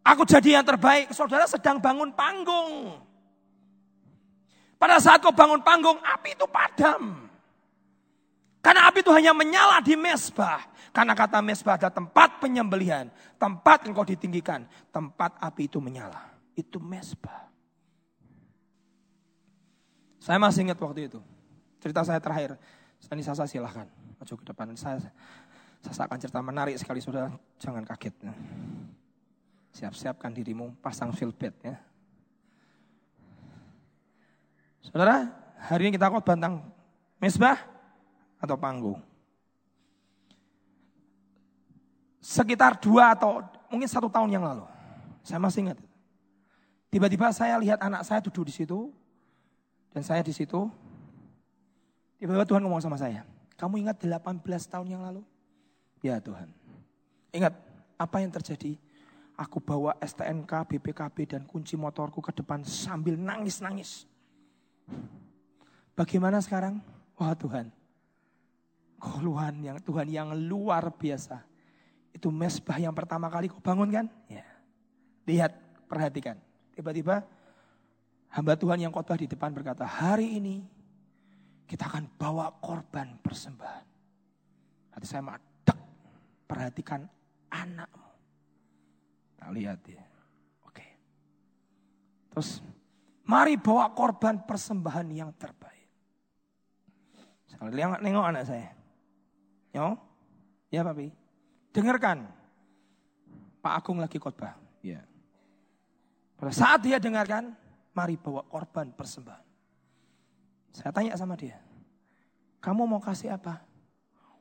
Aku 0.00 0.24
jadi 0.24 0.60
yang 0.60 0.64
terbaik. 0.64 1.12
Saudara 1.12 1.44
sedang 1.44 1.76
bangun 1.76 2.16
panggung. 2.16 2.96
Pada 4.80 4.96
saat 4.96 5.20
kau 5.20 5.36
bangun 5.36 5.60
panggung, 5.60 6.00
api 6.00 6.32
itu 6.32 6.48
padam. 6.48 7.29
Karena 8.60 8.92
api 8.92 9.00
itu 9.00 9.12
hanya 9.12 9.32
menyala 9.32 9.80
di 9.80 9.96
mesbah. 9.96 10.68
Karena 10.92 11.16
kata 11.16 11.40
mesbah 11.40 11.80
ada 11.80 11.88
tempat 11.88 12.40
penyembelihan. 12.44 13.08
Tempat 13.40 13.88
engkau 13.88 14.04
ditinggikan. 14.04 14.68
Tempat 14.92 15.40
api 15.40 15.64
itu 15.64 15.80
menyala. 15.80 16.28
Itu 16.52 16.76
mesbah. 16.76 17.48
Saya 20.20 20.36
masih 20.36 20.68
ingat 20.68 20.76
waktu 20.76 21.08
itu. 21.08 21.20
Cerita 21.80 22.04
saya 22.04 22.20
terakhir. 22.20 22.60
Sani 23.00 23.24
Sasa 23.24 23.48
silahkan, 23.48 23.88
maju 24.20 24.34
ke 24.36 24.44
depan. 24.44 24.76
Saya, 24.76 25.00
Sasa 25.80 26.04
akan 26.04 26.20
cerita 26.20 26.44
menarik 26.44 26.76
sekali, 26.76 27.00
sudah 27.00 27.32
jangan 27.56 27.80
kaget. 27.88 28.12
Siap-siapkan 29.72 30.28
dirimu, 30.36 30.76
pasang 30.84 31.08
filbet 31.16 31.56
ya. 31.64 31.80
Saudara, 34.84 35.24
hari 35.56 35.88
ini 35.88 35.96
kita 35.96 36.12
khotbah 36.12 36.36
tentang 36.36 36.68
mesbah 37.16 37.56
atau 38.40 38.56
panggung. 38.56 38.98
Sekitar 42.20 42.80
dua 42.80 43.12
atau 43.12 43.44
mungkin 43.68 43.88
satu 43.88 44.08
tahun 44.08 44.32
yang 44.32 44.44
lalu, 44.44 44.64
saya 45.22 45.38
masih 45.38 45.68
ingat. 45.68 45.78
Tiba-tiba 46.90 47.30
saya 47.30 47.54
lihat 47.60 47.78
anak 47.78 48.02
saya 48.02 48.18
duduk 48.24 48.48
di 48.48 48.54
situ, 48.56 48.90
dan 49.94 50.02
saya 50.02 50.24
di 50.24 50.34
situ, 50.34 50.66
Tiba-tiba 52.20 52.44
Tuhan 52.44 52.60
ngomong 52.60 52.84
sama 52.84 53.00
saya, 53.00 53.24
kamu 53.56 53.80
ingat 53.80 54.04
18 54.04 54.44
tahun 54.44 54.92
yang 54.92 55.00
lalu? 55.00 55.24
Ya 56.04 56.20
Tuhan. 56.20 56.52
Ingat 57.32 57.56
apa 57.96 58.20
yang 58.20 58.28
terjadi? 58.28 58.76
Aku 59.40 59.56
bawa 59.56 59.96
STNK, 60.04 60.52
BPKB 60.68 61.16
dan 61.24 61.48
kunci 61.48 61.80
motorku 61.80 62.20
ke 62.20 62.28
depan 62.36 62.60
sambil 62.60 63.16
nangis-nangis. 63.16 64.04
Bagaimana 65.96 66.44
sekarang? 66.44 66.84
Wah 67.16 67.32
Tuhan. 67.32 67.72
Tuhan 69.00 69.64
yang 69.64 69.78
Tuhan 69.80 70.06
yang 70.12 70.28
luar 70.36 70.92
biasa. 70.92 71.40
Itu 72.12 72.28
mesbah 72.28 72.76
yang 72.76 72.92
pertama 72.92 73.32
kali 73.32 73.48
kau 73.48 73.62
bangun 73.64 73.88
kan? 73.88 74.06
Ya. 74.28 74.44
Lihat, 75.24 75.52
perhatikan. 75.88 76.36
Tiba-tiba 76.76 77.24
hamba 78.30 78.54
Tuhan 78.54 78.78
yang 78.82 78.92
khotbah 78.92 79.16
di 79.16 79.26
depan 79.26 79.50
berkata, 79.56 79.88
hari 79.88 80.36
ini 80.36 80.60
kita 81.64 81.86
akan 81.86 82.10
bawa 82.18 82.50
korban 82.60 83.16
persembahan. 83.22 83.86
Hati 84.90 85.06
saya 85.06 85.22
madek, 85.22 85.78
perhatikan 86.50 87.06
anakmu. 87.48 88.10
Nah, 89.40 89.50
lihat 89.54 89.80
ya. 89.86 90.02
Oke. 90.66 90.86
Terus, 92.34 92.58
mari 93.22 93.54
bawa 93.54 93.94
korban 93.94 94.42
persembahan 94.42 95.06
yang 95.14 95.30
terbaik. 95.38 95.88
Saya 97.46 97.70
lihat 97.70 98.02
nengok 98.02 98.26
anak 98.34 98.44
saya. 98.50 98.79
Yo, 99.70 99.94
ya 100.70 100.82
papi. 100.82 101.14
Dengarkan. 101.70 102.26
Pak 103.60 103.74
Agung 103.76 104.00
lagi 104.00 104.16
khotbah. 104.16 104.56
Ya. 104.80 105.04
Pada 106.40 106.52
saat 106.56 106.80
dia 106.80 106.96
dengarkan, 106.96 107.52
mari 107.92 108.16
bawa 108.16 108.40
korban 108.48 108.88
persembahan. 108.96 109.44
Saya 110.72 110.94
tanya 110.94 111.18
sama 111.18 111.36
dia, 111.36 111.58
kamu 112.62 112.86
mau 112.86 113.02
kasih 113.02 113.34
apa? 113.34 113.60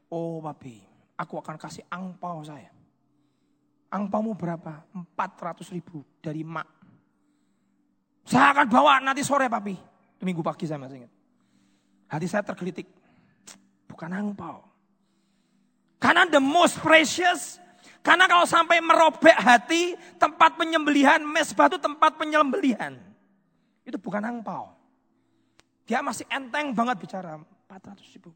Oh 0.08 0.40
papi, 0.40 0.80
aku 1.18 1.42
akan 1.42 1.58
kasih 1.58 1.84
angpau 1.90 2.46
saya. 2.46 2.70
Angpaumu 3.90 4.38
berapa? 4.38 4.86
400 4.94 5.66
ribu 5.74 6.06
dari 6.22 6.46
mak. 6.46 6.70
Saya 8.22 8.54
akan 8.54 8.70
bawa 8.70 9.02
nanti 9.02 9.26
sore 9.26 9.50
papi. 9.50 9.74
Minggu 10.22 10.46
pagi 10.46 10.70
saya 10.70 10.78
masih 10.78 11.02
ingat. 11.02 11.14
Hati 12.06 12.28
saya 12.30 12.46
tergelitik. 12.46 12.86
Bukan 13.90 14.14
angpau. 14.14 14.68
Karena 16.00 16.24
the 16.26 16.39
most 16.39 16.80
precious. 16.80 17.60
Karena 18.00 18.26
kalau 18.32 18.47
sampai 18.47 18.80
merobek 18.80 19.36
hati, 19.36 19.93
tempat 20.16 20.56
penyembelihan, 20.56 21.20
mesbah 21.20 21.68
itu 21.68 21.78
tempat 21.78 22.16
penyembelihan. 22.16 22.95
Itu 23.84 24.00
bukan 24.00 24.24
angpau. 24.24 24.72
Dia 25.84 26.00
masih 26.00 26.24
enteng 26.32 26.72
banget 26.72 27.02
bicara 27.02 27.41
400 27.68 28.16
ribu 28.16 28.32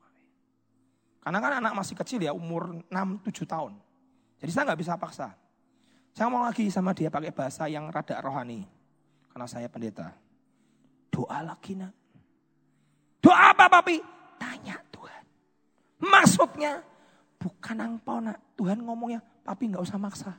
Karena 1.23 1.39
kan 1.39 1.53
anak 1.63 1.73
masih 1.79 1.95
kecil 1.95 2.19
ya 2.19 2.35
umur 2.35 2.83
6-7 2.91 3.47
tahun. 3.47 3.73
Jadi 4.43 4.51
saya 4.51 4.63
nggak 4.67 4.81
bisa 4.83 4.99
paksa. 4.99 5.31
Saya 6.11 6.27
mau 6.27 6.43
lagi 6.43 6.67
sama 6.67 6.91
dia 6.91 7.07
pakai 7.07 7.31
bahasa 7.31 7.63
yang 7.71 7.87
rada 7.87 8.19
rohani. 8.19 8.67
Karena 9.31 9.47
saya 9.47 9.71
pendeta. 9.71 10.11
Doa 11.07 11.39
lagi 11.39 11.79
nak. 11.79 11.95
Doa 13.23 13.55
apa 13.55 13.71
papi? 13.71 14.03
Tanya 14.35 14.75
Tuhan. 14.91 15.23
Maksudnya 16.03 16.83
bukan 17.63 17.79
angpau 17.79 18.19
nak. 18.19 18.43
Tuhan 18.59 18.83
ngomongnya 18.83 19.23
papi 19.47 19.71
nggak 19.71 19.79
usah 19.87 19.95
maksa. 19.95 20.35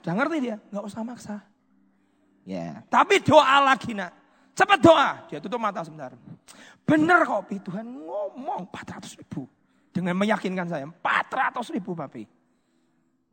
Udah 0.00 0.14
ngerti 0.16 0.36
dia? 0.48 0.56
Nggak 0.72 0.84
usah 0.88 1.04
maksa. 1.04 1.36
Ya, 2.48 2.56
yeah. 2.56 2.74
tapi 2.88 3.20
doa 3.20 3.60
lagi 3.60 3.92
nak. 3.92 4.16
Cepat 4.56 4.80
doa. 4.80 5.28
Dia 5.28 5.44
tutup 5.44 5.60
mata 5.60 5.84
sebentar. 5.84 6.16
Benar 6.88 7.28
kok, 7.28 7.44
Pi. 7.52 7.60
Tuhan 7.60 7.84
ngomong 7.84 8.72
400 8.72 9.20
ribu. 9.20 9.44
Dengan 9.92 10.16
meyakinkan 10.16 10.64
saya, 10.64 10.88
400 10.88 11.76
ribu, 11.76 11.92
Papi. 11.92 12.24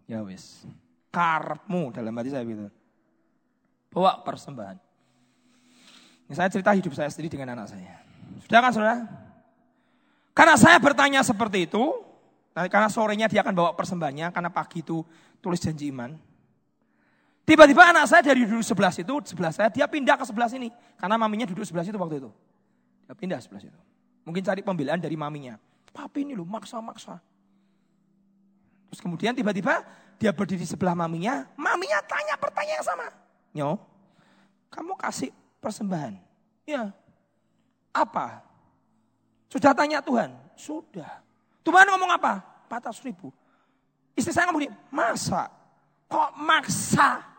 Ya 0.05 0.19
wis. 0.21 0.67
Karepmu 1.09 1.95
dalam 1.95 2.11
hati 2.19 2.35
saya 2.35 2.43
gitu. 2.43 2.67
Bawa 3.95 4.19
persembahan. 4.27 4.77
Ini 6.27 6.35
saya 6.35 6.51
cerita 6.51 6.75
hidup 6.75 6.91
saya 6.91 7.07
sendiri 7.07 7.39
dengan 7.39 7.55
anak 7.55 7.71
saya. 7.71 8.03
Sudah 8.43 8.59
kan 8.59 8.71
saudara? 8.75 9.24
Karena 10.35 10.59
saya 10.59 10.75
bertanya 10.83 11.23
seperti 11.23 11.71
itu, 11.71 12.03
karena 12.51 12.91
sorenya 12.91 13.31
dia 13.31 13.39
akan 13.39 13.55
bawa 13.55 13.71
persembahannya, 13.71 14.35
karena 14.35 14.51
pagi 14.51 14.83
itu 14.83 14.99
tulis 15.39 15.63
janji 15.63 15.87
iman. 15.95 16.11
Tiba-tiba 17.47 17.87
anak 17.87 18.09
saya 18.09 18.25
dari 18.25 18.43
duduk 18.43 18.65
sebelah 18.65 18.91
situ, 18.91 19.15
sebelah 19.23 19.53
saya, 19.55 19.71
dia 19.71 19.87
pindah 19.87 20.19
ke 20.19 20.25
sebelah 20.27 20.49
sini. 20.51 20.73
Karena 20.99 21.15
maminya 21.15 21.47
duduk 21.47 21.63
sebelah 21.63 21.87
situ 21.87 21.95
waktu 21.95 22.19
itu. 22.19 22.29
Dia 23.05 23.15
pindah 23.15 23.39
sebelah 23.39 23.61
situ. 23.63 23.79
Mungkin 24.25 24.41
cari 24.41 24.65
pembelaan 24.65 24.97
dari 24.97 25.13
maminya. 25.15 25.55
Papi 25.93 26.25
ini 26.27 26.35
loh 26.35 26.43
maksa-maksa. 26.43 27.21
Terus 28.91 28.99
kemudian 28.99 29.37
tiba-tiba 29.37 29.85
dia 30.17 30.33
berdiri 30.33 30.65
sebelah 30.65 30.97
maminya. 30.97 31.45
Maminya 31.53 32.01
tanya 32.03 32.35
pertanyaan 32.35 32.77
yang 32.81 32.85
sama. 32.85 33.07
Nyo, 33.55 33.69
kamu 34.73 34.93
kasih 34.99 35.31
persembahan. 35.61 36.17
Ya. 36.65 36.91
Apa? 37.93 38.44
Sudah 39.49 39.71
tanya 39.71 40.01
Tuhan? 40.01 40.33
Sudah. 40.57 41.21
Tuhan 41.65 41.85
ngomong 41.89 42.11
apa? 42.13 42.41
400 42.69 43.07
ribu. 43.07 43.29
Istri 44.15 44.31
saya 44.31 44.47
ngomong, 44.49 44.69
masa? 44.89 45.51
Kok 46.07 46.31
maksa? 46.39 47.35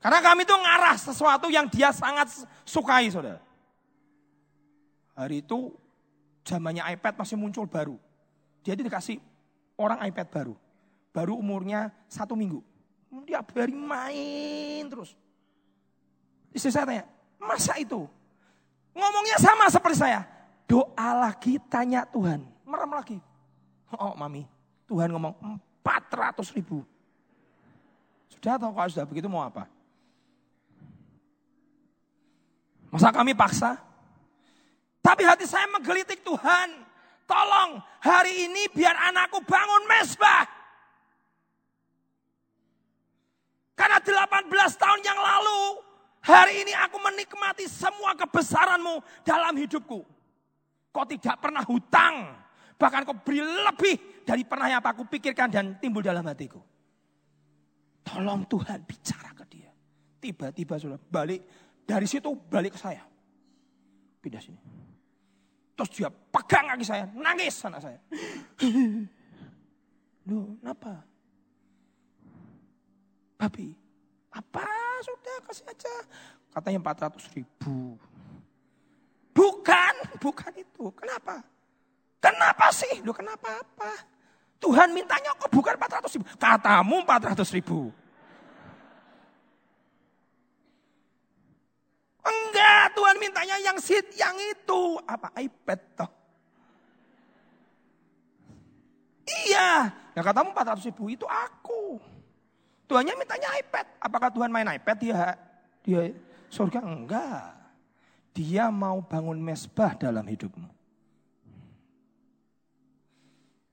Karena 0.00 0.18
kami 0.24 0.48
itu 0.48 0.56
ngarah 0.56 0.96
sesuatu 0.96 1.52
yang 1.52 1.68
dia 1.68 1.92
sangat 1.92 2.32
sukai, 2.64 3.12
saudara. 3.12 3.40
Hari 5.12 5.44
itu 5.44 5.76
zamannya 6.40 6.80
iPad 6.96 7.20
masih 7.20 7.36
muncul 7.36 7.68
baru. 7.68 8.00
Jadi 8.64 8.88
dikasih 8.88 9.20
orang 9.76 10.00
iPad 10.08 10.28
baru. 10.32 10.54
Baru 11.12 11.36
umurnya 11.36 11.92
satu 12.08 12.32
minggu. 12.32 12.64
Dia 13.28 13.44
hari 13.44 13.76
main 13.76 14.88
terus. 14.88 15.12
Istri 16.56 16.70
saya 16.72 16.86
tanya, 16.88 17.04
masa 17.40 17.74
itu? 17.80 18.04
Ngomongnya 18.92 19.40
sama 19.40 19.66
seperti 19.72 19.96
saya. 19.98 20.22
Doa 20.68 21.08
lagi, 21.16 21.58
tanya 21.66 22.06
Tuhan. 22.06 22.44
Merem 22.68 22.92
lagi. 22.94 23.18
Oh 23.98 24.14
mami, 24.14 24.46
Tuhan 24.86 25.10
ngomong 25.10 25.34
400 25.82 26.54
ribu. 26.54 26.86
Sudah 28.30 28.54
atau 28.54 28.70
kalau 28.70 28.90
sudah 28.92 29.06
begitu 29.08 29.26
mau 29.26 29.42
apa? 29.42 29.66
Masa 32.90 33.10
kami 33.10 33.34
paksa? 33.34 33.78
Tapi 35.00 35.22
hati 35.26 35.46
saya 35.48 35.66
menggelitik 35.70 36.22
Tuhan. 36.22 36.68
Tolong 37.26 37.78
hari 38.02 38.50
ini 38.50 38.66
biar 38.74 38.94
anakku 39.10 39.42
bangun 39.46 39.86
mesbah. 39.86 40.46
Karena 43.78 43.96
18 43.96 44.50
tahun 44.76 45.00
yang 45.00 45.16
lalu, 45.16 45.60
hari 46.24 46.64
ini 46.64 46.72
aku 46.76 46.96
menikmati 47.00 47.64
semua 47.66 48.16
kebesaranmu 48.16 49.24
dalam 49.24 49.54
hidupku. 49.56 50.00
Kau 50.90 51.06
tidak 51.06 51.38
pernah 51.38 51.62
hutang, 51.62 52.34
bahkan 52.74 53.06
kau 53.06 53.14
beri 53.14 53.40
lebih 53.40 54.24
dari 54.26 54.42
pernah 54.42 54.66
yang 54.66 54.82
aku 54.82 55.06
pikirkan 55.06 55.48
dan 55.50 55.64
timbul 55.78 56.02
dalam 56.02 56.26
hatiku. 56.26 56.58
Tolong 58.02 58.42
Tuhan 58.50 58.82
bicara 58.82 59.30
ke 59.36 59.44
dia. 59.46 59.70
Tiba-tiba 60.18 60.74
sudah 60.82 60.98
balik 60.98 61.40
dari 61.86 62.06
situ 62.10 62.34
balik 62.50 62.74
ke 62.74 62.80
saya. 62.80 63.06
Pindah 64.18 64.42
sini. 64.42 64.60
Terus 65.78 65.90
dia 65.96 66.12
pegang 66.12 66.68
kaki 66.76 66.84
saya, 66.84 67.08
nangis 67.16 67.56
anak 67.64 67.80
saya. 67.80 68.00
Loh, 70.28 70.60
kenapa? 70.60 71.00
Babi, 73.40 73.72
apa 74.30 74.66
sudah 75.02 75.36
kasih 75.50 75.66
aja. 75.66 75.94
Katanya 76.50 76.78
400 76.82 77.34
ribu. 77.34 77.98
Bukan, 79.30 79.94
bukan 80.18 80.52
itu. 80.58 80.90
Kenapa? 80.94 81.42
Kenapa 82.20 82.66
sih? 82.74 83.00
Loh 83.06 83.14
kenapa 83.14 83.62
apa? 83.62 83.92
Tuhan 84.60 84.92
mintanya 84.92 85.32
kok 85.38 85.48
bukan 85.48 85.74
400 85.78 86.14
ribu. 86.18 86.26
Katamu 86.36 86.96
400 87.06 87.56
ribu. 87.56 87.78
Enggak, 92.20 92.92
Tuhan 92.92 93.16
mintanya 93.16 93.56
yang 93.64 93.78
sit, 93.80 94.12
yang 94.18 94.36
itu. 94.36 95.00
Apa? 95.08 95.32
iPad 95.40 95.80
toh. 95.96 96.10
Iya. 99.24 99.88
Yang 100.12 100.24
katamu 100.28 100.52
400 100.52 100.88
ribu 100.92 101.08
itu 101.08 101.24
aku. 101.24 102.09
Tuhannya 102.90 103.14
mintanya 103.14 103.54
iPad. 103.62 103.86
Apakah 104.02 104.34
Tuhan 104.34 104.50
main 104.50 104.66
iPad 104.66 104.96
dia? 104.98 105.38
Dia 105.86 106.10
surga? 106.50 106.82
Enggak. 106.82 107.54
Dia 108.34 108.66
mau 108.66 108.98
bangun 108.98 109.38
mesbah 109.38 109.94
dalam 109.94 110.26
hidupmu. 110.26 110.66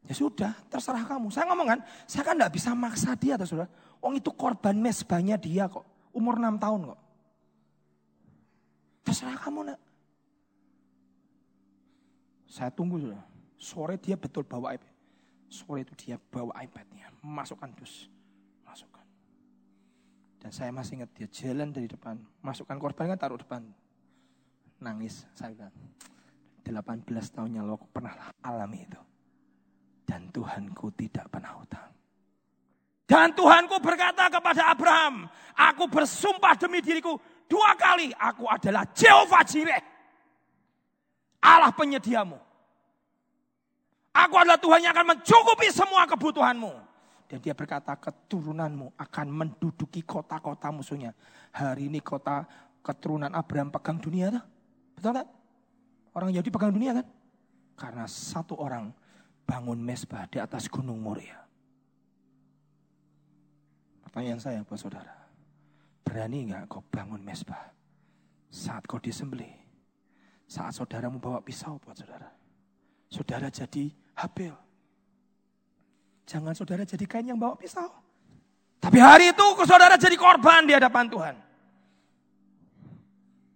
Ya 0.05 0.13
sudah, 0.13 0.53
terserah 0.69 1.01
kamu. 1.03 1.33
Saya 1.33 1.49
ngomong 1.49 1.67
kan, 1.67 1.79
saya 2.05 2.23
kan 2.29 2.37
enggak 2.37 2.53
bisa 2.53 2.71
maksa 2.77 3.17
dia, 3.17 3.35
atau 3.35 3.49
saudara. 3.49 3.67
Oh 4.05 4.13
itu 4.13 4.29
korban 4.29 4.77
mesbahnya 4.77 5.35
dia 5.41 5.65
kok. 5.65 5.83
Umur 6.13 6.37
6 6.37 6.61
tahun 6.61 6.93
kok. 6.93 7.01
Terserah 9.01 9.37
kamu 9.41 9.59
nak. 9.73 9.79
Saya 12.45 12.69
tunggu 12.69 13.01
sudah. 13.01 13.25
Sore 13.57 13.97
dia 13.97 14.13
betul 14.13 14.45
bawa 14.45 14.77
iPad. 14.77 14.93
Sore 15.49 15.81
itu 15.81 15.93
dia 15.97 16.21
bawa 16.21 16.53
iPadnya. 16.61 17.09
Masukkan 17.25 17.73
dus. 17.73 18.13
Dan 20.37 20.51
saya 20.53 20.69
masih 20.69 21.01
ingat 21.01 21.11
dia 21.17 21.27
jalan 21.29 21.73
dari 21.73 21.89
depan. 21.89 22.17
Masukkan 22.45 22.77
korban 22.77 23.13
kan 23.13 23.19
taruh 23.19 23.39
depan. 23.41 23.65
Nangis. 24.79 25.25
Saya 25.33 25.53
bilang. 25.53 25.75
18 26.67 27.07
tahunnya 27.07 27.63
lo 27.63 27.79
pernah 27.79 28.35
alami 28.43 28.83
itu. 28.83 29.01
Dan 30.03 30.27
Tuhanku 30.31 30.91
tidak 30.95 31.31
pernah 31.31 31.55
hutang. 31.55 31.91
Dan 33.07 33.31
Tuhanku 33.31 33.79
berkata 33.79 34.27
kepada 34.27 34.67
Abraham, 34.67 35.31
aku 35.55 35.87
bersumpah 35.87 36.59
demi 36.59 36.83
diriku, 36.83 37.15
dua 37.47 37.71
kali 37.79 38.11
aku 38.11 38.43
adalah 38.51 38.83
Jehovah 38.91 39.47
Jireh. 39.47 39.83
Allah 41.39 41.71
penyediamu. 41.71 42.35
Aku 44.11 44.35
adalah 44.35 44.59
Tuhan 44.59 44.83
yang 44.83 44.91
akan 44.91 45.15
mencukupi 45.15 45.71
semua 45.71 46.03
kebutuhanmu. 46.03 46.86
Dan 47.27 47.43
dia 47.43 47.51
berkata 47.51 47.91
keturunanmu 47.99 48.95
akan 48.95 49.27
menduduki 49.27 49.99
kota-kota 50.07 50.71
musuhnya. 50.71 51.11
Hari 51.51 51.91
ini 51.91 51.99
kota 51.99 52.47
keturunan 52.79 53.31
Abraham 53.35 53.67
pegang 53.67 53.99
dunia. 53.99 54.31
Tuh. 54.31 54.43
Betul 54.95 55.11
tak? 55.19 55.27
Orang 56.15 56.31
Yahudi 56.31 56.49
pegang 56.49 56.71
dunia 56.71 56.95
kan? 56.95 57.07
Karena 57.77 58.07
satu 58.07 58.55
orang 58.57 58.89
bangun 59.43 59.77
mesbah 59.77 60.23
di 60.31 60.39
atas 60.39 60.71
gunung 60.71 60.97
Moria. 61.03 61.43
Pertanyaan 64.07 64.39
saya 64.41 64.59
buat 64.63 64.79
saudara. 64.79 65.13
Berani 66.07 66.47
nggak 66.47 66.71
kau 66.71 66.81
bangun 66.87 67.19
mesbah? 67.19 67.75
Saat 68.47 68.87
kau 68.87 68.97
disembelih. 68.97 69.51
Saat 70.47 70.79
saudaramu 70.79 71.19
bawa 71.19 71.43
pisau 71.43 71.75
buat 71.83 71.99
saudara. 71.99 72.31
Saudara 73.11 73.51
jadi 73.51 73.91
Habil. 74.15 74.66
Jangan 76.27 76.51
saudara 76.51 76.83
jadi 76.83 77.07
kain 77.07 77.23
yang 77.23 77.39
bawa 77.39 77.55
pisau. 77.55 77.87
Tapi 78.83 78.99
hari 78.99 79.31
itu 79.31 79.45
saudara 79.63 79.95
jadi 79.95 80.13
korban 80.19 80.67
di 80.67 80.75
hadapan 80.75 81.07
Tuhan. 81.07 81.35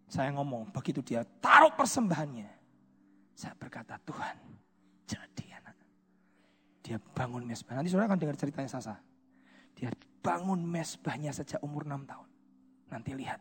Saya 0.07 0.31
ngomong, 0.35 0.71
begitu 0.71 1.03
dia 1.03 1.27
taruh 1.43 1.71
persembahannya. 1.75 2.47
Saya 3.35 3.55
berkata, 3.55 3.95
Tuhan, 4.03 4.35
jadi 5.07 5.45
anak. 5.59 5.75
Dia 6.83 6.97
bangun 6.99 7.43
mesbah. 7.47 7.79
Nanti 7.79 7.91
saudara 7.91 8.11
akan 8.11 8.19
dengar 8.19 8.35
ceritanya 8.39 8.71
Sasa. 8.71 8.95
Dia 9.75 9.91
bangun 10.19 10.63
mesbahnya 10.63 11.31
sejak 11.31 11.63
umur 11.63 11.87
6 11.87 12.07
tahun. 12.07 12.29
Nanti 12.91 13.11
lihat. 13.15 13.39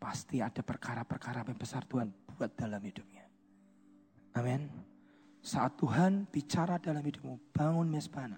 Pasti 0.00 0.40
ada 0.40 0.64
perkara-perkara 0.64 1.44
yang 1.44 1.60
besar 1.60 1.84
Tuhan 1.84 2.08
buat 2.36 2.56
dalam 2.56 2.80
hidupnya. 2.80 3.24
Amin. 4.32 4.89
Saat 5.40 5.80
Tuhan 5.80 6.28
bicara 6.28 6.76
dalam 6.76 7.00
hidupmu, 7.00 7.52
bangun 7.56 7.88
mesbah 7.88 8.28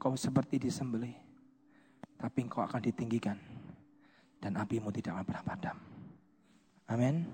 Kau 0.00 0.16
seperti 0.16 0.56
disembelih, 0.56 1.12
tapi 2.16 2.48
engkau 2.48 2.64
akan 2.64 2.80
ditinggikan. 2.80 3.36
Dan 4.40 4.56
apimu 4.56 4.88
tidak 4.88 5.20
akan 5.20 5.24
pernah 5.28 5.44
padam. 5.44 5.76
Amin. 6.88 7.28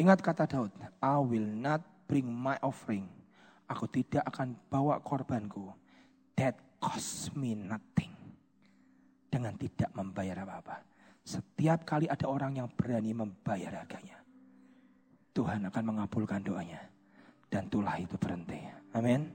Ingat 0.00 0.24
kata 0.24 0.48
Daud, 0.48 0.72
I 1.04 1.20
will 1.20 1.44
not 1.44 1.84
bring 2.08 2.24
my 2.24 2.56
offering. 2.64 3.04
Aku 3.68 3.84
tidak 3.84 4.24
akan 4.32 4.56
bawa 4.72 5.04
korbanku. 5.04 5.68
That 6.40 6.56
cost 6.80 7.36
me 7.36 7.52
nothing. 7.52 8.16
Dengan 9.28 9.54
tidak 9.60 9.92
membayar 9.92 10.42
apa-apa. 10.48 10.80
Setiap 11.20 11.84
kali 11.84 12.08
ada 12.08 12.26
orang 12.26 12.56
yang 12.56 12.66
berani 12.72 13.12
membayar 13.12 13.84
harganya. 13.84 14.18
Tuhan 15.36 15.68
akan 15.70 15.84
mengabulkan 15.86 16.42
doanya. 16.42 16.89
Dan 17.50 17.66
tulah 17.66 17.98
itu 17.98 18.14
berhenti. 18.14 18.62
Amin. 18.94 19.26